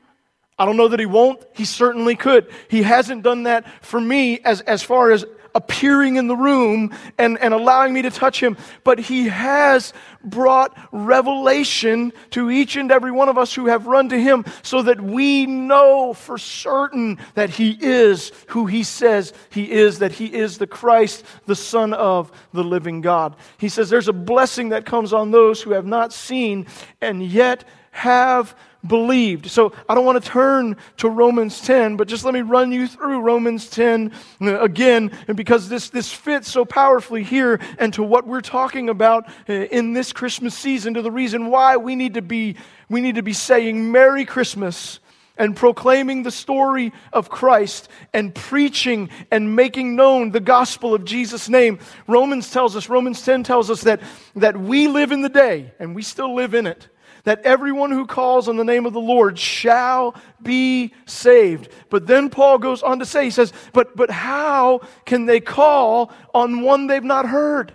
I 0.58 0.66
don't 0.66 0.76
know 0.76 0.88
that 0.88 1.00
he 1.00 1.06
won't. 1.06 1.44
He 1.54 1.64
certainly 1.64 2.16
could. 2.16 2.52
He 2.68 2.82
hasn't 2.82 3.22
done 3.22 3.44
that 3.44 3.66
for 3.84 4.00
me 4.00 4.40
as, 4.40 4.60
as 4.62 4.82
far 4.82 5.12
as 5.12 5.24
appearing 5.54 6.16
in 6.16 6.26
the 6.26 6.36
room 6.36 6.94
and, 7.18 7.38
and 7.38 7.54
allowing 7.54 7.92
me 7.92 8.02
to 8.02 8.10
touch 8.10 8.42
him, 8.42 8.56
but 8.84 8.98
he 8.98 9.28
has 9.28 9.92
brought 10.24 10.76
revelation 10.92 12.12
to 12.30 12.50
each 12.50 12.76
and 12.76 12.90
every 12.90 13.10
one 13.10 13.28
of 13.28 13.38
us 13.38 13.54
who 13.54 13.66
have 13.66 13.86
run 13.86 14.08
to 14.08 14.20
him 14.20 14.44
so 14.62 14.82
that 14.82 15.00
we 15.00 15.46
know 15.46 16.12
for 16.12 16.38
certain 16.38 17.18
that 17.34 17.50
he 17.50 17.78
is 17.80 18.32
who 18.48 18.66
he 18.66 18.82
says 18.82 19.32
he 19.50 19.70
is, 19.70 19.98
that 19.98 20.12
he 20.12 20.26
is 20.26 20.58
the 20.58 20.66
Christ, 20.66 21.24
the 21.46 21.56
Son 21.56 21.92
of 21.92 22.30
the 22.52 22.64
living 22.64 23.00
God. 23.00 23.36
He 23.58 23.68
says 23.68 23.90
there's 23.90 24.08
a 24.08 24.12
blessing 24.12 24.70
that 24.70 24.86
comes 24.86 25.12
on 25.12 25.30
those 25.30 25.62
who 25.62 25.72
have 25.72 25.86
not 25.86 26.12
seen 26.12 26.66
and 27.00 27.22
yet 27.22 27.64
have 27.90 28.54
believed. 28.86 29.50
So 29.50 29.72
I 29.88 29.94
don't 29.94 30.04
want 30.04 30.22
to 30.22 30.30
turn 30.30 30.76
to 30.98 31.08
Romans 31.08 31.60
10, 31.60 31.96
but 31.96 32.08
just 32.08 32.24
let 32.24 32.34
me 32.34 32.42
run 32.42 32.70
you 32.70 32.86
through 32.86 33.20
Romans 33.20 33.68
10 33.68 34.12
uh, 34.40 34.60
again, 34.60 35.10
and 35.26 35.36
because 35.36 35.68
this, 35.68 35.90
this 35.90 36.12
fits 36.12 36.50
so 36.50 36.64
powerfully 36.64 37.24
here 37.24 37.60
and 37.78 37.92
to 37.94 38.02
what 38.02 38.26
we're 38.26 38.40
talking 38.40 38.88
about 38.88 39.28
uh, 39.48 39.52
in 39.52 39.92
this 39.92 40.12
Christmas 40.12 40.54
season, 40.54 40.94
to 40.94 41.02
the 41.02 41.10
reason 41.10 41.46
why 41.46 41.76
we 41.76 41.96
need 41.96 42.14
to 42.14 42.22
be, 42.22 42.56
we 42.88 43.00
need 43.00 43.16
to 43.16 43.22
be 43.22 43.32
saying 43.32 43.90
Merry 43.90 44.24
Christmas 44.24 45.00
and 45.36 45.54
proclaiming 45.54 46.24
the 46.24 46.30
story 46.30 46.92
of 47.12 47.30
Christ 47.30 47.88
and 48.12 48.34
preaching 48.34 49.08
and 49.30 49.54
making 49.54 49.94
known 49.94 50.32
the 50.32 50.40
gospel 50.40 50.94
of 50.94 51.04
Jesus' 51.04 51.48
name. 51.48 51.78
Romans 52.08 52.50
tells 52.50 52.74
us, 52.74 52.88
Romans 52.88 53.22
10 53.22 53.44
tells 53.44 53.70
us 53.70 53.82
that, 53.82 54.00
that 54.34 54.56
we 54.56 54.88
live 54.88 55.12
in 55.12 55.22
the 55.22 55.28
day, 55.28 55.72
and 55.78 55.94
we 55.94 56.02
still 56.02 56.34
live 56.34 56.54
in 56.54 56.66
it 56.66 56.88
that 57.28 57.42
everyone 57.44 57.90
who 57.90 58.06
calls 58.06 58.48
on 58.48 58.56
the 58.56 58.64
name 58.64 58.86
of 58.86 58.94
the 58.94 59.00
Lord 59.00 59.38
shall 59.38 60.14
be 60.42 60.94
saved. 61.04 61.68
But 61.90 62.06
then 62.06 62.30
Paul 62.30 62.56
goes 62.56 62.82
on 62.82 63.00
to 63.00 63.04
say, 63.04 63.24
he 63.24 63.30
says, 63.30 63.52
but, 63.74 63.94
but 63.94 64.10
how 64.10 64.80
can 65.04 65.26
they 65.26 65.38
call 65.38 66.10
on 66.32 66.62
one 66.62 66.86
they've 66.86 67.04
not 67.04 67.28
heard? 67.28 67.74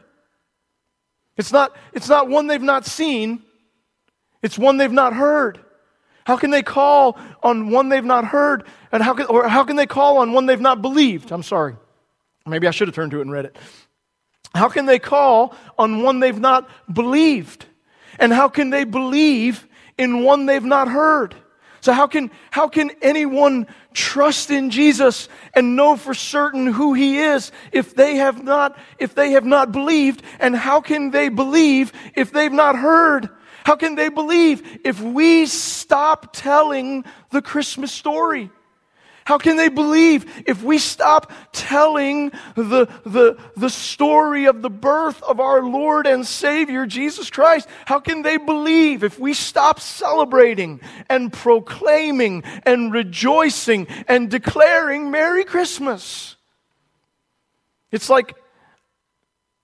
It's 1.38 1.52
not, 1.52 1.78
it's 1.94 2.10
not 2.10 2.30
one 2.30 2.48
they've 2.48 2.60
not 2.60 2.88
seen, 2.88 3.44
it's 4.42 4.58
one 4.58 4.78
they've 4.78 4.92
not 4.92 5.14
heard. 5.14 5.60
How 6.26 6.36
can 6.36 6.50
they 6.50 6.64
call 6.64 7.20
on 7.44 7.70
one 7.70 7.90
they've 7.90 8.04
not 8.04 8.26
heard? 8.26 8.64
And 8.92 9.04
how 9.04 9.14
can, 9.14 9.28
or 9.28 9.48
how 9.48 9.66
can 9.66 9.76
they 9.76 9.86
call 9.86 10.18
on 10.18 10.34
one 10.34 10.48
they've 10.48 10.60
not 10.60 10.82
believed? 10.82 11.32
I'm 11.32 11.44
sorry. 11.44 11.76
Maybe 12.48 12.66
I 12.66 12.72
should 12.72 12.88
have 12.88 12.96
turned 12.96 13.12
to 13.12 13.20
it 13.20 13.22
and 13.22 13.32
read 13.32 13.46
it. 13.46 13.56
How 14.56 14.68
can 14.68 14.88
they 14.88 14.98
call 14.98 15.56
on 15.78 16.02
one 16.02 16.22
they've 16.22 16.40
not 16.40 16.68
believed? 16.92 17.68
And 18.20 18.32
how 18.32 18.50
can 18.50 18.70
they 18.70 18.84
believe 18.84 19.68
in 19.98 20.24
one 20.24 20.46
they've 20.46 20.64
not 20.64 20.88
heard? 20.88 21.36
So 21.82 21.92
how 21.92 22.08
can, 22.08 22.32
how 22.50 22.70
can 22.70 22.92
anyone 23.02 23.68
trust 23.94 24.50
in 24.50 24.70
Jesus 24.70 25.28
and 25.54 25.76
know 25.76 25.98
for 25.98 26.14
certain 26.14 26.68
who 26.68 26.94
he 26.94 27.18
is 27.18 27.52
if 27.74 27.94
they 27.94 28.16
have 28.16 28.42
not, 28.42 28.78
if 29.00 29.16
they 29.16 29.32
have 29.32 29.44
not 29.44 29.74
believed? 29.74 30.24
And 30.40 30.56
how 30.56 30.80
can 30.80 31.12
they 31.12 31.28
believe 31.28 31.92
if 32.16 32.32
they've 32.32 32.54
not 32.54 32.78
heard? 32.78 33.28
How 33.66 33.76
can 33.76 33.96
they 33.96 34.08
believe 34.08 34.80
if 34.86 35.02
we 35.02 35.46
stop 35.46 36.30
telling 36.32 37.04
the 37.32 37.42
Christmas 37.42 37.92
story? 37.92 38.50
How 39.26 39.38
can 39.38 39.56
they 39.56 39.70
believe 39.70 40.44
if 40.46 40.64
we 40.64 40.78
stop 40.78 41.32
telling 41.54 42.32
the, 42.56 42.88
the, 43.06 43.38
the 43.56 43.70
story 43.70 44.46
of 44.46 44.62
the 44.62 44.70
birth 44.70 45.22
of 45.24 45.40
our 45.40 45.62
Lord 45.64 46.08
and 46.08 46.28
Savior, 46.28 46.86
Jesus 46.86 47.30
Christ? 47.30 47.70
How 47.86 48.00
can 48.00 48.22
they 48.22 48.38
believe 48.38 49.04
if 49.04 49.18
we 49.18 49.34
stop 49.34 49.80
celebrating 49.80 50.82
and 51.10 51.32
proclaiming 51.32 52.44
and 52.66 52.92
rejoicing 52.92 53.88
and 54.08 54.30
declaring 54.30 55.10
Merry 55.10 55.46
Christmas? 55.46 56.36
It's 57.92 58.10
like 58.10 58.36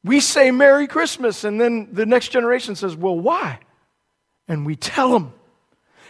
we 0.04 0.22
say 0.22 0.52
Merry 0.52 0.88
Christmas, 0.88 1.44
and 1.44 1.60
then 1.60 1.90
the 1.92 2.06
next 2.06 2.30
generation 2.30 2.76
says, 2.76 2.96
Well, 2.96 3.20
why? 3.20 3.60
And 4.48 4.66
we 4.66 4.76
tell 4.76 5.12
them. 5.12 5.34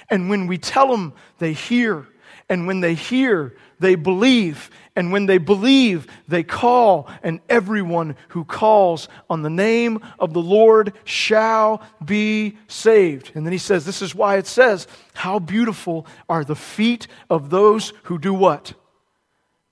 And 0.09 0.29
when 0.29 0.47
we 0.47 0.57
tell 0.57 0.89
them, 0.91 1.13
they 1.39 1.53
hear. 1.53 2.07
And 2.49 2.65
when 2.65 2.79
they 2.81 2.95
hear, 2.95 3.55
they 3.79 3.95
believe. 3.95 4.71
And 4.95 5.11
when 5.11 5.27
they 5.27 5.37
believe, 5.37 6.07
they 6.27 6.43
call. 6.43 7.07
And 7.21 7.39
everyone 7.47 8.15
who 8.29 8.43
calls 8.43 9.07
on 9.29 9.43
the 9.43 9.49
name 9.49 9.99
of 10.17 10.33
the 10.33 10.41
Lord 10.41 10.93
shall 11.03 11.81
be 12.03 12.57
saved. 12.67 13.31
And 13.35 13.45
then 13.45 13.53
he 13.53 13.59
says, 13.59 13.85
This 13.85 14.01
is 14.01 14.15
why 14.15 14.37
it 14.37 14.47
says, 14.47 14.87
How 15.13 15.37
beautiful 15.37 16.07
are 16.27 16.43
the 16.43 16.55
feet 16.55 17.07
of 17.29 17.51
those 17.51 17.93
who 18.03 18.17
do 18.17 18.33
what? 18.33 18.73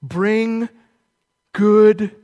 Bring 0.01 0.69
good 1.51 2.15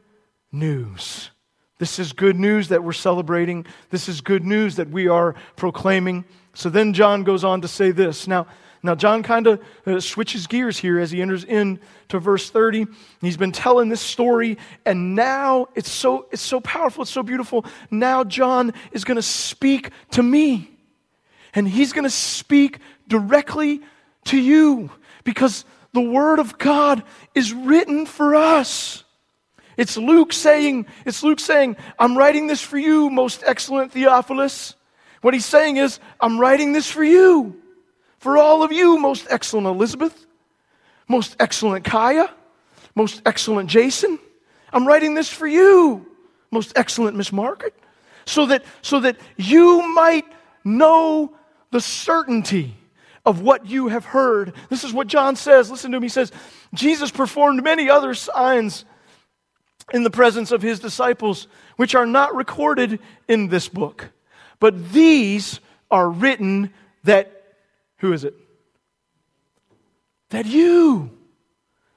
news. 0.52 1.32
This 1.80 1.98
is 2.00 2.14
good 2.14 2.40
news 2.40 2.70
that 2.70 2.84
we're 2.84 2.94
celebrating. 2.94 3.66
This 3.90 4.08
is 4.08 4.22
good 4.22 4.46
news 4.46 4.76
that 4.76 4.90
we 4.90 5.08
are 5.08 5.36
proclaiming. 5.56 6.24
So 6.54 6.70
then 6.70 6.94
John 6.94 7.24
goes 7.24 7.44
on 7.44 7.62
to 7.62 7.68
say 7.68 7.92
this. 7.92 8.28
Now, 8.28 8.48
now 8.84 8.96
John 8.96 9.24
kind 9.24 9.48
of 9.48 9.64
uh, 9.88 10.02
switches 10.02 10.46
gears 10.46 10.78
here 10.78 11.00
as 11.00 11.10
he 11.10 11.22
enters 11.22 11.46
into 11.46 11.80
verse 12.20 12.50
30. 12.50 12.86
He's 13.22 13.38
been 13.38 13.54
telling 13.54 13.88
this 13.88 14.02
story, 14.02 14.58
and 14.86 15.16
now 15.16 15.68
it's 15.74 15.90
so, 15.90 16.28
it's 16.32 16.42
so 16.42 16.60
powerful, 16.60 17.04
it's 17.04 17.12
so 17.12 17.24
beautiful. 17.24 17.66
Now 17.90 18.26
John 18.26 18.74
is 18.92 19.06
going 19.06 19.16
to 19.16 19.22
speak 19.22 19.92
to 20.12 20.22
me, 20.22 20.70
and 21.54 21.66
he's 21.66 21.94
going 21.94 22.04
to 22.04 22.10
speak 22.10 22.80
directly 23.08 23.82
to 24.26 24.38
you 24.38 24.92
because 25.24 25.64
the 25.94 26.02
Word 26.02 26.40
of 26.40 26.58
God 26.58 27.04
is 27.34 27.54
written 27.54 28.06
for 28.06 28.36
us. 28.36 29.06
It's 29.78 29.96
Luke 29.98 30.34
saying, 30.34 30.88
it's 31.06 31.24
Luke 31.24 31.40
saying, 31.40 31.78
I'm 31.98 32.18
writing 32.18 32.48
this 32.48 32.62
for 32.62 32.78
you, 32.78 33.10
most 33.10 33.44
excellent 33.46 33.94
Theophilus. 33.94 34.76
What 35.22 35.34
he's 35.34 35.46
saying 35.46 35.78
is, 35.78 36.00
I'm 36.20 36.38
writing 36.38 36.74
this 36.74 36.92
for 36.92 37.04
you, 37.04 37.63
for 38.24 38.38
all 38.38 38.64
of 38.64 38.72
you, 38.72 38.98
most 38.98 39.28
excellent 39.30 39.68
Elizabeth, 39.68 40.26
most 41.10 41.36
excellent 41.42 41.84
Kaya, 41.84 42.30
most 42.96 43.22
excellent 43.26 43.70
Jason. 43.70 44.18
I'm 44.72 44.88
writing 44.88 45.14
this 45.14 45.28
for 45.28 45.46
you, 45.46 46.08
most 46.50 46.72
excellent 46.78 47.18
Miss 47.18 47.34
Margaret, 47.34 47.74
so 48.26 48.46
that, 48.46 48.64
so 48.82 49.02
that 49.02 49.18
you 49.36 49.82
might 49.94 50.26
know 50.64 51.36
the 51.72 51.82
certainty 51.82 52.76
of 53.26 53.42
what 53.42 53.66
you 53.66 53.90
have 53.90 54.06
heard. 54.06 54.54
This 54.70 54.86
is 54.86 54.94
what 54.94 55.08
John 55.08 55.36
says. 55.36 55.70
Listen 55.70 55.92
to 55.92 55.98
him. 55.98 56.04
He 56.04 56.10
says, 56.10 56.32
Jesus 56.74 57.12
performed 57.12 57.62
many 57.62 57.90
other 57.90 58.14
signs 58.14 58.86
in 59.92 60.04
the 60.04 60.10
presence 60.10 60.54
of 60.54 60.62
his 60.62 60.80
disciples, 60.80 61.48
which 61.76 61.94
are 61.94 62.06
not 62.06 62.34
recorded 62.36 63.00
in 63.28 63.50
this 63.50 63.68
book. 63.68 64.12
But 64.62 64.94
these 64.94 65.60
are 65.92 66.10
written 66.10 66.74
that, 67.04 67.33
who 68.04 68.12
is 68.12 68.26
it? 68.26 68.36
That 70.32 70.46
you, 70.46 71.10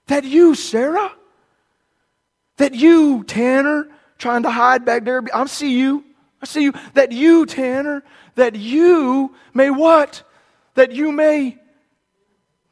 that 0.06 0.22
you, 0.22 0.54
Sarah, 0.54 1.10
that 2.58 2.76
you, 2.76 3.24
Tanner, 3.24 3.88
trying 4.16 4.44
to 4.44 4.50
hide 4.50 4.84
back 4.84 5.04
there. 5.04 5.20
I 5.34 5.46
see 5.46 5.76
you. 5.76 6.04
I 6.40 6.46
see 6.46 6.62
you. 6.62 6.74
That 6.94 7.10
you, 7.10 7.44
Tanner, 7.44 8.04
that 8.36 8.54
you 8.54 9.34
may 9.52 9.70
what? 9.70 10.22
That 10.74 10.92
you 10.92 11.10
may 11.10 11.58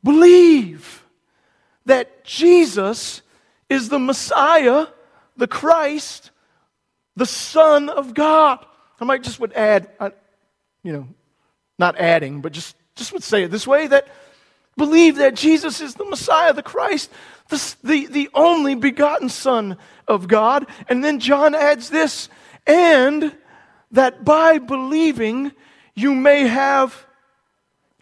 believe 0.05 1.05
that 1.87 2.25
Jesus 2.25 3.23
is 3.69 3.89
the 3.89 3.99
Messiah 3.99 4.87
the 5.37 5.49
Christ, 5.49 6.31
the 7.17 7.27
Son 7.27 7.89
of 7.89 8.15
God. 8.15 8.65
I 9.01 9.05
might 9.05 9.25
just 9.25 9.41
would 9.41 9.53
add, 9.55 9.91
you 10.85 10.93
know, 10.93 11.09
not 11.81 11.99
adding, 11.99 12.41
but 12.41 12.53
just, 12.53 12.77
just 12.97 13.13
would 13.13 13.23
say 13.23 13.45
it 13.45 13.51
this 13.51 13.67
way 13.67 13.87
that 13.87 14.09
believe 14.77 15.17
that 15.17 15.35
Jesus 15.35 15.81
is 15.81 15.95
the 15.95 16.05
Messiah, 16.05 16.53
the 16.53 16.63
Christ, 16.63 17.11
the, 17.49 17.77
the, 17.83 18.07
the 18.07 18.31
only 18.35 18.75
begotten 18.75 19.29
Son 19.29 19.77
of 20.09 20.29
God. 20.29 20.67
And 20.89 21.05
then 21.05 21.21
John 21.21 21.55
adds 21.55 21.91
this, 21.91 22.29
and 22.67 23.37
that 23.93 24.25
by 24.25 24.59
believing 24.59 25.53
you 25.95 26.15
may 26.15 26.47
have 26.47 27.07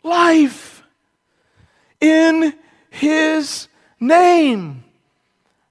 life 0.03 0.83
in 2.01 2.55
his 2.91 3.69
name. 4.01 4.85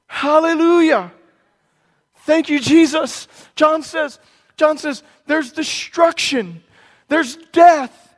Hallelujah. 0.08 1.12
Thank 2.24 2.50
you, 2.50 2.60
Jesus. 2.60 3.28
John 3.56 3.82
says, 3.82 4.20
John 4.58 4.78
says, 4.78 5.04
there's 5.26 5.52
destruction, 5.52 6.64
there's 7.08 7.36
death, 7.52 8.11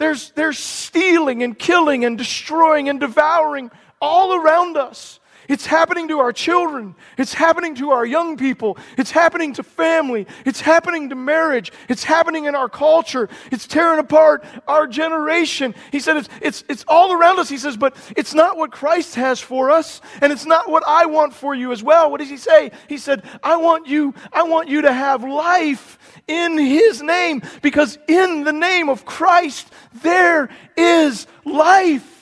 there's, 0.00 0.30
there's 0.30 0.58
stealing 0.58 1.42
and 1.42 1.56
killing 1.56 2.06
and 2.06 2.16
destroying 2.16 2.88
and 2.88 2.98
devouring 2.98 3.70
all 4.00 4.34
around 4.34 4.78
us. 4.78 5.19
It's 5.50 5.66
happening 5.66 6.06
to 6.08 6.20
our 6.20 6.32
children. 6.32 6.94
It's 7.18 7.34
happening 7.34 7.74
to 7.74 7.90
our 7.90 8.06
young 8.06 8.36
people. 8.36 8.78
It's 8.96 9.10
happening 9.10 9.52
to 9.54 9.64
family. 9.64 10.28
It's 10.46 10.60
happening 10.60 11.08
to 11.08 11.16
marriage. 11.16 11.72
It's 11.88 12.04
happening 12.04 12.44
in 12.44 12.54
our 12.54 12.68
culture. 12.68 13.28
It's 13.50 13.66
tearing 13.66 13.98
apart 13.98 14.44
our 14.68 14.86
generation. 14.86 15.74
He 15.90 15.98
said 15.98 16.18
it's, 16.18 16.28
it's, 16.40 16.62
it's 16.68 16.84
all 16.86 17.12
around 17.12 17.40
us. 17.40 17.48
He 17.48 17.58
says, 17.58 17.76
but 17.76 17.96
it's 18.16 18.32
not 18.32 18.56
what 18.56 18.70
Christ 18.70 19.16
has 19.16 19.40
for 19.40 19.72
us, 19.72 20.00
and 20.22 20.32
it's 20.32 20.46
not 20.46 20.70
what 20.70 20.84
I 20.86 21.06
want 21.06 21.34
for 21.34 21.52
you 21.52 21.72
as 21.72 21.82
well. 21.82 22.12
What 22.12 22.20
does 22.20 22.30
he 22.30 22.36
say? 22.36 22.70
He 22.88 22.96
said, 22.96 23.24
I 23.42 23.56
want 23.56 23.88
you, 23.88 24.14
I 24.32 24.44
want 24.44 24.68
you 24.68 24.82
to 24.82 24.92
have 24.92 25.24
life 25.24 25.98
in 26.28 26.58
his 26.58 27.02
name, 27.02 27.42
because 27.60 27.98
in 28.06 28.44
the 28.44 28.52
name 28.52 28.88
of 28.88 29.04
Christ 29.04 29.68
there 30.02 30.48
is 30.76 31.26
life. 31.44 32.19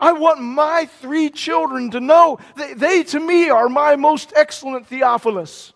I 0.00 0.12
want 0.12 0.40
my 0.40 0.86
three 1.00 1.30
children 1.30 1.90
to 1.92 2.00
know 2.00 2.38
that 2.56 2.78
they 2.78 3.02
to 3.04 3.20
me 3.20 3.48
are 3.48 3.68
my 3.68 3.96
most 3.96 4.32
excellent 4.36 4.86
Theophilus. 4.86 5.72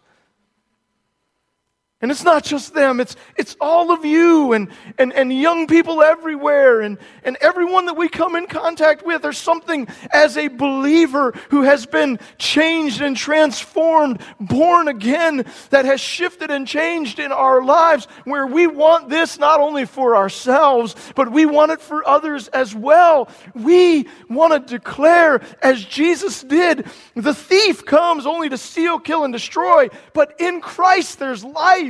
And 2.02 2.10
it's 2.10 2.24
not 2.24 2.44
just 2.44 2.72
them, 2.72 2.98
it's, 2.98 3.14
it's 3.36 3.56
all 3.60 3.90
of 3.90 4.06
you 4.06 4.54
and, 4.54 4.68
and, 4.96 5.12
and 5.12 5.30
young 5.30 5.66
people 5.66 6.02
everywhere 6.02 6.80
and, 6.80 6.96
and 7.24 7.36
everyone 7.42 7.84
that 7.86 7.94
we 7.94 8.08
come 8.08 8.36
in 8.36 8.46
contact 8.46 9.04
with. 9.04 9.20
There's 9.20 9.36
something 9.36 9.86
as 10.10 10.38
a 10.38 10.48
believer 10.48 11.32
who 11.50 11.60
has 11.60 11.84
been 11.84 12.18
changed 12.38 13.02
and 13.02 13.14
transformed, 13.14 14.22
born 14.40 14.88
again, 14.88 15.44
that 15.68 15.84
has 15.84 16.00
shifted 16.00 16.50
and 16.50 16.66
changed 16.66 17.18
in 17.18 17.32
our 17.32 17.62
lives 17.62 18.06
where 18.24 18.46
we 18.46 18.66
want 18.66 19.10
this 19.10 19.38
not 19.38 19.60
only 19.60 19.84
for 19.84 20.16
ourselves, 20.16 20.96
but 21.14 21.30
we 21.30 21.44
want 21.44 21.70
it 21.70 21.82
for 21.82 22.08
others 22.08 22.48
as 22.48 22.74
well. 22.74 23.28
We 23.54 24.08
want 24.30 24.54
to 24.54 24.78
declare, 24.78 25.42
as 25.60 25.84
Jesus 25.84 26.42
did, 26.42 26.86
the 27.14 27.34
thief 27.34 27.84
comes 27.84 28.24
only 28.24 28.48
to 28.48 28.56
steal, 28.56 28.98
kill, 28.98 29.24
and 29.24 29.34
destroy, 29.34 29.90
but 30.14 30.40
in 30.40 30.62
Christ 30.62 31.18
there's 31.18 31.44
life 31.44 31.89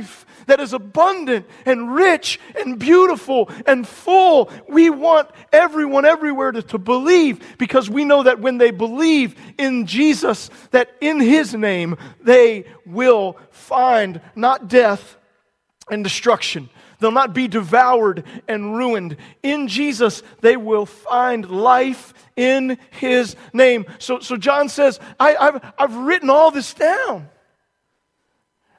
that 0.51 0.59
is 0.59 0.73
abundant 0.73 1.45
and 1.65 1.95
rich 1.95 2.37
and 2.59 2.77
beautiful 2.77 3.49
and 3.65 3.87
full. 3.87 4.51
We 4.67 4.89
want 4.89 5.29
everyone 5.53 6.03
everywhere 6.03 6.51
to, 6.51 6.61
to 6.61 6.77
believe 6.77 7.57
because 7.57 7.89
we 7.89 8.03
know 8.03 8.23
that 8.23 8.41
when 8.41 8.57
they 8.57 8.71
believe 8.71 9.33
in 9.57 9.85
Jesus, 9.85 10.49
that 10.71 10.93
in 10.99 11.21
his 11.21 11.53
name 11.53 11.95
they 12.19 12.65
will 12.85 13.37
find 13.51 14.19
not 14.35 14.67
death 14.67 15.15
and 15.89 16.03
destruction. 16.03 16.69
They'll 16.99 17.11
not 17.13 17.33
be 17.33 17.47
devoured 17.47 18.25
and 18.45 18.75
ruined. 18.75 19.15
In 19.43 19.69
Jesus, 19.69 20.21
they 20.41 20.57
will 20.57 20.85
find 20.85 21.49
life 21.49 22.13
in 22.35 22.77
His 22.91 23.37
name. 23.53 23.85
So, 23.99 24.19
so 24.19 24.35
John 24.35 24.67
says, 24.67 24.99
I, 25.17 25.31
have 25.39 25.73
I've 25.77 25.95
written 25.95 26.29
all 26.29 26.51
this 26.51 26.73
down. 26.73 27.29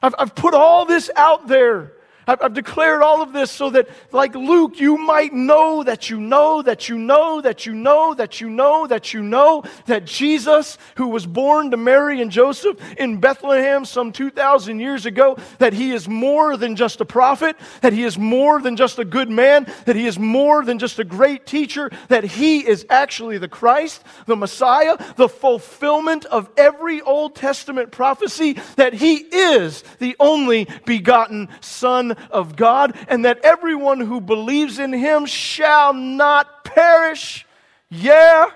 I've, 0.03 0.13
I've 0.19 0.35
put 0.35 0.53
all 0.53 0.85
this 0.85 1.09
out 1.15 1.47
there 1.47 1.93
I've 2.27 2.53
declared 2.53 3.01
all 3.01 3.21
of 3.21 3.33
this 3.33 3.51
so 3.51 3.69
that, 3.71 3.89
like 4.11 4.33
Luke, 4.35 4.79
you 4.79 4.97
might 4.97 5.33
know 5.33 5.83
that 5.83 6.09
you 6.09 6.19
know 6.19 6.61
that 6.61 6.87
you 6.87 6.97
know 6.97 7.41
that 7.41 7.65
you 7.65 7.73
know 7.73 8.13
that 8.13 8.39
you 8.39 8.49
know 8.49 8.87
that 8.87 9.13
you 9.13 9.21
know 9.21 9.63
that 9.87 10.05
Jesus, 10.05 10.77
who 10.95 11.07
was 11.09 11.25
born 11.25 11.71
to 11.71 11.77
Mary 11.77 12.21
and 12.21 12.31
Joseph 12.31 12.77
in 12.97 13.19
Bethlehem 13.19 13.83
some 13.83 14.11
2,000 14.11 14.79
years 14.79 15.05
ago, 15.05 15.37
that 15.59 15.73
he 15.73 15.91
is 15.91 16.07
more 16.07 16.55
than 16.55 16.75
just 16.75 17.01
a 17.01 17.05
prophet, 17.05 17.57
that 17.81 17.93
he 17.93 18.03
is 18.03 18.17
more 18.17 18.61
than 18.61 18.77
just 18.77 18.99
a 18.99 19.05
good 19.05 19.29
man, 19.29 19.67
that 19.85 19.95
he 19.95 20.07
is 20.07 20.17
more 20.17 20.63
than 20.63 20.79
just 20.79 20.99
a 20.99 21.03
great 21.03 21.45
teacher, 21.45 21.91
that 22.07 22.23
he 22.23 22.65
is 22.65 22.85
actually 22.89 23.37
the 23.37 23.47
Christ, 23.49 24.01
the 24.27 24.35
Messiah, 24.35 24.97
the 25.15 25.29
fulfillment 25.29 26.25
of 26.25 26.49
every 26.55 27.01
Old 27.01 27.35
Testament 27.35 27.91
prophecy, 27.91 28.57
that 28.77 28.93
he 28.93 29.15
is 29.15 29.83
the 29.99 30.15
only 30.19 30.67
begotten 30.85 31.49
Son 31.61 32.12
of 32.31 32.55
God, 32.55 32.97
and 33.07 33.25
that 33.25 33.39
everyone 33.43 33.99
who 33.99 34.21
believes 34.21 34.79
in 34.79 34.93
him 34.93 35.25
shall 35.25 35.93
not 35.93 36.63
perish, 36.63 37.45
yeah, 37.89 38.47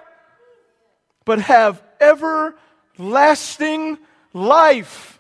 but 1.26 1.40
have 1.40 1.82
everlasting 2.00 3.98
life. 4.34 5.20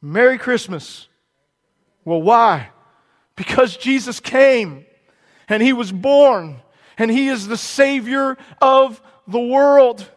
Merry 0.00 0.38
Christmas. 0.38 1.08
Well, 2.04 2.22
why? 2.22 2.70
Because 3.34 3.76
Jesus 3.76 4.20
came 4.20 4.86
and 5.48 5.62
he 5.62 5.72
was 5.72 5.90
born 5.90 6.62
and 6.96 7.10
he 7.10 7.28
is 7.28 7.48
the 7.48 7.56
Savior 7.56 8.36
of 8.60 9.02
the 9.26 9.40
world. 9.40 10.08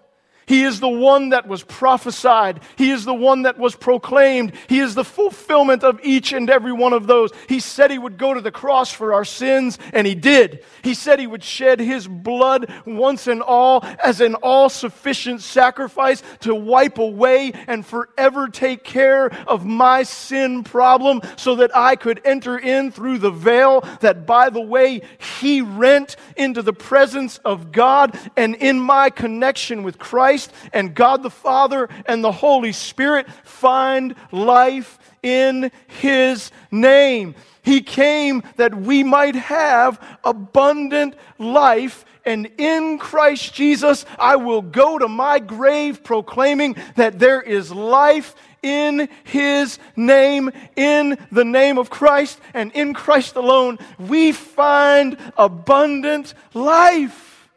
He 0.49 0.63
is 0.63 0.79
the 0.79 0.89
one 0.89 1.29
that 1.29 1.47
was 1.47 1.61
prophesied. 1.61 2.61
He 2.75 2.89
is 2.89 3.05
the 3.05 3.13
one 3.13 3.43
that 3.43 3.59
was 3.59 3.75
proclaimed. 3.75 4.53
He 4.67 4.79
is 4.79 4.95
the 4.95 5.03
fulfillment 5.03 5.83
of 5.83 5.99
each 6.01 6.33
and 6.33 6.49
every 6.49 6.73
one 6.73 6.91
of 6.91 7.05
those. 7.05 7.29
He 7.47 7.59
said 7.59 7.91
he 7.91 7.99
would 7.99 8.17
go 8.17 8.33
to 8.33 8.41
the 8.41 8.51
cross 8.51 8.91
for 8.91 9.13
our 9.13 9.25
sins, 9.25 9.77
and 9.93 10.07
he 10.07 10.15
did. 10.15 10.65
He 10.81 10.95
said 10.95 11.19
he 11.19 11.27
would 11.27 11.43
shed 11.43 11.79
his 11.79 12.07
blood 12.07 12.73
once 12.87 13.27
and 13.27 13.43
all 13.43 13.85
as 14.03 14.21
an 14.21 14.33
all 14.33 14.69
sufficient 14.69 15.41
sacrifice 15.41 16.23
to 16.39 16.55
wipe 16.55 16.97
away 16.97 17.51
and 17.67 17.85
forever 17.85 18.47
take 18.47 18.83
care 18.83 19.27
of 19.47 19.67
my 19.67 20.01
sin 20.01 20.63
problem 20.63 21.21
so 21.37 21.57
that 21.57 21.77
I 21.77 21.95
could 21.95 22.21
enter 22.25 22.57
in 22.57 22.91
through 22.91 23.19
the 23.19 23.29
veil 23.29 23.81
that, 23.99 24.25
by 24.25 24.49
the 24.49 24.61
way, 24.61 25.03
he 25.39 25.61
rent 25.61 26.15
into 26.35 26.63
the 26.63 26.73
presence 26.73 27.37
of 27.45 27.71
God 27.71 28.17
and 28.35 28.55
in 28.55 28.79
my 28.79 29.11
connection 29.11 29.83
with 29.83 29.99
Christ. 29.99 30.38
Christ 30.39 30.69
and 30.71 30.95
God 30.95 31.23
the 31.23 31.29
Father 31.29 31.89
and 32.05 32.23
the 32.23 32.31
Holy 32.31 32.71
Spirit 32.71 33.27
find 33.43 34.15
life 34.31 34.97
in 35.21 35.71
His 35.87 36.51
name. 36.71 37.35
He 37.61 37.81
came 37.81 38.43
that 38.55 38.73
we 38.73 39.03
might 39.03 39.35
have 39.35 39.99
abundant 40.23 41.15
life. 41.37 42.05
And 42.25 42.49
in 42.57 42.97
Christ 42.99 43.53
Jesus, 43.53 44.05
I 44.17 44.37
will 44.37 44.61
go 44.61 44.97
to 44.97 45.07
my 45.07 45.39
grave 45.39 46.03
proclaiming 46.03 46.75
that 46.95 47.19
there 47.19 47.41
is 47.41 47.71
life 47.71 48.35
in 48.61 49.09
His 49.25 49.77
name, 49.95 50.51
in 50.75 51.17
the 51.31 51.45
name 51.45 51.77
of 51.77 51.89
Christ, 51.89 52.39
and 52.53 52.71
in 52.73 52.93
Christ 52.93 53.35
alone, 53.35 53.77
we 53.97 54.31
find 54.31 55.17
abundant 55.37 56.33
life. 56.53 57.49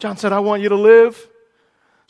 John 0.00 0.16
said, 0.16 0.32
I 0.32 0.40
want 0.40 0.62
you 0.62 0.70
to 0.70 0.76
live. 0.76 1.29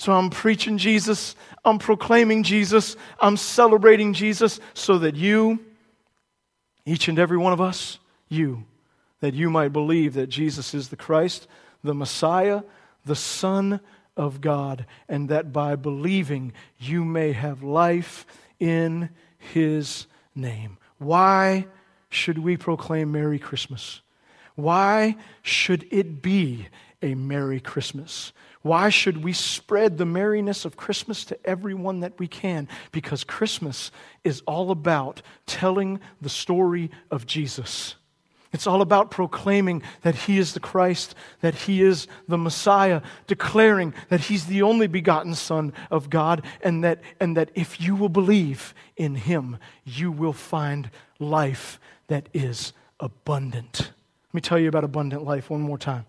So 0.01 0.15
I'm 0.15 0.31
preaching 0.31 0.79
Jesus, 0.79 1.37
I'm 1.63 1.79
proclaiming 1.79 2.43
Jesus, 2.43 2.97
I'm 3.21 3.37
celebrating 3.37 4.15
Jesus 4.15 4.59
so 4.73 4.97
that 5.01 5.15
you, 5.15 5.59
each 6.87 7.09
and 7.09 7.19
every 7.19 7.37
one 7.37 7.53
of 7.53 7.61
us, 7.61 7.99
you, 8.27 8.65
that 9.21 9.35
you 9.35 9.51
might 9.51 9.75
believe 9.75 10.15
that 10.15 10.29
Jesus 10.29 10.73
is 10.73 10.89
the 10.89 10.97
Christ, 10.97 11.47
the 11.85 11.93
Messiah, 11.93 12.63
the 13.05 13.15
Son 13.15 13.79
of 14.17 14.41
God, 14.41 14.87
and 15.07 15.29
that 15.29 15.53
by 15.53 15.77
believing 15.77 16.55
you 16.79 17.05
may 17.05 17.33
have 17.33 17.63
life 17.63 18.25
in 18.59 19.11
His 19.37 20.07
name. 20.35 20.79
Why 20.97 21.67
should 22.09 22.39
we 22.39 22.57
proclaim 22.57 23.13
Merry 23.13 23.39
Christmas? 23.39 24.01
Why 24.55 25.17
should 25.43 25.87
it 25.91 26.23
be 26.23 26.69
a 27.03 27.15
Merry 27.15 27.61
Christmas? 27.61 28.33
Why 28.63 28.91
should 28.91 29.25
we 29.25 29.33
spread 29.33 29.97
the 29.97 30.05
merriness 30.05 30.65
of 30.65 30.77
Christmas 30.77 31.25
to 31.27 31.47
everyone 31.47 32.01
that 32.01 32.19
we 32.19 32.29
can? 32.29 32.69
Because 32.93 33.25
Christmas 33.25 33.91
is 34.23 34.43
all 34.47 34.71
about 34.71 35.23
telling 35.47 36.01
the 36.21 36.29
story 36.29 36.91
of 37.11 37.27
Jesus. 37.27 37.95
It's 38.53 38.67
all 38.67 38.83
about 38.83 39.11
proclaiming 39.11 39.83
that 40.03 40.15
He 40.15 40.39
is 40.39 40.53
the 40.53 40.61
Christ, 40.61 41.15
that 41.41 41.55
He 41.55 41.83
is 41.83 42.09
the 42.27 42.37
Messiah, 42.37 43.01
declaring 43.27 43.95
that 44.09 44.21
He's 44.21 44.47
the 44.47 44.63
only 44.63 44.89
begotten 44.89 45.35
Son 45.35 45.73
of 45.91 46.11
God, 46.11 46.45
and 46.61 46.83
that, 46.83 47.01
and 47.21 47.37
that 47.37 47.51
if 47.55 47.81
you 47.81 47.95
will 47.95 48.09
believe 48.09 48.75
in 48.97 49.15
Him, 49.15 49.57
you 49.85 50.11
will 50.11 50.33
find 50.33 50.91
life 51.19 51.79
that 52.09 52.29
is 52.35 52.73
abundant. 52.99 53.93
Let 54.29 54.35
me 54.35 54.41
tell 54.41 54.59
you 54.59 54.69
about 54.69 54.85
abundant 54.85 55.25
life 55.25 55.49
one 55.49 55.61
more 55.61 55.79
time. 55.79 56.05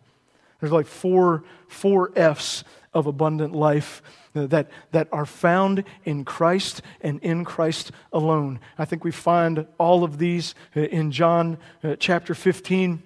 There's 0.62 0.72
like 0.72 0.88
four, 0.88 1.44
four 1.68 2.14
F's 2.16 2.64
of 2.94 3.08
abundant 3.08 3.54
life 3.54 4.02
that, 4.34 4.70
that 4.92 5.08
are 5.12 5.26
found 5.26 5.84
in 6.06 6.24
Christ 6.24 6.82
and 7.02 7.20
in 7.22 7.44
Christ 7.44 7.92
alone. 8.14 8.60
I 8.78 8.86
think 8.86 9.04
we 9.04 9.12
find 9.12 9.68
all 9.78 10.04
of 10.04 10.18
these 10.18 10.56
uh, 10.76 10.82
in 10.82 11.12
John 11.12 11.58
uh, 11.84 11.96
chapter 12.00 12.34
15. 12.34 13.02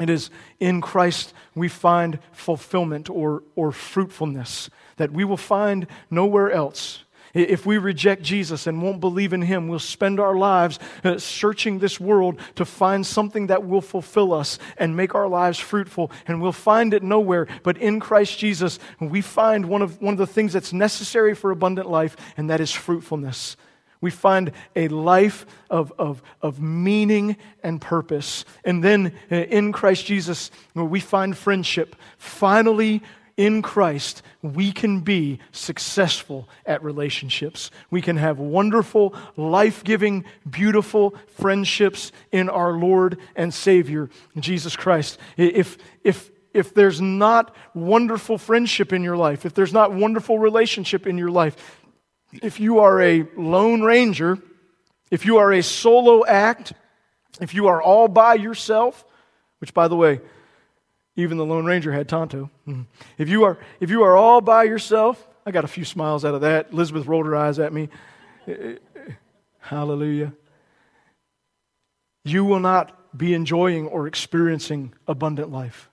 It 0.00 0.10
is 0.10 0.30
in 0.58 0.80
Christ 0.80 1.34
we 1.54 1.68
find 1.68 2.18
fulfillment 2.32 3.08
or, 3.08 3.42
or 3.54 3.70
fruitfulness 3.72 4.70
that 4.96 5.12
we 5.12 5.24
will 5.24 5.36
find 5.36 5.86
nowhere 6.10 6.50
else. 6.50 7.03
If 7.34 7.66
we 7.66 7.78
reject 7.78 8.22
Jesus 8.22 8.66
and 8.68 8.80
won't 8.80 9.00
believe 9.00 9.32
in 9.32 9.42
Him, 9.42 9.66
we'll 9.66 9.80
spend 9.80 10.20
our 10.20 10.36
lives 10.36 10.78
uh, 11.02 11.18
searching 11.18 11.80
this 11.80 11.98
world 11.98 12.38
to 12.54 12.64
find 12.64 13.04
something 13.04 13.48
that 13.48 13.66
will 13.66 13.80
fulfill 13.80 14.32
us 14.32 14.58
and 14.78 14.96
make 14.96 15.14
our 15.14 15.28
lives 15.28 15.58
fruitful. 15.58 16.12
And 16.28 16.40
we'll 16.40 16.52
find 16.52 16.94
it 16.94 17.02
nowhere. 17.02 17.48
But 17.64 17.76
in 17.78 17.98
Christ 17.98 18.38
Jesus, 18.38 18.78
we 19.00 19.20
find 19.20 19.66
one 19.66 19.82
of, 19.82 20.00
one 20.00 20.14
of 20.14 20.18
the 20.18 20.26
things 20.26 20.52
that's 20.52 20.72
necessary 20.72 21.34
for 21.34 21.50
abundant 21.50 21.90
life, 21.90 22.16
and 22.36 22.48
that 22.50 22.60
is 22.60 22.70
fruitfulness. 22.70 23.56
We 24.00 24.10
find 24.10 24.52
a 24.76 24.88
life 24.88 25.46
of, 25.70 25.92
of, 25.98 26.22
of 26.42 26.60
meaning 26.60 27.36
and 27.62 27.80
purpose. 27.80 28.44
And 28.62 28.84
then 28.84 29.14
uh, 29.32 29.36
in 29.36 29.72
Christ 29.72 30.04
Jesus, 30.04 30.50
we 30.74 31.00
find 31.00 31.36
friendship. 31.36 31.96
Finally, 32.18 33.02
in 33.36 33.62
Christ, 33.62 34.22
we 34.42 34.72
can 34.72 35.00
be 35.00 35.40
successful 35.52 36.48
at 36.64 36.82
relationships. 36.82 37.70
We 37.90 38.00
can 38.00 38.16
have 38.16 38.38
wonderful, 38.38 39.14
life 39.36 39.82
giving, 39.84 40.24
beautiful 40.48 41.14
friendships 41.28 42.12
in 42.30 42.48
our 42.48 42.72
Lord 42.72 43.18
and 43.34 43.52
Savior, 43.52 44.08
Jesus 44.38 44.76
Christ. 44.76 45.18
If, 45.36 45.78
if, 46.04 46.30
if 46.52 46.74
there's 46.74 47.00
not 47.00 47.54
wonderful 47.74 48.38
friendship 48.38 48.92
in 48.92 49.02
your 49.02 49.16
life, 49.16 49.44
if 49.44 49.54
there's 49.54 49.72
not 49.72 49.92
wonderful 49.92 50.38
relationship 50.38 51.06
in 51.06 51.18
your 51.18 51.30
life, 51.30 51.80
if 52.42 52.60
you 52.60 52.78
are 52.80 53.00
a 53.00 53.26
lone 53.36 53.82
ranger, 53.82 54.38
if 55.10 55.26
you 55.26 55.38
are 55.38 55.52
a 55.52 55.62
solo 55.62 56.24
act, 56.24 56.72
if 57.40 57.54
you 57.54 57.66
are 57.66 57.82
all 57.82 58.08
by 58.08 58.34
yourself, 58.34 59.04
which, 59.58 59.74
by 59.74 59.88
the 59.88 59.96
way, 59.96 60.20
even 61.16 61.38
the 61.38 61.44
Lone 61.44 61.64
Ranger 61.64 61.92
had 61.92 62.08
Tonto. 62.08 62.50
Mm-hmm. 62.66 62.82
If 63.18 63.28
you 63.28 63.44
are, 63.44 63.58
if 63.80 63.90
you 63.90 64.02
are 64.02 64.16
all 64.16 64.40
by 64.40 64.64
yourself, 64.64 65.26
I 65.46 65.50
got 65.50 65.64
a 65.64 65.68
few 65.68 65.84
smiles 65.84 66.24
out 66.24 66.34
of 66.34 66.40
that. 66.40 66.72
Elizabeth 66.72 67.06
rolled 67.06 67.26
her 67.26 67.36
eyes 67.36 67.58
at 67.58 67.72
me. 67.72 67.88
Hallelujah. 69.60 70.32
You 72.24 72.44
will 72.44 72.60
not 72.60 73.16
be 73.16 73.34
enjoying 73.34 73.86
or 73.86 74.06
experiencing 74.06 74.94
abundant 75.06 75.52
life. 75.52 75.90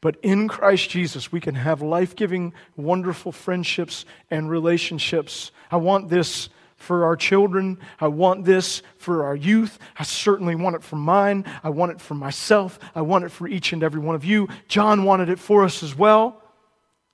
But 0.00 0.16
in 0.22 0.46
Christ 0.46 0.90
Jesus, 0.90 1.32
we 1.32 1.40
can 1.40 1.56
have 1.56 1.82
life 1.82 2.14
giving, 2.14 2.52
wonderful 2.76 3.32
friendships 3.32 4.04
and 4.30 4.48
relationships. 4.48 5.50
I 5.70 5.76
want 5.76 6.08
this 6.08 6.48
for 6.78 7.04
our 7.04 7.16
children. 7.16 7.78
I 8.00 8.06
want 8.08 8.44
this 8.44 8.82
for 8.96 9.24
our 9.26 9.36
youth. 9.36 9.78
I 9.98 10.04
certainly 10.04 10.54
want 10.54 10.76
it 10.76 10.82
for 10.82 10.96
mine. 10.96 11.44
I 11.62 11.70
want 11.70 11.92
it 11.92 12.00
for 12.00 12.14
myself. 12.14 12.78
I 12.94 13.02
want 13.02 13.24
it 13.24 13.30
for 13.30 13.46
each 13.46 13.72
and 13.72 13.82
every 13.82 14.00
one 14.00 14.14
of 14.14 14.24
you. 14.24 14.48
John 14.68 15.04
wanted 15.04 15.28
it 15.28 15.38
for 15.38 15.64
us 15.64 15.82
as 15.82 15.94
well. 15.94 16.40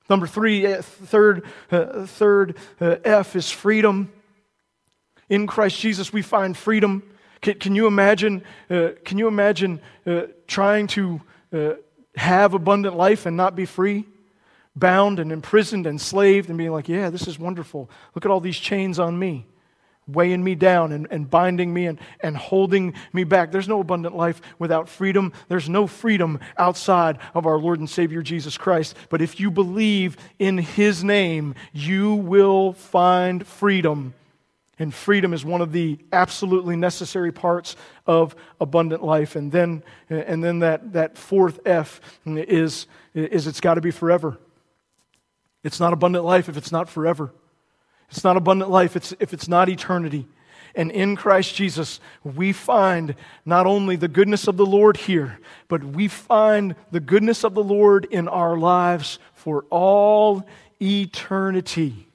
Number 0.09 0.27
three, 0.27 0.67
third, 0.81 1.45
uh, 1.73 2.05
third, 2.05 2.05
uh, 2.05 2.07
third 2.07 2.57
uh, 2.81 2.97
F 3.05 3.35
is 3.35 3.51
freedom. 3.51 4.13
In 5.31 5.47
Christ 5.47 5.81
Jesus, 5.81 6.13
we 6.13 6.21
find 6.21 6.55
freedom. 6.55 7.03
Can, 7.41 7.59
can 7.59 7.75
you 7.75 7.87
imagine? 7.87 8.45
Uh, 8.69 8.91
can 9.05 9.17
you 9.17 9.27
imagine 9.27 9.81
trying 10.47 10.87
to 10.89 11.21
have 12.17 12.53
abundant 12.53 12.97
life 12.97 13.27
and 13.27 13.37
not 13.37 13.57
be 13.57 13.65
free? 13.65 14.05
bound 14.77 15.21
and 15.21 15.31
imprisoned 15.31 15.87
and 15.87 15.95
enslaved 15.95 16.49
and 16.49 16.59
being 16.59 16.73
like, 16.73 16.89
yeah, 16.89 17.11
this 17.11 17.29
is 17.29 17.39
wonderful. 17.39 17.89
Look 18.15 18.25
at 18.25 18.31
all 18.31 18.41
these 18.41 18.59
chains 18.59 18.99
on 18.99 19.19
me. 19.19 19.47
Weighing 20.07 20.43
me 20.45 20.55
down 20.55 20.93
and, 20.93 21.07
and 21.11 21.31
binding 21.31 21.73
me 21.73 21.87
and, 21.87 21.99
and 22.21 22.37
holding 22.37 22.95
me 23.13 23.25
back. 23.25 23.51
There's 23.51 23.69
no 23.69 23.81
abundant 23.81 24.17
life 24.17 24.41
without 24.59 24.89
freedom. 24.89 25.33
There's 25.49 25.69
no 25.69 25.87
freedom 25.87 26.41
outside 26.59 27.19
of 27.35 27.47
our 27.47 27.59
Lord 27.59 27.79
and 27.79 27.89
Savior 27.89 28.23
Jesus 28.23 28.59
Christ. 28.59 28.97
But 29.09 29.23
if 29.23 29.41
you 29.41 29.51
believe 29.51 30.17
in 30.39 30.59
His 30.59 31.03
name, 31.03 31.55
you 31.73 32.15
will 32.15 32.73
find 32.73 33.47
freedom. 33.47 34.15
And 34.79 34.93
freedom 34.93 35.33
is 35.33 35.45
one 35.45 35.61
of 35.61 35.73
the 35.73 35.99
absolutely 36.13 36.75
necessary 36.75 37.31
parts 37.31 37.77
of 38.07 38.35
abundant 38.61 39.05
life. 39.05 39.37
And 39.37 39.53
then, 39.53 39.85
and 40.09 40.43
then 40.43 40.59
that, 40.61 40.93
that 40.95 41.17
fourth 41.17 41.61
F 41.65 42.01
is, 42.27 42.87
is 43.15 43.47
it's 43.47 43.61
got 43.61 43.75
to 43.75 43.81
be 43.81 43.93
forever. 43.93 44.37
It's 45.63 45.79
not 45.79 45.93
abundant 45.93 46.25
life 46.25 46.49
if 46.49 46.57
it's 46.57 46.73
not 46.73 46.89
forever. 46.89 47.33
It's 48.11 48.25
not 48.25 48.37
abundant 48.37 48.71
life 48.71 48.97
it's, 48.97 49.13
if 49.19 49.33
it's 49.33 49.49
not 49.49 49.69
eternity. 49.69 50.27
And 50.77 50.91
in 50.91 51.15
Christ 51.15 51.55
Jesus, 51.55 52.01
we 52.25 52.53
find 52.53 53.15
not 53.45 53.67
only 53.67 53.97
the 53.97 54.09
goodness 54.09 54.49
of 54.49 54.57
the 54.57 54.67
Lord 54.67 54.97
here, 54.97 55.39
but 55.69 55.85
we 55.85 56.09
find 56.09 56.75
the 56.91 57.01
goodness 57.01 57.45
of 57.45 57.55
the 57.55 57.63
Lord 57.63 58.07
in 58.11 58.27
our 58.27 58.57
lives 58.57 59.19
for 59.35 59.65
all 59.71 60.45
eternity. 60.83 62.09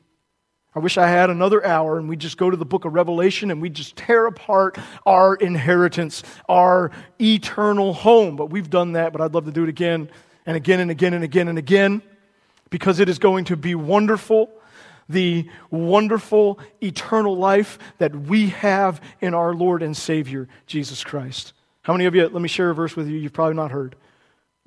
I 0.76 0.80
wish 0.80 0.98
I 0.98 1.08
had 1.08 1.30
another 1.30 1.66
hour 1.66 1.98
and 1.98 2.08
we 2.08 2.16
just 2.16 2.38
go 2.38 2.50
to 2.50 2.58
the 2.58 2.66
book 2.66 2.86
of 2.86 2.94
Revelation 2.94 3.50
and 3.50 3.62
we 3.62 3.70
just 3.70 3.96
tear 3.96 4.26
apart 4.26 4.78
our 5.06 5.36
inheritance, 5.36 6.22
our 6.48 6.92
eternal 7.20 7.94
home. 7.94 8.36
But 8.36 8.50
we've 8.50 8.70
done 8.70 8.92
that, 8.92 9.12
but 9.14 9.22
I'd 9.22 9.34
love 9.34 9.46
to 9.46 9.52
do 9.52 9.64
it 9.64 9.70
again 9.70 10.10
and 10.46 10.56
again 10.56 10.80
and 10.80 10.92
again 10.92 11.14
and 11.14 11.24
again 11.24 11.48
and 11.48 11.58
again 11.58 12.02
because 12.70 13.00
it 13.00 13.10
is 13.10 13.20
going 13.20 13.46
to 13.46 13.58
be 13.58 13.74
wonderful 13.74 14.50
the 15.10 15.50
wonderful 15.72 16.60
eternal 16.82 17.36
life 17.36 17.80
that 17.98 18.16
we 18.16 18.50
have 18.50 19.02
in 19.20 19.34
our 19.34 19.54
Lord 19.56 19.82
and 19.82 19.98
Savior, 19.98 20.48
Jesus 20.68 21.04
Christ. 21.04 21.54
How 21.82 21.94
many 21.94 22.06
of 22.06 22.14
you, 22.14 22.28
let 22.28 22.42
me 22.42 22.48
share 22.48 22.70
a 22.70 22.76
verse 22.76 22.96
with 22.96 23.10
you 23.10 23.18
you've 23.18 23.34
probably 23.34 23.56
not 23.56 23.72
heard. 23.72 23.96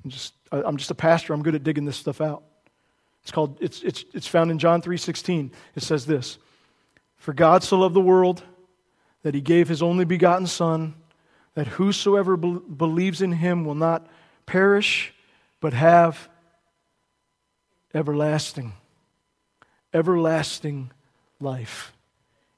I'm 0.03 0.09
just, 0.09 0.33
I'm 0.51 0.75
just 0.75 0.91
a 0.91 0.95
pastor, 0.95 1.33
I'm 1.33 1.41
good 1.41 1.55
at 1.55 1.63
digging 1.63 1.85
this 1.85 1.95
stuff 1.95 2.19
out. 2.19 2.43
It's 3.21 3.31
called, 3.31 3.57
it's, 3.61 3.81
it's, 3.83 4.03
it's 4.13 4.27
found 4.27 4.51
in 4.51 4.59
John 4.59 4.81
3.16. 4.81 5.51
It 5.75 5.83
says 5.83 6.05
this, 6.05 6.37
For 7.15 7.33
God 7.33 7.63
so 7.63 7.79
loved 7.79 7.95
the 7.95 8.01
world 8.01 8.43
that 9.23 9.33
he 9.33 9.39
gave 9.39 9.69
his 9.69 9.81
only 9.81 10.03
begotten 10.03 10.45
Son, 10.45 10.95
that 11.55 11.67
whosoever 11.67 12.35
be- 12.35 12.59
believes 12.75 13.21
in 13.21 13.31
him 13.31 13.63
will 13.63 13.75
not 13.75 14.05
perish, 14.45 15.13
but 15.61 15.71
have 15.71 16.27
everlasting 17.93 18.73
everlasting 19.93 20.91
life. 21.39 21.93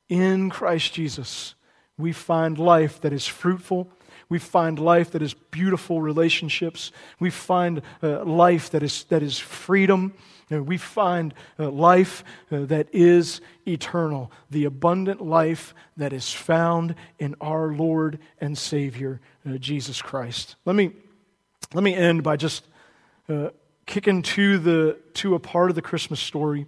In 0.10 0.50
Christ 0.50 0.94
Jesus, 0.94 1.56
we 1.98 2.12
find 2.12 2.58
life 2.58 3.02
that 3.02 3.14
is 3.14 3.26
fruitful. 3.26 3.90
We 4.30 4.40
find 4.40 4.80
life 4.80 5.12
that 5.12 5.22
is 5.22 5.34
beautiful 5.34 6.02
relationships. 6.02 6.92
We 7.20 7.30
find 7.30 7.82
uh, 8.02 8.24
life 8.24 8.72
that 8.72 8.84
is, 8.84 9.04
that 9.06 9.22
is 9.24 9.38
freedom. 9.38 10.14
Uh, 10.52 10.62
we 10.64 10.78
find 10.78 11.34
uh, 11.60 11.70
life 11.70 12.24
uh, 12.52 12.66
that 12.66 12.88
is 12.94 13.42
eternal, 13.68 14.32
the 14.50 14.66
abundant 14.66 15.22
life 15.22 15.74
that 15.98 16.14
is 16.14 16.32
found 16.32 16.96
in 17.18 17.36
our 17.42 17.74
Lord 17.74 18.20
and 18.40 18.58
Savior, 18.58 19.22
uh, 19.48 19.58
Jesus 19.58 20.02
Christ. 20.02 20.56
Let 20.66 20.76
me, 20.76 20.92
let 21.74 21.84
me 21.84 21.96
end 21.96 22.24
by 22.24 22.36
just 22.36 22.66
uh, 23.30 23.50
kicking 23.86 24.22
to, 24.22 24.58
the, 24.58 24.98
to 25.16 25.36
a 25.36 25.40
part 25.40 25.70
of 25.70 25.76
the 25.76 25.82
Christmas 25.82 26.20
story 26.20 26.68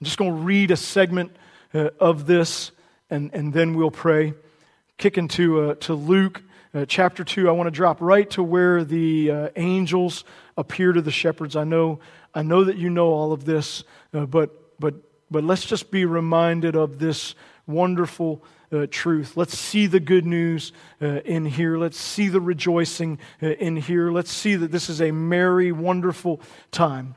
I'm 0.00 0.06
just 0.06 0.16
going 0.16 0.30
to 0.30 0.42
read 0.42 0.70
a 0.70 0.78
segment 0.78 1.36
uh, 1.74 1.90
of 2.00 2.24
this 2.24 2.70
and, 3.10 3.30
and 3.34 3.52
then 3.52 3.74
we'll 3.74 3.90
pray. 3.90 4.32
Kick 4.96 5.18
into 5.18 5.60
uh, 5.60 5.74
to 5.80 5.92
Luke 5.92 6.42
uh, 6.72 6.86
chapter 6.88 7.22
2. 7.22 7.50
I 7.50 7.52
want 7.52 7.66
to 7.66 7.70
drop 7.70 8.00
right 8.00 8.28
to 8.30 8.42
where 8.42 8.82
the 8.82 9.30
uh, 9.30 9.48
angels 9.56 10.24
appear 10.56 10.94
to 10.94 11.02
the 11.02 11.10
shepherds. 11.10 11.54
I 11.54 11.64
know, 11.64 12.00
I 12.34 12.40
know 12.40 12.64
that 12.64 12.78
you 12.78 12.88
know 12.88 13.08
all 13.08 13.34
of 13.34 13.44
this, 13.44 13.84
uh, 14.14 14.24
but, 14.24 14.80
but, 14.80 14.94
but 15.30 15.44
let's 15.44 15.66
just 15.66 15.90
be 15.90 16.06
reminded 16.06 16.76
of 16.76 16.98
this 16.98 17.34
wonderful 17.66 18.42
uh, 18.72 18.86
truth. 18.90 19.36
Let's 19.36 19.58
see 19.58 19.86
the 19.86 20.00
good 20.00 20.24
news 20.24 20.72
uh, 21.02 21.20
in 21.26 21.44
here. 21.44 21.76
Let's 21.76 22.00
see 22.00 22.28
the 22.28 22.40
rejoicing 22.40 23.18
uh, 23.42 23.48
in 23.48 23.76
here. 23.76 24.10
Let's 24.10 24.32
see 24.32 24.54
that 24.54 24.72
this 24.72 24.88
is 24.88 25.02
a 25.02 25.10
merry, 25.10 25.72
wonderful 25.72 26.40
time. 26.72 27.16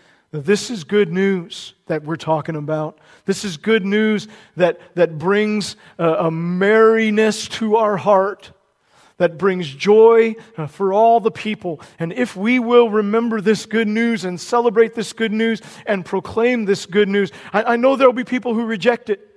this 0.31 0.69
is 0.69 0.85
good 0.85 1.11
news 1.11 1.73
that 1.87 2.03
we're 2.03 2.15
talking 2.15 2.55
about. 2.55 2.99
This 3.25 3.43
is 3.43 3.57
good 3.57 3.85
news 3.85 4.29
that, 4.55 4.79
that 4.95 5.17
brings 5.17 5.75
a, 5.97 6.25
a 6.25 6.31
merriness 6.31 7.49
to 7.49 7.75
our 7.75 7.97
heart, 7.97 8.51
that 9.17 9.37
brings 9.37 9.69
joy 9.69 10.35
uh, 10.57 10.67
for 10.67 10.93
all 10.93 11.19
the 11.19 11.31
people. 11.31 11.81
And 11.99 12.13
if 12.13 12.35
we 12.35 12.59
will 12.59 12.89
remember 12.89 13.41
this 13.41 13.65
good 13.65 13.89
news 13.89 14.23
and 14.23 14.39
celebrate 14.39 14.95
this 14.95 15.11
good 15.11 15.33
news 15.33 15.61
and 15.85 16.05
proclaim 16.05 16.63
this 16.63 16.85
good 16.85 17.09
news, 17.09 17.31
I, 17.51 17.63
I 17.63 17.75
know 17.75 17.97
there 17.97 18.07
will 18.07 18.13
be 18.13 18.23
people 18.23 18.53
who 18.53 18.65
reject 18.65 19.09
it. 19.09 19.27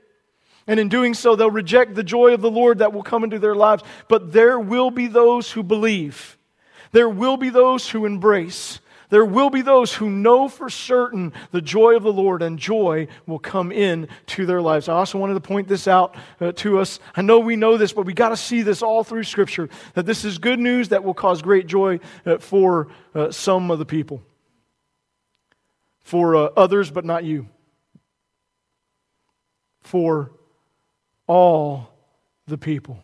And 0.66 0.78
in 0.78 0.88
doing 0.88 1.12
so, 1.12 1.36
they'll 1.36 1.50
reject 1.50 1.94
the 1.94 2.04
joy 2.04 2.32
of 2.32 2.40
the 2.40 2.50
Lord 2.50 2.78
that 2.78 2.92
will 2.92 3.02
come 3.02 3.24
into 3.24 3.38
their 3.38 3.54
lives. 3.54 3.82
But 4.08 4.32
there 4.32 4.58
will 4.58 4.90
be 4.90 5.08
those 5.08 5.50
who 5.50 5.62
believe. 5.62 6.38
There 6.92 7.08
will 7.08 7.36
be 7.36 7.50
those 7.50 7.90
who 7.90 8.06
embrace. 8.06 8.78
There 9.14 9.24
will 9.24 9.48
be 9.48 9.62
those 9.62 9.94
who 9.94 10.10
know 10.10 10.48
for 10.48 10.68
certain 10.68 11.34
the 11.52 11.62
joy 11.62 11.94
of 11.94 12.02
the 12.02 12.12
Lord, 12.12 12.42
and 12.42 12.58
joy 12.58 13.06
will 13.28 13.38
come 13.38 13.70
in 13.70 14.08
to 14.26 14.44
their 14.44 14.60
lives. 14.60 14.88
I 14.88 14.94
also 14.94 15.18
wanted 15.18 15.34
to 15.34 15.40
point 15.40 15.68
this 15.68 15.86
out 15.86 16.16
uh, 16.40 16.50
to 16.56 16.80
us. 16.80 16.98
I 17.14 17.22
know 17.22 17.38
we 17.38 17.54
know 17.54 17.76
this, 17.76 17.92
but 17.92 18.06
we 18.06 18.12
got 18.12 18.30
to 18.30 18.36
see 18.36 18.62
this 18.62 18.82
all 18.82 19.04
through 19.04 19.22
Scripture 19.22 19.68
that 19.92 20.04
this 20.04 20.24
is 20.24 20.38
good 20.38 20.58
news 20.58 20.88
that 20.88 21.04
will 21.04 21.14
cause 21.14 21.42
great 21.42 21.68
joy 21.68 22.00
uh, 22.26 22.38
for 22.38 22.88
uh, 23.14 23.30
some 23.30 23.70
of 23.70 23.78
the 23.78 23.86
people, 23.86 24.20
for 26.00 26.34
uh, 26.34 26.48
others, 26.56 26.90
but 26.90 27.04
not 27.04 27.22
you, 27.22 27.46
for 29.82 30.32
all 31.28 31.88
the 32.48 32.58
people. 32.58 32.98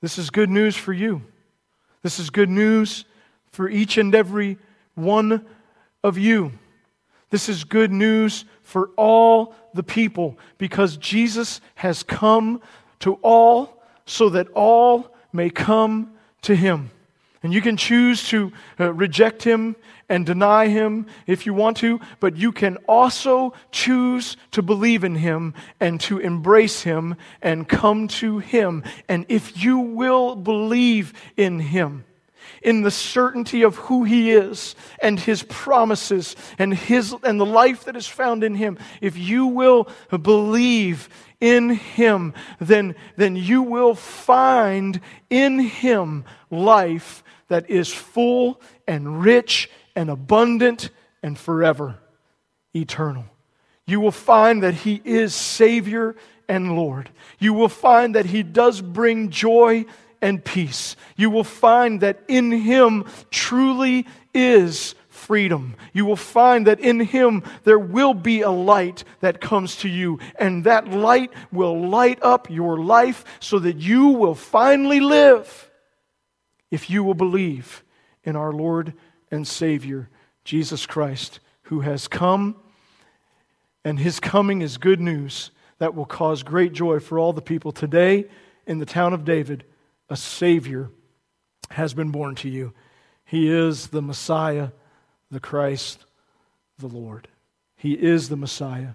This 0.00 0.18
is 0.18 0.30
good 0.30 0.50
news 0.50 0.76
for 0.76 0.92
you. 0.92 1.22
This 2.02 2.18
is 2.18 2.30
good 2.30 2.50
news 2.50 3.04
for 3.52 3.68
each 3.68 3.98
and 3.98 4.12
every 4.16 4.58
one 4.94 5.44
of 6.02 6.18
you. 6.18 6.52
This 7.30 7.48
is 7.48 7.64
good 7.64 7.90
news 7.90 8.44
for 8.62 8.90
all 8.96 9.54
the 9.74 9.82
people 9.82 10.38
because 10.58 10.96
Jesus 10.96 11.60
has 11.76 12.02
come 12.02 12.60
to 13.00 13.14
all 13.22 13.82
so 14.04 14.28
that 14.28 14.48
all 14.50 15.14
may 15.32 15.48
come 15.48 16.12
to 16.42 16.54
him. 16.54 16.90
And 17.42 17.52
you 17.52 17.60
can 17.60 17.76
choose 17.76 18.28
to 18.28 18.52
uh, 18.78 18.92
reject 18.92 19.42
him 19.42 19.74
and 20.08 20.24
deny 20.26 20.68
him 20.68 21.06
if 21.26 21.46
you 21.46 21.54
want 21.54 21.78
to, 21.78 22.00
but 22.20 22.36
you 22.36 22.52
can 22.52 22.76
also 22.86 23.54
choose 23.72 24.36
to 24.52 24.62
believe 24.62 25.02
in 25.02 25.16
him 25.16 25.54
and 25.80 26.00
to 26.02 26.18
embrace 26.18 26.82
him 26.82 27.16
and 27.40 27.68
come 27.68 28.06
to 28.08 28.38
him. 28.38 28.84
And 29.08 29.26
if 29.28 29.62
you 29.62 29.78
will 29.78 30.36
believe 30.36 31.14
in 31.36 31.58
him, 31.58 32.04
in 32.60 32.82
the 32.82 32.90
certainty 32.90 33.62
of 33.62 33.76
who 33.76 34.04
he 34.04 34.32
is 34.32 34.74
and 35.00 35.18
his 35.18 35.42
promises 35.44 36.36
and 36.58 36.74
his 36.74 37.14
and 37.22 37.40
the 37.40 37.46
life 37.46 37.84
that 37.84 37.96
is 37.96 38.06
found 38.06 38.44
in 38.44 38.54
him. 38.54 38.78
If 39.00 39.16
you 39.16 39.46
will 39.46 39.88
believe 40.10 41.08
in 41.40 41.70
him 41.70 42.34
then 42.60 42.94
then 43.16 43.34
you 43.34 43.62
will 43.62 43.94
find 43.94 45.00
in 45.28 45.58
him 45.58 46.24
life 46.50 47.24
that 47.48 47.68
is 47.68 47.92
full 47.92 48.60
and 48.86 49.22
rich 49.22 49.68
and 49.94 50.08
abundant 50.08 50.90
and 51.22 51.38
forever 51.38 51.98
eternal. 52.74 53.24
You 53.86 54.00
will 54.00 54.12
find 54.12 54.62
that 54.62 54.74
he 54.74 55.00
is 55.04 55.34
savior 55.34 56.16
and 56.48 56.76
lord. 56.76 57.10
You 57.38 57.52
will 57.52 57.68
find 57.68 58.14
that 58.14 58.26
he 58.26 58.42
does 58.42 58.80
bring 58.80 59.30
joy 59.30 59.84
and 60.22 60.42
peace. 60.42 60.96
You 61.16 61.28
will 61.28 61.44
find 61.44 62.00
that 62.00 62.22
in 62.28 62.50
Him 62.52 63.04
truly 63.30 64.06
is 64.32 64.94
freedom. 65.08 65.76
You 65.92 66.06
will 66.06 66.16
find 66.16 66.66
that 66.66 66.80
in 66.80 67.00
Him 67.00 67.42
there 67.64 67.78
will 67.78 68.14
be 68.14 68.40
a 68.40 68.50
light 68.50 69.04
that 69.20 69.40
comes 69.40 69.76
to 69.76 69.88
you, 69.88 70.18
and 70.38 70.64
that 70.64 70.88
light 70.88 71.32
will 71.52 71.88
light 71.88 72.18
up 72.22 72.48
your 72.48 72.78
life 72.78 73.24
so 73.40 73.58
that 73.58 73.76
you 73.76 74.06
will 74.06 74.34
finally 74.34 75.00
live 75.00 75.70
if 76.70 76.88
you 76.88 77.04
will 77.04 77.14
believe 77.14 77.84
in 78.24 78.36
our 78.36 78.52
Lord 78.52 78.94
and 79.30 79.46
Savior, 79.46 80.08
Jesus 80.44 80.86
Christ, 80.86 81.40
who 81.64 81.80
has 81.80 82.08
come, 82.08 82.56
and 83.84 83.98
his 83.98 84.20
coming 84.20 84.62
is 84.62 84.78
good 84.78 85.00
news 85.00 85.50
that 85.78 85.94
will 85.94 86.04
cause 86.04 86.42
great 86.42 86.72
joy 86.72 87.00
for 87.00 87.18
all 87.18 87.32
the 87.32 87.42
people. 87.42 87.72
Today, 87.72 88.26
in 88.66 88.78
the 88.78 88.86
town 88.86 89.12
of 89.12 89.24
David, 89.24 89.64
a 90.12 90.16
Savior 90.16 90.90
has 91.70 91.94
been 91.94 92.10
born 92.10 92.34
to 92.34 92.48
you. 92.48 92.74
He 93.24 93.48
is 93.48 93.88
the 93.88 94.02
Messiah, 94.02 94.68
the 95.30 95.40
Christ, 95.40 96.04
the 96.78 96.86
Lord. 96.86 97.28
He 97.76 97.94
is 97.94 98.28
the 98.28 98.36
Messiah. 98.36 98.90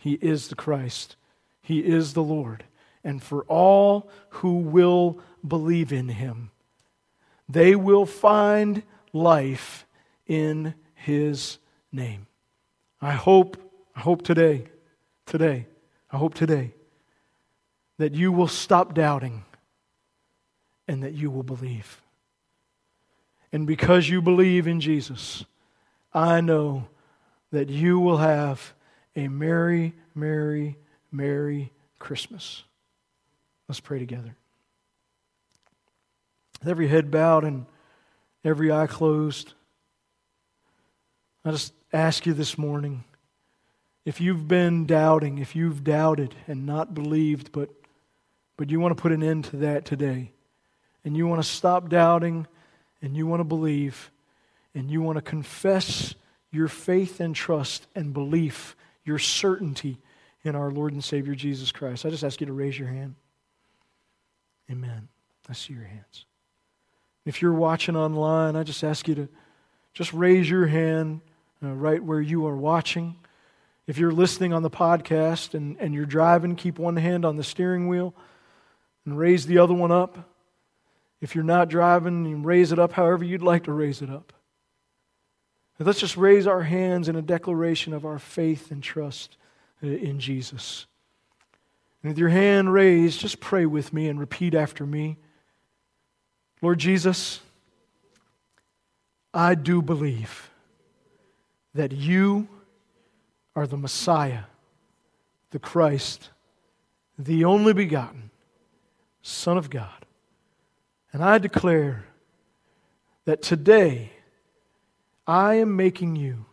He 0.00 0.14
is 0.14 0.48
the 0.48 0.54
Christ. 0.54 1.16
He 1.60 1.80
is 1.80 2.14
the 2.14 2.22
Lord. 2.22 2.64
And 3.04 3.22
for 3.22 3.42
all 3.42 4.08
who 4.30 4.54
will 4.54 5.20
believe 5.46 5.92
in 5.92 6.08
him, 6.08 6.50
they 7.46 7.76
will 7.76 8.06
find 8.06 8.82
life 9.12 9.84
in 10.26 10.72
his 10.94 11.58
name. 11.92 12.28
I 13.02 13.12
hope, 13.12 13.58
I 13.94 14.00
hope 14.00 14.22
today, 14.22 14.68
today, 15.26 15.66
I 16.10 16.16
hope 16.16 16.32
today 16.32 16.72
that 17.98 18.14
you 18.14 18.32
will 18.32 18.48
stop 18.48 18.94
doubting 18.94 19.44
and 20.88 21.02
that 21.02 21.14
you 21.14 21.30
will 21.30 21.42
believe. 21.42 22.00
And 23.52 23.66
because 23.66 24.08
you 24.08 24.20
believe 24.20 24.66
in 24.66 24.80
Jesus, 24.80 25.44
I 26.12 26.40
know 26.40 26.88
that 27.52 27.68
you 27.68 27.98
will 27.98 28.18
have 28.18 28.74
a 29.14 29.28
merry, 29.28 29.94
merry, 30.14 30.76
merry 31.10 31.72
Christmas. 31.98 32.64
Let's 33.68 33.80
pray 33.80 33.98
together. 33.98 34.36
With 36.60 36.68
every 36.68 36.88
head 36.88 37.10
bowed 37.10 37.44
and 37.44 37.66
every 38.44 38.70
eye 38.70 38.86
closed, 38.86 39.54
I 41.44 41.50
just 41.50 41.72
ask 41.92 42.26
you 42.26 42.34
this 42.34 42.58
morning 42.58 43.04
if 44.04 44.20
you've 44.20 44.46
been 44.46 44.86
doubting, 44.86 45.38
if 45.38 45.56
you've 45.56 45.82
doubted 45.82 46.34
and 46.46 46.64
not 46.64 46.94
believed, 46.94 47.50
but, 47.50 47.70
but 48.56 48.70
you 48.70 48.78
want 48.78 48.96
to 48.96 49.00
put 49.00 49.12
an 49.12 49.22
end 49.22 49.44
to 49.46 49.56
that 49.58 49.84
today, 49.84 50.30
and 51.06 51.16
you 51.16 51.26
want 51.26 51.42
to 51.42 51.48
stop 51.48 51.88
doubting, 51.88 52.46
and 53.00 53.16
you 53.16 53.26
want 53.26 53.40
to 53.40 53.44
believe, 53.44 54.10
and 54.74 54.90
you 54.90 55.00
want 55.00 55.16
to 55.16 55.22
confess 55.22 56.14
your 56.50 56.68
faith 56.68 57.20
and 57.20 57.34
trust 57.34 57.86
and 57.94 58.12
belief, 58.12 58.76
your 59.04 59.18
certainty 59.18 59.98
in 60.44 60.54
our 60.54 60.70
Lord 60.70 60.92
and 60.92 61.02
Savior 61.02 61.34
Jesus 61.34 61.72
Christ, 61.72 62.04
I 62.04 62.10
just 62.10 62.24
ask 62.24 62.40
you 62.40 62.46
to 62.46 62.52
raise 62.52 62.78
your 62.78 62.88
hand. 62.88 63.14
Amen. 64.70 65.08
I 65.48 65.52
see 65.52 65.74
your 65.74 65.84
hands. 65.84 66.24
If 67.24 67.40
you're 67.40 67.52
watching 67.52 67.96
online, 67.96 68.56
I 68.56 68.62
just 68.62 68.82
ask 68.82 69.06
you 69.06 69.14
to 69.14 69.28
just 69.94 70.12
raise 70.12 70.50
your 70.50 70.66
hand 70.66 71.20
uh, 71.62 71.68
right 71.68 72.02
where 72.02 72.20
you 72.20 72.46
are 72.46 72.56
watching. 72.56 73.16
If 73.86 73.98
you're 73.98 74.12
listening 74.12 74.52
on 74.52 74.62
the 74.62 74.70
podcast 74.70 75.54
and, 75.54 75.76
and 75.78 75.94
you're 75.94 76.04
driving, 76.04 76.56
keep 76.56 76.78
one 76.78 76.96
hand 76.96 77.24
on 77.24 77.36
the 77.36 77.44
steering 77.44 77.86
wheel 77.86 78.12
and 79.04 79.16
raise 79.16 79.46
the 79.46 79.58
other 79.58 79.74
one 79.74 79.92
up. 79.92 80.32
If 81.20 81.34
you're 81.34 81.44
not 81.44 81.68
driving, 81.68 82.26
you 82.26 82.36
raise 82.36 82.72
it 82.72 82.78
up 82.78 82.92
however 82.92 83.24
you'd 83.24 83.42
like 83.42 83.64
to 83.64 83.72
raise 83.72 84.02
it 84.02 84.10
up. 84.10 84.32
And 85.78 85.86
let's 85.86 86.00
just 86.00 86.16
raise 86.16 86.46
our 86.46 86.62
hands 86.62 87.08
in 87.08 87.16
a 87.16 87.22
declaration 87.22 87.92
of 87.92 88.04
our 88.04 88.18
faith 88.18 88.70
and 88.70 88.82
trust 88.82 89.36
uh, 89.82 89.88
in 89.88 90.20
Jesus. 90.20 90.86
And 92.02 92.10
with 92.10 92.18
your 92.18 92.28
hand 92.28 92.72
raised, 92.72 93.20
just 93.20 93.40
pray 93.40 93.66
with 93.66 93.92
me 93.92 94.08
and 94.08 94.18
repeat 94.18 94.54
after 94.54 94.86
me 94.86 95.18
Lord 96.62 96.78
Jesus, 96.78 97.40
I 99.34 99.54
do 99.54 99.82
believe 99.82 100.50
that 101.74 101.92
you 101.92 102.48
are 103.54 103.66
the 103.66 103.76
Messiah, 103.76 104.44
the 105.50 105.58
Christ, 105.58 106.30
the 107.18 107.44
only 107.44 107.74
begotten 107.74 108.30
Son 109.20 109.58
of 109.58 109.68
God. 109.68 110.05
And 111.12 111.22
I 111.22 111.38
declare 111.38 112.04
that 113.24 113.42
today 113.42 114.12
I 115.26 115.54
am 115.54 115.76
making 115.76 116.16
you 116.16 116.46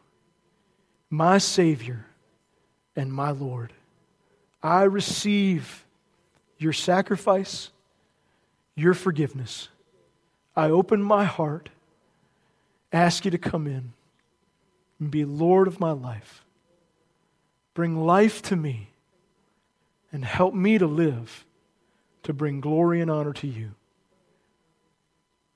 my 1.10 1.38
Savior 1.38 2.06
and 2.96 3.14
my 3.14 3.32
Lord. 3.32 3.74
I 4.62 4.84
receive 4.84 5.86
your 6.58 6.74
sacrifice, 6.74 7.70
your 8.76 8.94
forgiveness. 8.94 9.70
I 10.56 10.70
open 10.70 11.02
my 11.02 11.26
heart, 11.26 11.70
ask 12.92 13.26
you 13.26 13.32
to 13.32 13.38
come 13.38 13.68
in 13.68 13.94
and 15.00 15.12
be 15.12 15.26
Lord 15.26 15.68
of 15.68 15.80
my 15.80 15.92
life. 15.92 16.44
Bring 17.74 18.06
life 18.06 18.42
to 18.44 18.56
me 18.56 18.90
and 20.12 20.24
help 20.24 20.54
me 20.54 20.78
to 20.78 20.88
live 20.88 21.46
to 22.24 22.34
bring 22.34 22.62
glory 22.62 23.02
and 23.02 23.12
honor 23.12 23.34
to 23.34 23.48
you. 23.48 23.72